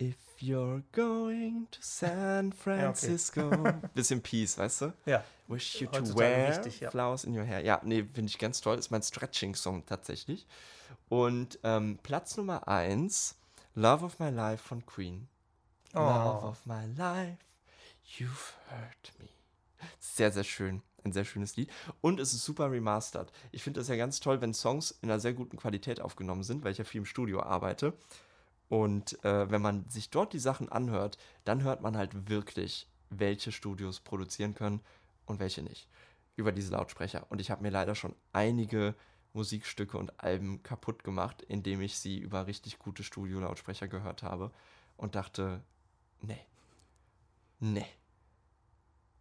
[0.00, 3.50] If you're going to San Francisco.
[3.94, 4.92] Bisschen Peace, weißt du?
[5.06, 5.22] Ja.
[5.46, 6.90] Wish you to wear wichtig, ja.
[6.90, 7.60] flowers in your hair.
[7.64, 8.78] Ja, nee, finde ich ganz toll.
[8.78, 10.46] Ist mein Stretching-Song tatsächlich.
[11.08, 13.36] Und ähm, Platz Nummer 1,
[13.74, 15.28] Love of My Life von Queen.
[15.92, 16.48] Love Oh.
[16.48, 17.38] of my life,
[18.18, 19.28] you've hurt me.
[20.00, 20.82] Sehr, sehr schön.
[21.04, 21.70] Ein sehr schönes Lied.
[22.00, 23.30] Und es ist super remastered.
[23.52, 26.64] Ich finde das ja ganz toll, wenn Songs in einer sehr guten Qualität aufgenommen sind,
[26.64, 27.92] weil ich ja viel im Studio arbeite.
[28.68, 33.52] Und äh, wenn man sich dort die Sachen anhört, dann hört man halt wirklich, welche
[33.52, 34.80] Studios produzieren können
[35.26, 35.88] und welche nicht.
[36.36, 37.26] Über diese Lautsprecher.
[37.28, 38.94] Und ich habe mir leider schon einige
[39.32, 44.50] Musikstücke und Alben kaputt gemacht, indem ich sie über richtig gute Studio-Lautsprecher gehört habe
[44.96, 45.62] und dachte,
[46.20, 46.40] nee.
[47.60, 47.86] Nee.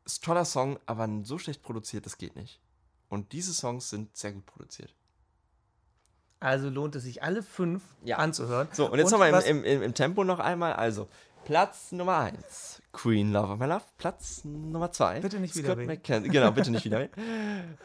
[0.06, 2.60] Ist ein toller Song, aber so schlecht produziert, das geht nicht.
[3.10, 4.94] Und diese Songs sind sehr gut produziert.
[6.44, 8.18] Also lohnt es sich, alle fünf Ja.
[8.18, 8.68] anzuhören.
[8.74, 10.74] So, und jetzt nochmal was- im, im, im Tempo noch einmal.
[10.74, 11.08] Also,
[11.46, 13.84] Platz Nummer 1, Queen Love of My Love.
[13.98, 15.78] Platz Nummer 2, Bitte nicht Scott.
[15.78, 16.30] McKenzie.
[16.30, 17.02] Genau, bitte nicht wieder.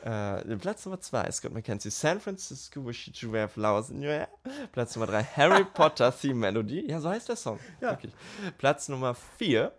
[0.05, 1.91] äh, Platz Nummer 2, Scott McKenzie.
[1.91, 4.29] San Francisco, Wish You to Wear Flowers in Your Hair.
[4.73, 6.89] Platz Nummer 3, Harry Potter Theme Melody.
[6.91, 7.59] Ja, so heißt der Song.
[7.81, 7.91] Ja.
[7.91, 8.13] Wirklich.
[8.59, 9.73] Platz Nummer 4,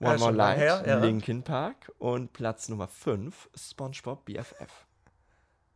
[0.00, 0.98] Ja, One More schon lang Light, her, ja.
[0.98, 1.92] Linkin Park.
[1.98, 4.86] Und Platz Nummer 5, SpongeBob BFF.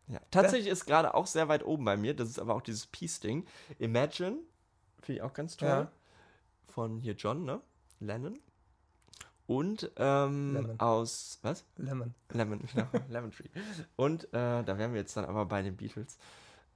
[0.07, 2.15] Ja, tatsächlich ist gerade auch sehr weit oben bei mir.
[2.15, 3.47] Das ist aber auch dieses Peace-Ding.
[3.79, 4.39] Imagine,
[5.01, 5.69] finde ich auch ganz toll.
[5.69, 5.93] Ja.
[6.69, 7.61] Von hier John, ne?
[8.01, 8.39] Lennon.
[9.47, 10.81] Und ähm, Lemon.
[10.81, 11.65] aus, was?
[11.77, 12.15] Lemon.
[12.31, 13.49] Lemon, genau, Lemon Tree.
[13.97, 16.19] Und äh, da wären wir jetzt dann aber bei den Beatles.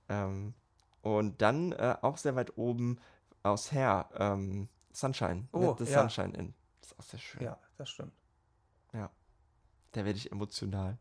[0.08, 0.54] Ähm,
[1.02, 2.98] und dann äh, auch sehr weit oben
[3.42, 5.48] aus Hair, ähm, Sunshine.
[5.52, 6.00] Oh, the ja.
[6.00, 6.54] Sunshine in.
[6.80, 7.42] Das ist auch sehr schön.
[7.42, 8.12] Ja, das stimmt.
[9.92, 10.98] Da werde ich emotional.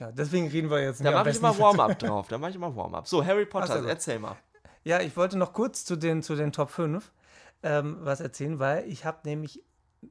[0.00, 2.26] Ja, deswegen reden wir jetzt Da nicht am mache ich nicht- Warm-up drauf.
[2.28, 3.06] Da mache ich immer Warm-up.
[3.06, 3.88] So, Harry Potter, Ach so, gut.
[3.90, 4.36] erzähl mal.
[4.82, 7.12] Ja, ich wollte noch kurz zu den, zu den Top 5
[7.62, 9.62] ähm, was erzählen, weil ich habe nämlich,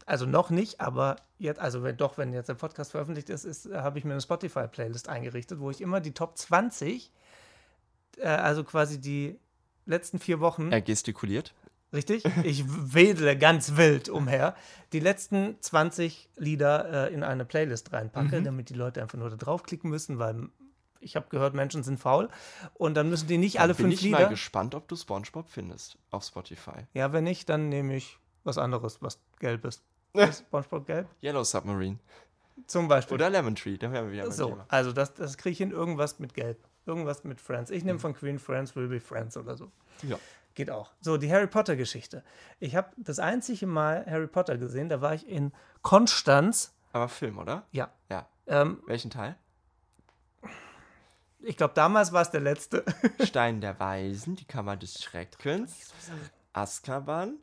[0.05, 3.71] also noch nicht, aber jetzt, also wenn, doch, wenn jetzt der Podcast veröffentlicht ist, ist
[3.73, 7.11] habe ich mir eine Spotify-Playlist eingerichtet, wo ich immer die Top 20,
[8.17, 9.39] äh, also quasi die
[9.87, 11.55] letzten vier Wochen, Er gestikuliert.
[11.93, 12.23] Richtig?
[12.43, 14.55] Ich wedle ganz wild umher,
[14.93, 18.43] die letzten 20 Lieder äh, in eine Playlist reinpacke, Mhm.
[18.43, 20.49] damit die Leute einfach nur da draufklicken müssen, weil
[21.01, 22.27] ich habe gehört, Menschen sind faul
[22.73, 24.19] und dann müssen die nicht alle Bin fünf ich Lieder.
[24.19, 26.87] mal gespannt, ob du Spongebob findest auf Spotify.
[26.93, 29.83] Ja, wenn nicht, dann nehme ich was anderes, was gelb ist.
[30.13, 31.07] Ist SpongeBob gelb?
[31.23, 31.99] Yellow Submarine.
[32.67, 33.15] Zum Beispiel.
[33.15, 33.77] Oder Lemon Tree.
[33.77, 34.65] Da wären wir wieder so, Thema.
[34.67, 36.57] also das, das kriege ich hin, irgendwas mit gelb.
[36.85, 37.69] Irgendwas mit Friends.
[37.71, 39.71] Ich nehme von Queen Friends Will Be Friends oder so.
[40.03, 40.17] Ja.
[40.59, 40.91] Geht auch.
[40.99, 42.21] So, die Harry Potter Geschichte.
[42.59, 45.53] Ich habe das einzige Mal Harry Potter gesehen, da war ich in
[45.83, 46.73] Konstanz.
[46.91, 47.65] Aber Film, oder?
[47.71, 47.89] Ja.
[48.09, 48.27] Ja.
[48.45, 49.37] Ähm, Welchen Teil?
[51.39, 52.83] ich glaube, damals war es der letzte.
[53.23, 55.93] Stein der Weisen, die Kammer des Schreckens,
[56.51, 57.37] Azkaban,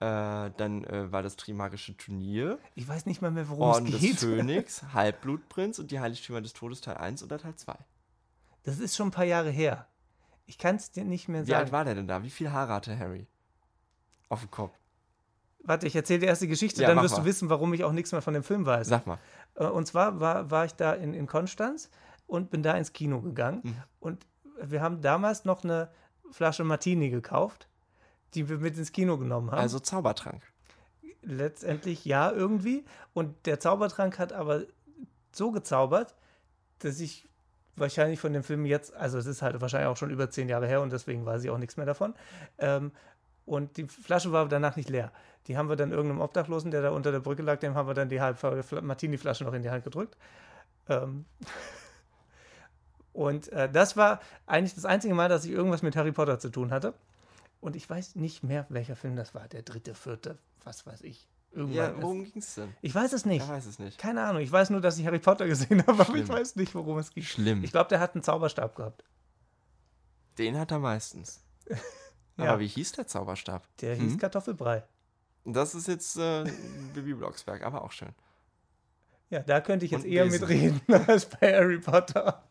[0.00, 3.92] äh, dann äh, war das Trimagische Turnier, Ich weiß nicht mal mehr, worum Orden es
[3.92, 4.18] des geht.
[4.18, 7.74] Phönix, Halbblutprinz und die Heiligtümer des Todes Teil 1 oder Teil 2.
[8.64, 9.86] Das ist schon ein paar Jahre her.
[10.50, 11.72] Ich kann es dir nicht mehr Wie alt sagen.
[11.72, 12.24] war der denn da?
[12.24, 13.28] Wie viel Haare hatte Harry?
[14.28, 14.76] Auf dem Kopf.
[15.62, 17.26] Warte, ich erzähle dir erst die Geschichte, Ja, dann wirst du mal.
[17.26, 18.88] wissen, warum ich auch nichts mehr von dem Film weiß.
[18.88, 19.18] Sag mal.
[19.54, 21.88] Äh, Und zwar war, war ich da in, in Konstanz
[22.26, 23.60] und bin da ins Kino gegangen.
[23.62, 23.76] Mhm.
[24.00, 24.26] Und
[24.60, 25.92] wir haben damals noch eine
[26.32, 27.68] Flasche Martini gekauft,
[28.34, 29.58] die wir mit ins Kino genommen haben.
[29.60, 30.42] Also Zaubertrank.
[31.22, 32.84] letztendlich ja irgendwie.
[33.12, 34.64] Und der Zaubertrank hat aber
[35.32, 36.16] so gezaubert,
[36.80, 37.28] dass ich
[37.76, 40.66] wahrscheinlich von dem Film jetzt, also es ist halt wahrscheinlich auch schon über zehn Jahre
[40.66, 42.14] her und deswegen weiß ich auch nichts mehr davon.
[42.58, 42.92] Ähm,
[43.46, 45.12] und die Flasche war danach nicht leer.
[45.46, 47.94] Die haben wir dann irgendeinem Obdachlosen, der da unter der Brücke lag, dem haben wir
[47.94, 50.16] dann die halbe Fla- Martini-Flasche noch in die Hand gedrückt.
[50.88, 51.24] Ähm
[53.12, 56.50] und äh, das war eigentlich das einzige Mal, dass ich irgendwas mit Harry Potter zu
[56.50, 56.94] tun hatte.
[57.60, 59.48] Und ich weiß nicht mehr, welcher Film das war.
[59.48, 61.26] Der dritte, vierte, was weiß ich.
[61.52, 61.76] Irgendwann.
[61.76, 62.74] Ja, ist- worum ging's denn?
[62.80, 63.42] ich weiß es nicht.
[63.42, 63.98] Er weiß es nicht.
[63.98, 64.40] Keine Ahnung.
[64.42, 66.28] Ich weiß nur, dass ich Harry Potter gesehen habe, aber ich Schlimm.
[66.28, 67.24] weiß nicht, worum es geht.
[67.24, 67.64] Schlimm.
[67.64, 69.04] Ich glaube, der hat einen Zauberstab gehabt.
[70.38, 71.42] Den hat er meistens.
[72.36, 72.52] Ja.
[72.52, 73.66] Aber wie hieß der Zauberstab?
[73.82, 74.18] Der hieß Hm?
[74.18, 74.82] Kartoffelbrei.
[75.44, 76.44] Das ist jetzt äh,
[76.94, 78.14] Bibi Blocksberg, aber auch schön.
[79.28, 80.40] Ja, da könnte ich jetzt Und eher Besen.
[80.40, 82.42] mitreden als bei Harry Potter.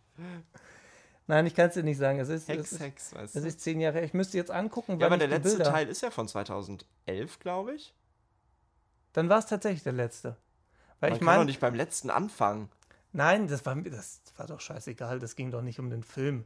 [1.25, 2.19] Nein, ich kann es dir nicht sagen.
[2.19, 3.47] Es ist, Hex, es ist, Hex, weißt es du?
[3.47, 4.03] ist zehn Jahre her.
[4.03, 5.71] Ich müsste jetzt angucken, Ja, wann aber ich der letzte Bilder...
[5.71, 7.95] Teil ist ja von 2011, glaube ich.
[9.13, 10.35] Dann war es tatsächlich der letzte.
[10.99, 12.69] Weil Man ich kann doch nicht beim letzten anfangen.
[13.13, 15.19] nein, das war, das war doch scheißegal.
[15.19, 16.45] Das ging doch nicht um den Film.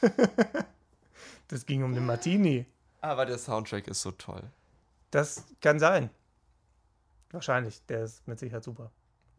[1.48, 2.66] das ging um den Martini.
[3.00, 4.42] Aber der Soundtrack ist so toll.
[5.10, 6.10] Das kann sein.
[7.30, 7.84] Wahrscheinlich.
[7.86, 8.90] Der ist mit Sicherheit super.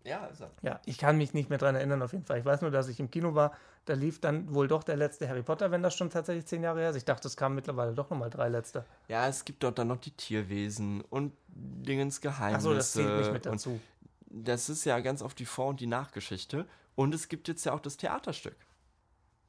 [0.04, 0.52] Ja, ist er.
[0.62, 2.40] Ja, ich kann mich nicht mehr dran erinnern auf jeden Fall.
[2.40, 3.52] Ich weiß nur, dass ich im Kino war.
[3.86, 6.80] Da lief dann wohl doch der letzte Harry Potter, wenn das schon tatsächlich zehn Jahre
[6.80, 6.96] her ist.
[6.96, 8.86] Ich dachte, es kamen mittlerweile doch nochmal drei letzte.
[9.08, 12.70] Ja, es gibt dort dann noch die Tierwesen und Dingens Geheimnisse.
[12.70, 13.80] Achso, das zählt nicht mit und dazu.
[14.28, 16.66] Das ist ja ganz oft die Vor- und die Nachgeschichte.
[16.96, 18.56] Und es gibt jetzt ja auch das Theaterstück.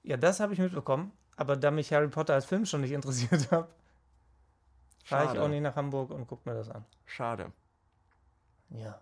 [0.02, 1.12] Ja, das habe ich mitbekommen.
[1.36, 3.68] Aber da mich Harry Potter als Film schon nicht interessiert hat,
[5.04, 6.84] fahre ich auch nicht nach Hamburg und gucke mir das an.
[7.06, 7.52] Schade.
[8.70, 9.00] Ja,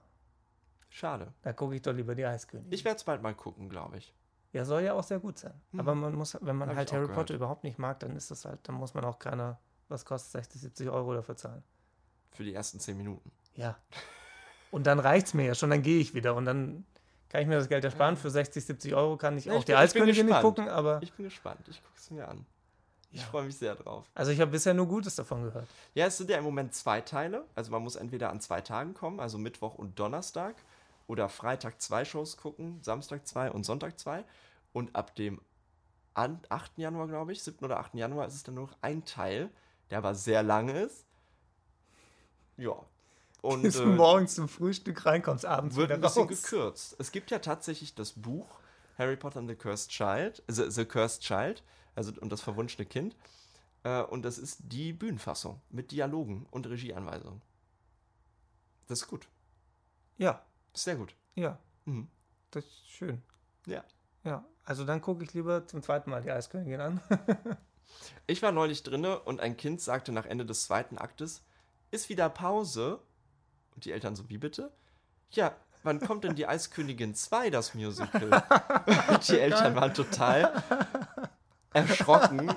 [0.90, 1.32] Schade.
[1.42, 2.72] da gucke ich doch lieber die Eiskönigin.
[2.72, 4.14] Ich werde es bald mal gucken, glaube ich.
[4.52, 5.54] ja, soll ja auch sehr gut sein.
[5.72, 5.80] Hm.
[5.80, 7.16] Aber man muss, wenn man Hab halt Harry gehört.
[7.18, 9.58] Potter überhaupt nicht mag, dann ist das halt, dann muss man auch keine,
[9.88, 11.62] was kostet 60, 70 Euro dafür zahlen.
[12.32, 13.30] Für die ersten zehn Minuten.
[13.54, 13.76] Ja.
[14.70, 16.84] Und dann reicht's mir ja schon, dann gehe ich wieder und dann
[17.28, 18.16] kann ich mir das Geld ersparen.
[18.16, 21.12] Für 60, 70 Euro kann ich Ja, auch ich die Eiskönigin nicht gucken, aber Ich
[21.12, 21.60] bin gespannt.
[21.68, 22.46] Ich gucke es mir an.
[23.10, 23.26] Ich Ja.
[23.26, 24.04] freue mich sehr drauf.
[24.14, 25.66] also ich habe bisher nur Gutes davon gehört.
[25.94, 27.44] Ja, es sind ja im Moment zwei Teile.
[27.54, 30.54] Also man muss entweder an zwei Tagen kommen, also Mittwoch und Donnerstag.
[31.08, 34.24] Oder Freitag zwei Shows gucken, Samstag zwei und Sonntag zwei.
[34.72, 35.40] Und ab dem
[36.14, 36.78] an- 8.
[36.78, 37.64] Januar, glaube ich, 7.
[37.64, 37.94] oder 8.
[37.94, 39.50] Januar ist es dann nur noch ein Teil,
[39.90, 41.04] der aber sehr lang ist.
[42.56, 42.74] Ja.
[43.40, 46.42] Und Bis du äh, morgens zum Frühstück reinkommst, abends wird wieder ein bisschen raus.
[46.42, 46.96] gekürzt.
[46.98, 48.60] Es gibt ja tatsächlich das Buch
[48.98, 51.62] Harry Potter and the Cursed Child, The, the Cursed Child,
[51.94, 53.16] also und das verwunschene Kind.
[53.84, 57.40] Äh, und das ist die Bühnenfassung mit Dialogen und Regieanweisungen.
[58.88, 59.28] Das ist gut.
[60.16, 60.42] Ja,
[60.78, 61.14] Sehr gut.
[61.34, 62.08] ja, Mhm.
[62.50, 63.22] das ist schön.
[63.66, 63.82] Ja.
[64.24, 67.00] Ja, also dann gucke ich lieber zum zweiten Mal die Eiskönigin an.
[68.26, 71.42] Ich war neulich drinne und ein Kind sagte nach Ende des zweiten Aktes,
[71.90, 73.00] ist wieder Pause.
[73.74, 74.70] Und die Eltern so, wie bitte?
[75.30, 78.28] Ja, wann kommt denn die Eiskönigin 2, das Musical?
[79.08, 80.62] Und die Eltern waren total
[81.72, 82.54] erschrocken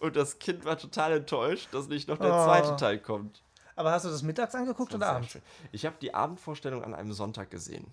[0.00, 2.44] und das Kind war total enttäuscht, dass nicht noch der Oh.
[2.44, 3.42] zweite Teil kommt.
[3.76, 5.30] Aber hast du das mittags angeguckt Das oder abends?
[5.32, 5.42] schön.
[5.70, 7.86] Ich habe die Abendvorstellung an einem Sonntag gesehen.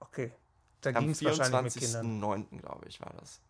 [0.00, 0.32] Okay.
[0.80, 2.22] Da Am ging es wahrscheinlich mit Kindern.
[2.22, 2.60] 24.09.
[2.60, 3.40] glaube ich, war das.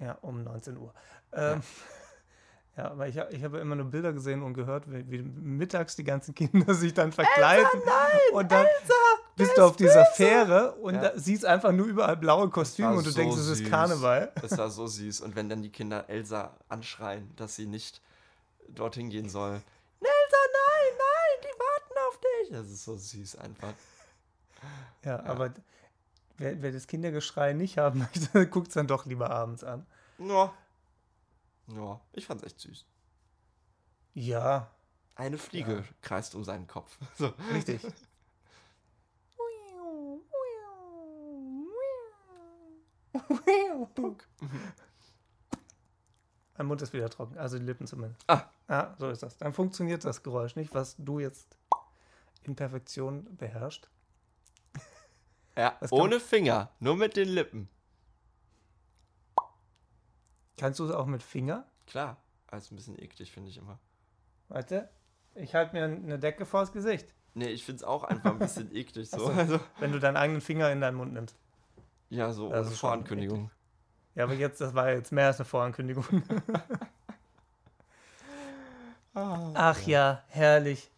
[0.00, 0.94] Ja, um 19 Uhr.
[1.34, 1.60] Ähm,
[2.76, 2.84] ja.
[2.90, 6.34] aber ich, ich habe immer nur Bilder gesehen und gehört, wie, wie mittags die ganzen
[6.34, 7.66] Kinder sich dann verkleiden.
[8.32, 8.66] und dann
[9.36, 11.12] bist du auf dieser Fähre und Ja.
[11.18, 13.64] siehst einfach nur überall blaue Kostüme und du so denkst, es ist.
[13.68, 14.32] Karneval.
[14.42, 15.20] Es war so süß.
[15.20, 18.00] Und wenn dann die Kinder Elsa anschreien, dass sie nicht
[18.68, 19.60] dorthin gehen soll.
[20.00, 22.41] Elsa, nein, nein, die warten auf dich.
[22.52, 23.74] Das ist so süß einfach.
[25.04, 25.52] Ja, aber
[26.36, 29.84] wer, wer das Kindergeschrei nicht haben möchte, guckt es dann doch lieber abends an.
[30.18, 30.54] Ja.
[31.66, 32.86] Ja, ich fand's echt süß.
[34.14, 34.70] Ja,
[35.16, 36.96] Eine Fliege kreist um seinen Kopf.
[37.18, 37.32] So.
[37.52, 37.84] richtig.
[46.56, 48.22] Mein Mund ist wieder trocken, also die Lippen zumindest.
[48.28, 48.44] Ah.
[48.68, 49.36] Ja, so ist das.
[49.38, 51.58] Dann funktioniert das Geräusch nicht, was du jetzt
[52.44, 53.88] in Perfektion beherrschst.
[55.56, 57.68] Ja, ohne Finger, nur mit den Lippen.
[60.56, 61.66] Kannst du es auch mit Finger?
[61.86, 62.16] Klar,
[62.46, 63.78] alles ein bisschen eklig, finde ich immer.
[64.48, 64.88] Warte,
[65.34, 69.08] ich halte mir eine Decke vors Gesicht, Nee, ich find's auch einfach ein bisschen eklig
[69.08, 69.26] so.
[69.26, 71.36] Also, wenn du deinen eigenen Finger in deinen Mund nimmst.
[72.10, 73.50] ja, so Das ohne Vorankündigung.
[74.14, 76.04] Ja, aber jetzt, das war jetzt mehr als eine Vorankündigung.
[79.14, 80.90] Ach ja, herrlich.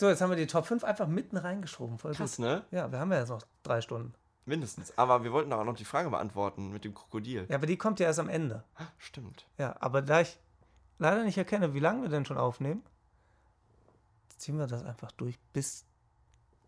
[0.00, 1.98] So, jetzt haben wir die Top 5 einfach mitten reingeschoben.
[1.98, 2.46] Voll Krass, gut.
[2.46, 2.64] ne?
[2.70, 4.14] Ja, wir haben ja jetzt noch drei Stunden.
[4.46, 4.96] Mindestens.
[4.96, 7.44] Aber wir wollten auch noch die Frage beantworten mit dem Krokodil.
[7.50, 8.64] Ja, aber die kommt ja erst am Ende.
[8.96, 9.44] Stimmt.
[9.58, 10.38] Ja, aber da ich
[10.98, 12.82] leider nicht erkenne, wie lange wir denn schon aufnehmen,
[14.38, 15.84] ziehen wir das einfach durch, bis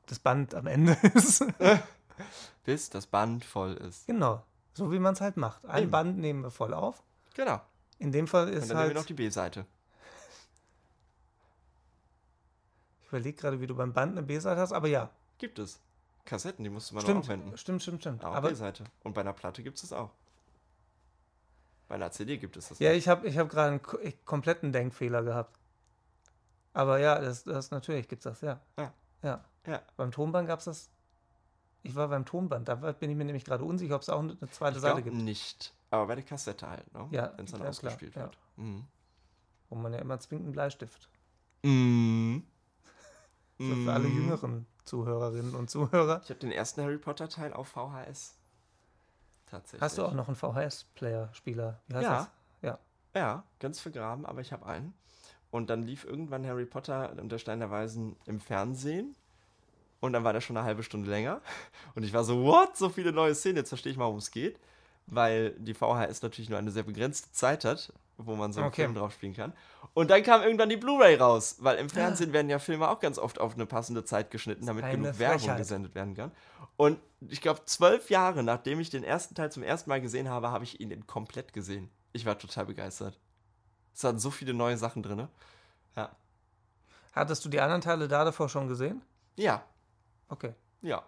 [0.04, 1.42] das Band am Ende ist.
[2.64, 4.06] Bis das Band voll ist.
[4.06, 4.44] genau.
[4.74, 5.64] So wie man es halt macht.
[5.64, 5.90] Ein Eben.
[5.90, 7.02] Band nehmen wir voll auf.
[7.34, 7.62] Genau.
[7.98, 8.90] In dem Fall Und ist dann nehmen halt.
[8.90, 9.64] wir noch die B-Seite.
[13.00, 15.10] Ich überlege gerade, wie du beim Band eine B-Seite hast, aber ja.
[15.38, 15.80] Gibt es.
[16.24, 17.56] Kassetten, die musste man noch Stimmt, aufwenden.
[17.58, 18.24] stimmt, stimmt, stimmt.
[18.24, 18.84] Auch Aber B-Seite.
[19.02, 20.10] Und bei einer Platte gibt es das auch.
[21.88, 22.94] Bei einer CD gibt es das Ja, auch.
[22.94, 25.58] ich habe ich hab gerade einen kompletten Denkfehler gehabt.
[26.72, 28.60] Aber ja, das, das natürlich gibt's das, ja.
[28.78, 28.92] Ja.
[29.22, 29.44] Ja.
[29.66, 29.82] Ja.
[29.96, 30.88] Beim Tonband gab's das.
[31.82, 34.38] Ich war beim Tonband, da bin ich mir nämlich gerade unsicher, ob es auch eine
[34.50, 35.16] zweite Ich Seite gibt.
[35.16, 35.74] nicht.
[35.90, 37.08] Aber bei der Kassette halt, ne?
[37.10, 38.22] Ja, Wenn es dann ja, klar, ausgespielt ja.
[38.22, 38.38] wird.
[38.56, 38.84] Mhm.
[39.68, 41.08] Wo man ja immer zwingend einen Bleistift.
[41.64, 42.44] Mhm.
[43.84, 44.16] Für alle Mhm.
[44.16, 46.20] jüngeren Zuhörerinnen und Zuhörer.
[46.24, 48.34] Ich habe den ersten Harry Potter Teil auf VHS.
[49.46, 49.82] Tatsächlich.
[49.82, 51.80] Hast du auch noch einen VHS-Player-Spieler?
[51.88, 52.00] Ja.
[52.00, 52.30] das?
[52.62, 52.78] Ja.
[53.14, 54.94] Ja, ganz vergraben, aber ich habe einen.
[55.50, 59.14] Und dann lief irgendwann Harry Potter und der Stein der Weisen im Fernsehen.
[60.00, 61.42] Und dann war der schon eine halbe Stunde länger.
[61.94, 62.76] Und ich war so, what?
[62.76, 63.58] So viele neue Szenen.
[63.58, 64.58] Jetzt verstehe ich mal, worum es geht.
[65.06, 67.92] Weil die VHS natürlich nur eine sehr begrenzte Zeit hat,
[68.26, 68.82] wo man so einen Okay.
[68.82, 69.52] Film drauf spielen kann.
[69.94, 71.56] Und dann kam irgendwann die Blu-ray raus.
[71.60, 74.90] Weil im Fernsehen werden ja Filme auch ganz oft auf eine passende Zeit geschnitten, damit
[74.90, 75.58] genug Werbung Frechheit.
[75.58, 76.32] gesendet werden kann.
[76.76, 76.98] Und
[77.28, 80.64] ich glaube, zwölf Jahre nachdem ich den ersten Teil zum ersten Mal gesehen habe, habe
[80.64, 81.90] ich ihn komplett gesehen.
[82.12, 83.18] Ich war total begeistert.
[83.94, 85.28] Es waren so viele neue Sachen drin.
[85.96, 86.10] Ja.
[87.12, 89.02] Hattest du die anderen Teile da davor schon gesehen?
[89.36, 89.62] Ja,
[90.28, 90.54] Okay.
[90.80, 91.02] ja.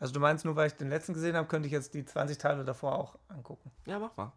[0.00, 2.38] Also du meinst, nur weil ich den letzten gesehen habe, könnte ich jetzt die 20
[2.38, 3.70] Teile davor auch angucken.
[3.86, 4.32] Ja, mach mal.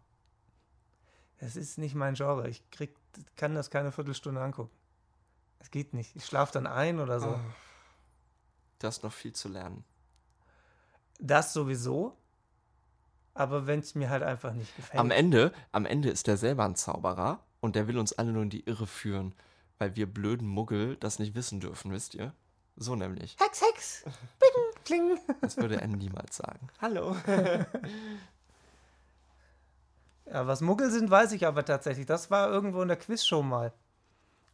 [1.44, 2.48] Es ist nicht mein Genre.
[2.48, 2.94] Ich krieg,
[3.36, 4.70] kann das keine Viertelstunde angucken.
[5.58, 6.14] Es geht nicht.
[6.14, 7.30] Ich schlafe dann ein oder so.
[7.30, 7.40] Ah.
[8.78, 9.84] Du hast noch viel zu lernen.
[11.18, 12.16] Das sowieso.
[13.34, 15.00] Aber wenn es mir halt einfach nicht gefällt.
[15.00, 18.44] Am Ende, am Ende ist der selber ein Zauberer und der will uns alle nur
[18.44, 19.34] in die Irre führen,
[19.78, 22.34] weil wir blöden Muggel das nicht wissen dürfen, wisst ihr?
[22.76, 23.36] So nämlich.
[23.40, 24.04] Hex, Hex!
[24.38, 25.18] Bing, kling!
[25.40, 26.68] Das würde er niemals sagen.
[26.80, 27.16] Hallo.
[30.26, 32.06] Ja, was Muggel sind, weiß ich aber tatsächlich.
[32.06, 33.72] Das war irgendwo in der Quizshow mal.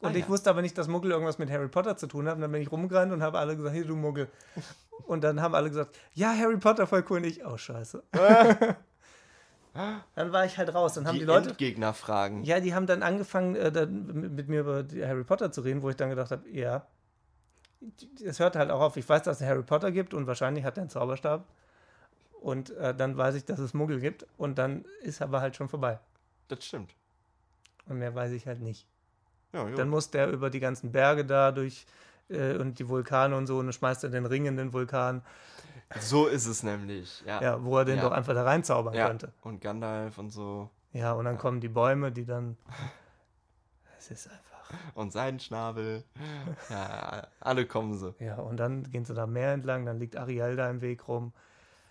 [0.01, 0.29] Und Ah, ich ja.
[0.29, 2.41] wusste aber nicht, dass Muggel irgendwas mit Harry Potter zu tun haben.
[2.41, 4.29] Dann bin ich rumgerannt und habe alle gesagt, hier du Muggel.
[5.07, 7.19] Und dann haben alle gesagt, ja, Harry Potter voll cool.
[7.19, 8.03] Und ich, oh scheiße.
[10.15, 10.95] dann war ich halt raus.
[10.95, 12.43] Dann haben die, die Leute, Endgegner fragen.
[12.43, 15.91] ja, die haben dann angefangen, äh, dann mit, mir über Harry Potter zu reden, wo
[15.91, 16.85] ich dann gedacht habe, ja,
[18.25, 18.97] es hört halt auch auf.
[18.97, 21.47] Ich weiß, dass es Harry Potter gibt und wahrscheinlich hat er einen Zauberstab.
[22.41, 24.27] Und äh, dann weiß ich, dass es Muggel gibt.
[24.37, 25.99] Und dann ist aber halt schon vorbei.
[26.49, 26.95] Das stimmt.
[27.87, 28.87] Und mehr weiß ich halt nicht.
[29.53, 29.75] Ja, ja.
[29.75, 31.87] Dann muss der über die ganzen Berge da durch
[32.29, 35.23] äh, und die Vulkane und so und dann schmeißt er den Ring in den Vulkan,
[36.01, 37.23] so ist es nämlich.
[37.27, 37.41] Ja.
[37.41, 39.07] ja, wo er den doch einfach da reinzaubern Ja.
[39.07, 39.33] könnte.
[39.41, 40.69] Und Gandalf und so.
[40.93, 42.57] Ja, und dann kommen die Bäume, die dann.
[43.99, 44.95] Es ist einfach.
[44.95, 46.05] und Seidenschnabel.
[46.71, 48.15] Ja, alle kommen so.
[48.21, 51.09] Ja, und dann gehen sie da am Meer entlang, dann liegt Ariel da im Weg
[51.09, 51.33] rum.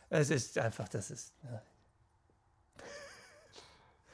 [0.09, 1.33] Es ist einfach, das ist.
[1.43, 1.61] Ja,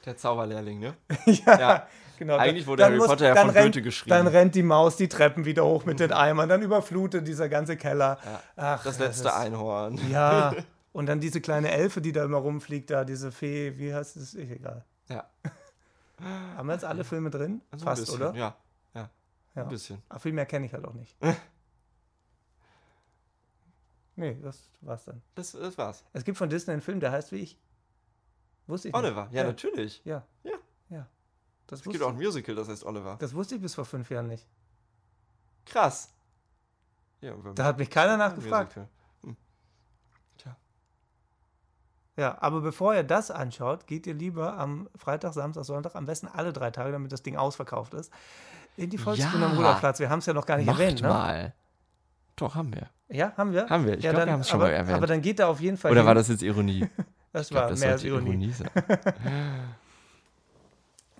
[0.04, 0.94] Der Zauberlehrling, ne?
[1.26, 1.88] ja, Ja.
[2.18, 2.36] genau.
[2.36, 4.10] Eigentlich wurde Harry muss- Potter ja von rennt, Goethe geschrieben.
[4.10, 7.76] Dann rennt die Maus die Treppen wieder hoch mit den Eimern, dann überflutet dieser ganze
[7.76, 8.18] Keller.
[8.24, 9.98] Ja, Ach, Das letzte ist- Einhorn.
[10.10, 10.54] Ja,
[10.92, 14.34] und dann diese kleine Elfe, die da immer rumfliegt, da, diese Fee, wie heißt es?
[14.34, 14.84] Egal.
[15.08, 15.24] Ja.
[16.56, 17.60] Haben wir jetzt alle Filme drin?
[17.70, 18.34] Also Fast, bisschen, oder?
[18.34, 18.56] Ja,
[18.94, 19.10] ja,
[19.56, 19.62] Ja.
[19.62, 20.02] ein bisschen.
[20.08, 21.16] Aber viel mehr kenne ich halt auch nicht.
[24.16, 25.22] Nee, das war's dann.
[25.34, 26.04] Das, das war's.
[26.12, 27.58] Es gibt von Disney einen Film, der heißt wie ich.
[28.66, 29.34] Wusste ich Oliver, nicht.
[29.34, 30.02] ja, natürlich.
[30.04, 30.24] Ja.
[30.42, 30.52] Ja.
[30.88, 31.06] Ja.
[31.66, 33.16] Das Es gibt auch ein Musical, das heißt Oliver.
[33.18, 34.46] das wusste ich bis vor fünf Jahren nicht.
[35.66, 36.10] Krass.
[37.20, 38.76] Ja, Da hat mich keiner ein nachgefragt.
[38.76, 38.88] Musical.
[42.16, 46.28] Ja, aber bevor ihr das anschaut, geht ihr lieber am Freitag, Samstag, Sonntag, am besten
[46.28, 48.12] alle drei Tage, damit das Ding ausverkauft ist,
[48.76, 49.56] in die Volksbühne am Ja.
[49.58, 49.98] Ruderplatz.
[49.98, 51.08] Wir haben es ja noch gar nicht Macht erwähnt, ne?
[51.08, 51.54] mal.
[52.36, 52.88] Doch, haben wir.
[53.08, 53.68] Ja, haben wir?
[53.68, 53.98] Haben wir.
[53.98, 54.96] Ich ja, glaube, wir haben es schon aber, mal erwähnt.
[54.96, 56.06] Aber dann geht da auf jeden Fall Oder hin.
[56.06, 56.88] war das jetzt Ironie?
[57.32, 58.52] Das glaub, war das mehr als Ironie.
[58.52, 58.70] sein.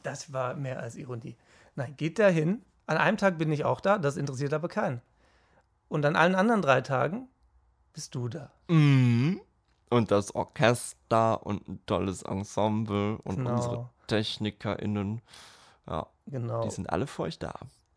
[0.02, 1.36] Das war mehr als Ironie.
[1.76, 2.62] Nein, geht da hin.
[2.86, 5.00] An einem Tag bin ich auch da, das interessiert aber keinen.
[5.88, 7.28] Und an allen anderen drei Tagen
[7.94, 8.52] bist du da.
[8.68, 9.40] Mhm.
[9.90, 13.54] Und das Orchester und ein tolles Ensemble und Genau.
[13.54, 15.22] unsere TechnikerInnen.
[15.86, 17.54] Ja, Genau, die sind alle für euch da.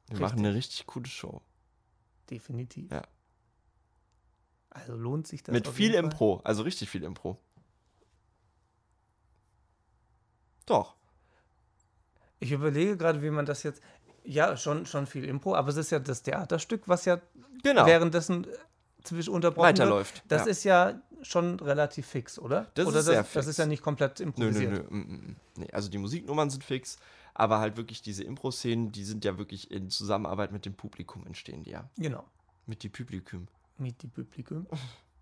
[0.07, 0.19] Wir Richtig.
[0.21, 1.41] machen eine richtig coole Show.
[2.29, 2.91] definitiv.
[2.91, 3.01] Ja.
[4.77, 5.53] Also lohnt sich das.
[5.53, 6.03] Mit viel Fall.
[6.03, 6.41] Impro.
[6.43, 7.37] Also richtig viel Impro.
[10.65, 10.95] Doch.
[12.39, 13.81] Ich überlege gerade, wie man das jetzt.
[14.23, 17.21] Ja, schon, schon viel Impro, aber es ist ja das Theaterstück, was ja
[17.63, 17.85] Genau.
[17.85, 18.47] währenddessen äh,
[19.03, 19.79] zwischen unterbrochen wird.
[19.79, 20.23] Weiterläuft.
[20.27, 20.51] Das ja.
[20.51, 22.69] ist ja schon relativ fix, oder?
[22.73, 23.51] Das oder ist sehr das, das fix.
[23.51, 24.71] ist ja nicht komplett Nö, nö, improvisiert.
[24.91, 24.97] nö.
[24.97, 25.35] mm, mm, mm.
[25.55, 26.97] Nee, also die Musiknummern sind fix,
[27.33, 31.63] aber halt wirklich diese Impro-Szenen, die sind ja wirklich in Zusammenarbeit mit dem Publikum entstehen
[31.63, 31.89] die ja.
[31.97, 32.25] Genau.
[32.65, 33.47] Mit dem Publikum.
[33.77, 34.67] Mit die Publikum.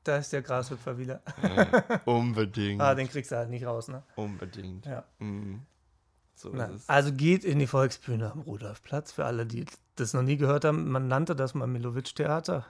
[0.03, 1.22] Da ist der Grashüpfer wieder.
[2.06, 2.82] Unbedingt.
[2.82, 4.03] Ah, den kriegst du halt nicht raus, ne?
[4.15, 4.86] Unbedingt.
[4.86, 5.03] Ja.
[5.19, 5.61] Mhm.
[6.36, 6.72] So Nein.
[6.76, 6.90] ist es.
[6.90, 9.11] Also geht in die Volksbühne am Rudolfplatz.
[9.14, 9.65] Für alle, die
[9.95, 12.65] das noch nie gehört haben, man nannte das mal Milowitsch-Theater.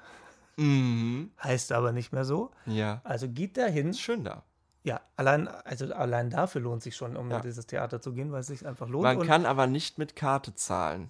[0.57, 1.31] Mhm.
[1.43, 2.51] Heißt aber nicht mehr so.
[2.65, 3.01] Ja.
[3.03, 3.93] Also geht da hin.
[3.93, 4.43] Schön da.
[4.83, 7.37] Ja, allein, also allein dafür lohnt sich schon, um Ja.
[7.37, 9.03] in dieses Theater zu gehen, weil es sich einfach lohnt.
[9.03, 11.09] Man kann aber nicht mit Karte zahlen.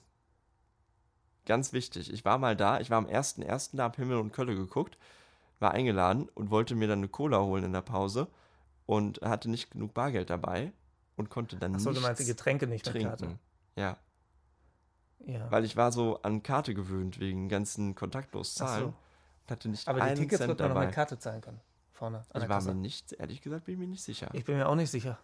[1.46, 2.12] Ganz wichtig.
[2.12, 3.76] Ich war mal da, ich war am 1.1.
[3.78, 4.98] da, hab Himmel und Kölle geguckt,
[5.60, 8.28] war eingeladen und wollte mir dann eine Cola holen in der Pause
[8.86, 10.74] und hatte nicht genug Bargeld dabei
[11.16, 13.10] und konnte dann Achso, nichts du meinst die Getränke nicht mit trinken.
[13.10, 13.40] Karte.
[13.76, 13.98] Ja,
[15.26, 15.50] Ja.
[15.52, 18.80] weil ich war so an Karte gewöhnt wegen ganzen kontaktlos Zahlen.
[18.82, 18.86] so.
[18.88, 21.62] und Hatte nicht Aber die einen Tickets Cent wird man noch mit Karte zahlen können.
[21.94, 22.24] Vorne.
[22.30, 22.70] Ich war Kasse.
[22.74, 24.30] mir nicht, ehrlich gesagt, bin ich mir nicht sicher.
[24.34, 25.18] Ich bin mir auch nicht sicher.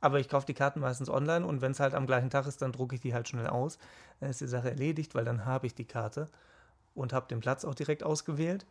[0.00, 2.60] Aber ich kaufe die Karten meistens online und wenn es halt am gleichen Tag ist,
[2.62, 3.78] dann drucke ich die halt schnell aus.
[4.20, 6.28] Dann ist die Sache erledigt, weil dann habe ich die Karte
[6.94, 8.66] und habe den Platz auch direkt ausgewählt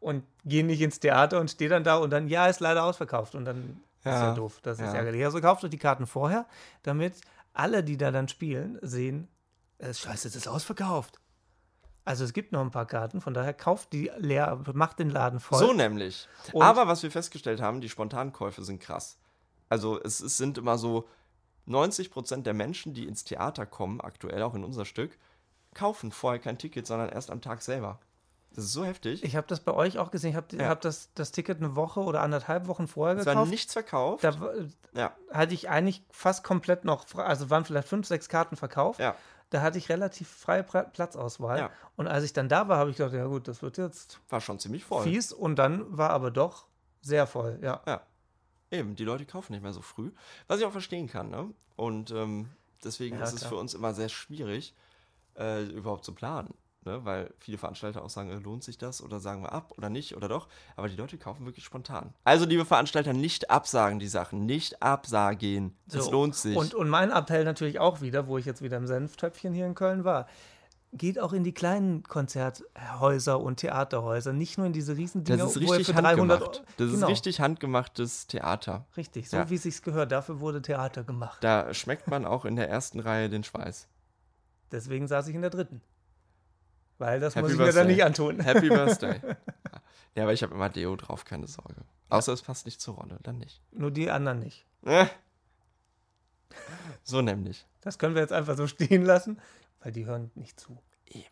[0.00, 3.34] und gehe nicht ins Theater und stehe dann da und dann, ja, ist leider ausverkauft
[3.34, 4.60] und dann ist Ja, ja doof.
[4.62, 4.94] Das ist ja.
[4.94, 5.24] ärgerlich.
[5.24, 6.46] Also kauft euch die Karten vorher,
[6.82, 7.20] damit
[7.52, 9.28] alle, die da dann spielen, sehen,
[9.78, 11.18] äh, scheiße, es ist ausverkauft.
[12.04, 15.40] Also es gibt noch ein paar Karten, von daher kauft die leer, macht den Laden
[15.40, 15.58] voll.
[15.58, 16.28] So nämlich.
[16.52, 19.18] Und- Aber was wir festgestellt haben, die Spontankäufe sind krass.
[19.68, 21.08] Also es, es sind immer so
[21.68, 25.18] 90% der Menschen, die ins Theater kommen, aktuell auch in unser Stück,
[25.74, 27.98] kaufen vorher kein Ticket, sondern erst am Tag selber.
[28.54, 29.22] Das ist so heftig.
[29.22, 30.30] Ich habe das bei euch auch gesehen.
[30.30, 30.68] Ich habe Ja.
[30.68, 33.50] hab das, das Ticket eine Woche oder anderthalb Wochen vorher es war gekauft.
[33.50, 34.24] nichts verkauft.
[34.24, 34.34] Da
[34.94, 39.00] ja, hatte ich eigentlich fast komplett noch, also waren vielleicht fünf, sechs Karten verkauft.
[39.00, 39.14] ja.
[39.50, 41.58] Da hatte ich relativ freie Platzauswahl.
[41.60, 41.70] Ja.
[41.94, 44.40] Und als ich dann da war, habe ich gedacht, ja gut, das wird jetzt War
[44.40, 45.04] schon ziemlich voll.
[45.04, 45.32] fies.
[45.32, 46.66] Und dann war aber doch
[47.00, 47.80] sehr voll, ja.
[47.86, 48.00] Ja.
[48.70, 50.10] Eben, die Leute kaufen nicht mehr so früh.
[50.48, 51.50] Was ich auch verstehen kann, ne?
[51.76, 52.48] Und ähm,
[52.84, 53.50] deswegen Ja, ist es klar.
[53.50, 54.74] für uns immer sehr schwierig,
[55.38, 56.54] äh, überhaupt zu planen.
[56.84, 57.04] Ne?
[57.04, 60.16] Weil viele Veranstalter auch sagen, äh, lohnt sich das oder sagen wir ab oder nicht
[60.16, 60.48] oder doch.
[60.76, 62.14] Aber die Leute kaufen wirklich spontan.
[62.24, 64.46] Also, liebe Veranstalter, nicht absagen die Sachen.
[64.46, 65.76] Nicht absagen.
[65.88, 66.10] Es So.
[66.12, 66.56] lohnt sich.
[66.56, 69.74] Und, und mein Appell natürlich auch wieder, wo ich jetzt wieder im Senftöpfchen hier in
[69.74, 70.26] Köln war.
[70.92, 75.56] Geht auch in die kleinen Konzerthäuser und Theaterhäuser, nicht nur in diese riesen Dinger, das
[75.56, 76.64] ist richtig für 300 handgemacht.
[76.78, 78.86] Das genau, ist richtig handgemachtes Theater.
[78.96, 79.50] Richtig, so Ja.
[79.50, 80.12] wie es sich gehört.
[80.12, 81.42] Dafür wurde Theater gemacht.
[81.42, 83.88] Da schmeckt man auch in der ersten Reihe den Schweiß.
[84.72, 85.82] Deswegen saß ich in der dritten.
[86.98, 87.92] Weil das Happy muss ich mir dann Birthday.
[87.94, 88.40] nicht antun.
[88.40, 89.20] Happy Birthday.
[90.14, 91.74] Ja, aber ich habe immer Deo drauf, keine Sorge.
[92.08, 93.60] Außer es passt nicht zur Rolle, dann nicht.
[93.70, 94.64] Nur die anderen nicht.
[94.86, 95.04] Äh.
[97.04, 97.66] So nämlich.
[97.82, 99.38] Das können wir jetzt einfach so stehen lassen,
[99.86, 100.82] weil die hören nicht zu.
[101.10, 101.28] Eben.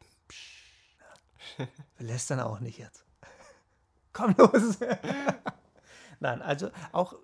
[1.98, 3.05] Wir lästern auch nicht jetzt.
[4.12, 4.78] Komm los.
[6.20, 7.16] Nein, also auch,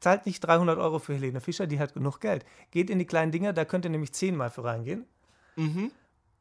[0.00, 2.44] zahlt nicht 300 Euro für Helene Fischer, die hat genug Geld.
[2.70, 5.06] Geht in die kleinen Dinger, da könnt ihr nämlich zehnmal für reingehen.
[5.56, 5.90] Mhm.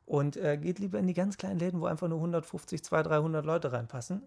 [0.05, 3.45] Und äh, geht lieber in die ganz kleinen Läden, wo einfach nur 150, 200, 300
[3.45, 4.23] Leute reinpassen.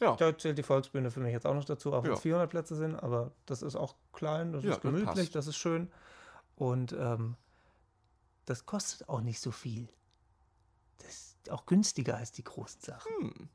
[0.00, 0.16] Ja.
[0.16, 2.16] Da zählt die Volksbühne für mich jetzt auch noch dazu, auch wenn Ja.
[2.16, 5.34] es 400 Plätze sind, aber das ist auch klein, das Ja, ist das gemütlich, passt.
[5.34, 5.90] das ist schön.
[6.56, 7.36] Und ähm,
[8.46, 9.88] das kostet auch nicht so viel.
[10.98, 13.12] Das ist auch günstiger als die großen Sachen.
[13.20, 13.48] Hm.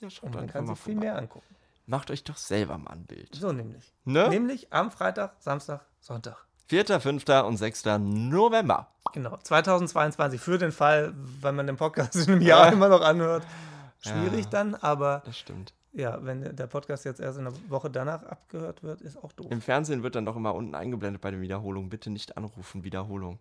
[0.00, 1.06] Ja, schaut Und man kann sich viel vorbei.
[1.06, 1.54] mehr angucken.
[1.86, 3.34] Macht euch doch selber mal ein Bild.
[3.34, 3.94] So nämlich.
[4.04, 4.28] Ne?
[4.28, 6.44] Nämlich am Freitag, Samstag, Sonntag.
[6.66, 7.24] 4., 5.
[7.46, 7.84] und 6.
[7.98, 8.92] November.
[9.14, 12.72] Genau, 2022 für den Fall, wenn man den Podcast in einem Jahr Ja.
[12.72, 13.44] immer noch anhört.
[14.00, 14.50] Schwierig Ja.
[14.50, 15.72] dann, aber Das stimmt.
[15.92, 19.46] ja, wenn der Podcast jetzt erst in einer Woche danach abgehört wird, ist auch doof.
[19.50, 21.88] Im Fernsehen wird dann doch immer unten eingeblendet bei den Wiederholungen.
[21.88, 23.40] Bitte nicht anrufen, Wiederholung.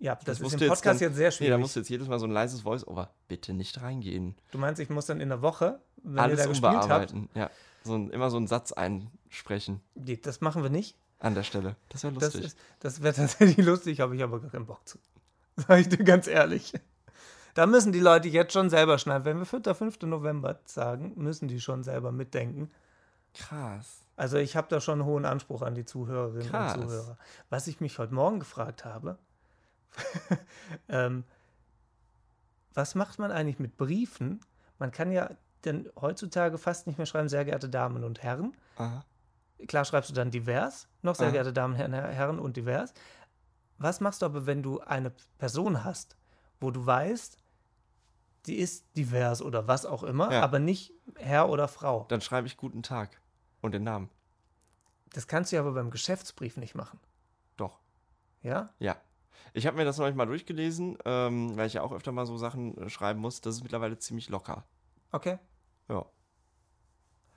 [0.00, 1.50] Ja, das, Das ist im du jetzt Podcast dann- jetzt sehr Nee, schwierig.
[1.52, 3.10] da musst du jetzt jedes Mal so ein leises Voice-Over.
[3.26, 4.36] Bitte nicht reingehen.
[4.52, 7.28] du meinst, ich muss dann in der Woche, wenn Alles ihr da gespielt habt, umbearbeiten.
[7.34, 7.50] Ja.
[7.84, 10.96] So ein, immer so einen Satz einsprechen Nee, das machen wir nicht.
[11.20, 11.74] an der Stelle.
[11.88, 12.44] Das wäre Das, lustig.
[12.44, 14.98] ist- das wäre tatsächlich lustig, habe ich aber gar keinen Bock zu.
[15.56, 16.72] Sag ich dir ganz ehrlich.
[17.54, 19.24] Da müssen die Leute jetzt schon selber schneiden.
[19.24, 19.74] Wenn wir 4.
[19.74, 20.02] 5.
[20.02, 22.70] November sagen, müssen die schon selber mitdenken.
[23.34, 24.02] Krass.
[24.16, 26.76] Also ich habe da schon einen hohen Anspruch an die Zuhörerinnen Krass.
[26.76, 27.16] und Zuhörer.
[27.50, 29.18] Was ich mich heute Morgen gefragt habe,
[30.88, 31.24] ähm,
[32.74, 34.40] was macht man eigentlich mit Briefen?
[34.78, 35.30] Man kann ja
[35.64, 38.56] denn heutzutage fast nicht mehr schreiben, sehr geehrte Damen und Herren.
[38.76, 39.04] Aha.
[39.66, 41.32] Klar schreibst du dann divers, noch sehr Aha.
[41.32, 42.94] geehrte Damen, Herren, Herren und divers.
[43.78, 46.16] Was machst du aber, wenn du eine Person hast,
[46.60, 47.38] wo du weißt,
[48.46, 50.42] die ist divers oder was auch immer, Ja.
[50.42, 52.06] aber nicht Herr oder Frau?
[52.08, 53.20] Dann schreibe ich guten Tag
[53.60, 54.10] und den Namen.
[55.12, 57.00] Das kannst du ja aber beim Geschäftsbrief nicht machen.
[57.56, 57.80] Doch.
[58.42, 58.72] Ja?
[58.78, 58.96] Ja.
[59.52, 62.36] Ich habe mir das neulich mal durchgelesen, ähm, weil ich ja auch öfter mal so
[62.36, 63.40] Sachen äh, schreiben muss.
[63.40, 64.64] Das ist mittlerweile ziemlich locker.
[65.12, 65.38] Okay.
[65.88, 66.04] Ja.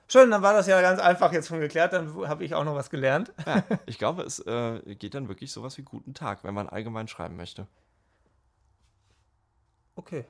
[0.08, 1.92] Schön, dann war das ja ganz einfach jetzt schon geklärt.
[1.94, 3.32] Dann habe ich auch noch was gelernt.
[3.46, 7.08] ja ich glaube, es äh, geht dann wirklich sowas wie guten Tag, wenn man allgemein
[7.08, 7.66] schreiben möchte.
[9.94, 10.26] Okay.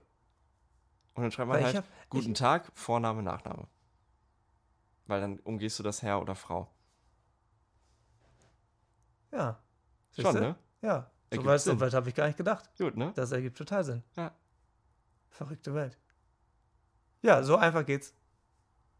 [1.14, 3.66] Und dann schreibt man halt hab- guten ich- Tag, Vorname, Nachname.
[5.06, 6.70] Weil dann umgehst du das Herr oder Frau.
[9.32, 9.58] Ja.
[10.16, 10.56] Schon, ne?
[10.82, 11.10] Ja.
[11.36, 11.74] Soweit Sinn.
[11.78, 12.68] so weit habe ich gar nicht gedacht.
[12.78, 13.12] Gut, ne?
[13.14, 14.02] Das ergibt total Sinn.
[14.16, 14.32] Ja.
[15.30, 15.98] Verrückte Welt.
[17.22, 18.14] Ja, so einfach geht's.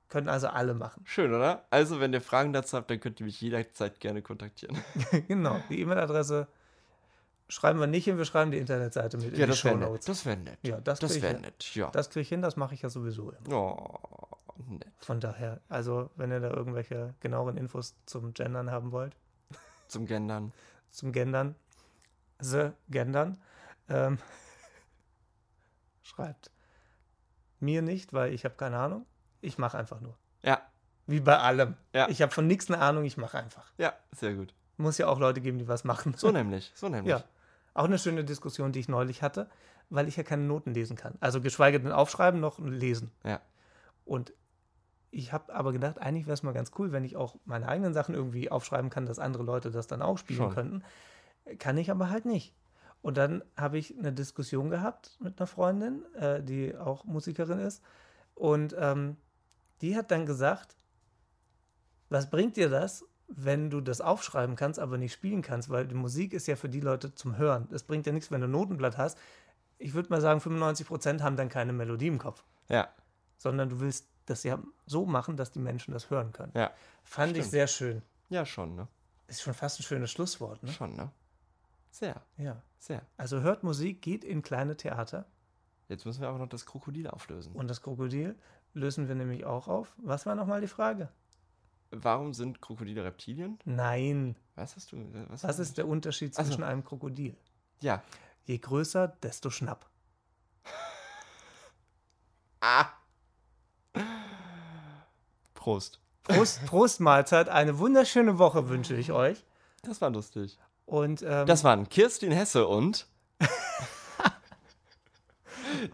[0.09, 1.03] Können also alle machen.
[1.07, 1.65] Schön, oder?
[1.71, 4.77] Also, wenn ihr Fragen dazu habt, dann könnt ihr mich jederzeit gerne kontaktieren.
[5.29, 5.59] genau.
[5.71, 6.49] Die E-Mail-Adresse
[7.49, 9.57] schreiben wir nicht hin, wir schreiben die Internetseite mit in die nett.
[9.57, 10.07] Shownotes.
[10.07, 10.59] Das wäre nett.
[10.63, 11.91] Ja, das das wäre nett, ja.
[11.91, 13.57] Das kriege ich hin, das mache ich ja sowieso immer.
[13.57, 13.99] oh,
[14.69, 14.87] nett.
[15.01, 19.17] Von daher, also wenn ihr da irgendwelche genaueren Infos zum Gendern haben wollt,
[19.89, 20.53] Zum Gendern.
[20.91, 21.55] zum Gendern,
[22.45, 23.39] the Gendern,
[23.89, 24.19] ähm,
[26.03, 26.51] schreibt.
[27.61, 29.07] Mir nicht, weil ich habe keine Ahnung.
[29.41, 30.17] Ich mache einfach nur.
[30.43, 30.61] Ja,
[31.07, 31.77] Wie bei allem.
[31.93, 32.09] Ja.
[32.09, 33.73] Ich habe von nichts eine Ahnung, ich mache einfach.
[33.79, 34.55] ja, sehr gut.
[34.77, 36.15] Muss ja auch Leute geben, die was machen.
[36.17, 37.11] So nämlich, so nämlich.
[37.11, 37.25] Ja.
[37.75, 39.49] Auch eine schöne Diskussion, die ich neulich hatte,
[39.91, 41.15] weil ich ja keine Noten lesen kann.
[41.21, 43.13] Also geschweige denn aufschreiben, noch lesen.
[43.25, 43.41] Ja.
[44.05, 44.33] Und
[45.11, 47.93] ich habe aber gedacht, eigentlich wäre es mal ganz cool, wenn ich auch meine eigenen
[47.95, 50.55] Sachen irgendwie aufschreiben kann, dass andere Leute das dann auch spielen Schon.
[50.55, 50.85] könnten.
[51.59, 52.55] Kann ich aber halt nicht.
[53.03, 57.83] Und dann habe ich eine Diskussion gehabt mit einer Freundin, äh, die auch Musikerin ist.
[58.35, 59.17] Und ähm,
[59.81, 60.77] die hat dann gesagt,
[62.09, 65.69] was bringt dir das, wenn du das aufschreiben kannst, aber nicht spielen kannst?
[65.69, 67.69] Weil die Musik ist ja für die Leute zum Hören.
[67.73, 69.19] Es bringt ja nichts, wenn du ein Notenblatt hast.
[69.79, 72.89] Ich würde mal sagen, 95 Prozent haben dann keine Melodie im Kopf Ja,
[73.37, 76.53] sondern du willst das ja so machen, dass die Menschen das hören können.
[76.55, 76.71] ja.
[77.03, 77.51] Fand ich stimmt.
[77.51, 78.03] sehr schön.
[78.29, 78.87] Ja, schon, ne?
[79.27, 80.71] Ist schon fast ein schönes Schlusswort, ne?
[80.71, 81.11] Schon, ne?
[81.93, 82.61] Sehr, Ja.
[82.79, 83.03] sehr.
[83.17, 85.27] Also hört Musik, geht in kleine Theater
[85.89, 87.53] Jetzt müssen wir aber noch das Krokodil auflösen.
[87.55, 88.35] und das Krokodil
[88.73, 89.93] lösen wir nämlich auch auf.
[89.99, 91.11] Was war nochmal die Frage?
[91.91, 93.59] Warum sind Krokodile Reptilien?
[93.67, 94.35] Nein.
[94.55, 94.97] Was hast du?
[95.29, 97.37] Was, Was ist der Unterschied zwischen einem Krokodil?
[97.83, 98.03] Ja.
[98.45, 99.87] Je größer, desto schnapp.
[102.61, 102.87] Ah!
[105.55, 106.01] Prost.
[106.23, 109.45] Prost, Prost Mahlzeit, eine wunderschöne Woche wünsche ich euch.
[109.83, 110.59] Das war lustig.
[110.87, 113.07] Und ähm, Das waren Kirstin Hesse und.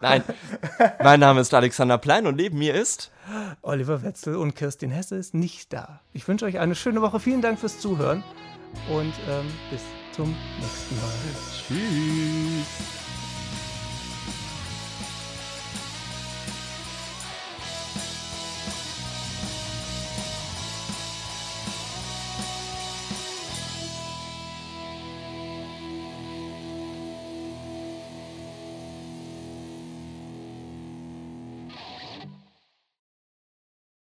[0.00, 0.22] Nein,
[1.02, 3.10] mein Name ist Alexander Plein und neben mir ist.
[3.62, 6.00] Oliver Wetzel und Kirstin Hesse ist nicht da.
[6.12, 7.20] Ich wünsche euch eine schöne Woche.
[7.20, 8.24] Vielen Dank fürs Zuhören
[8.90, 9.82] und ähm, bis
[10.12, 11.12] zum nächsten Mal.
[11.52, 13.07] Tschüss.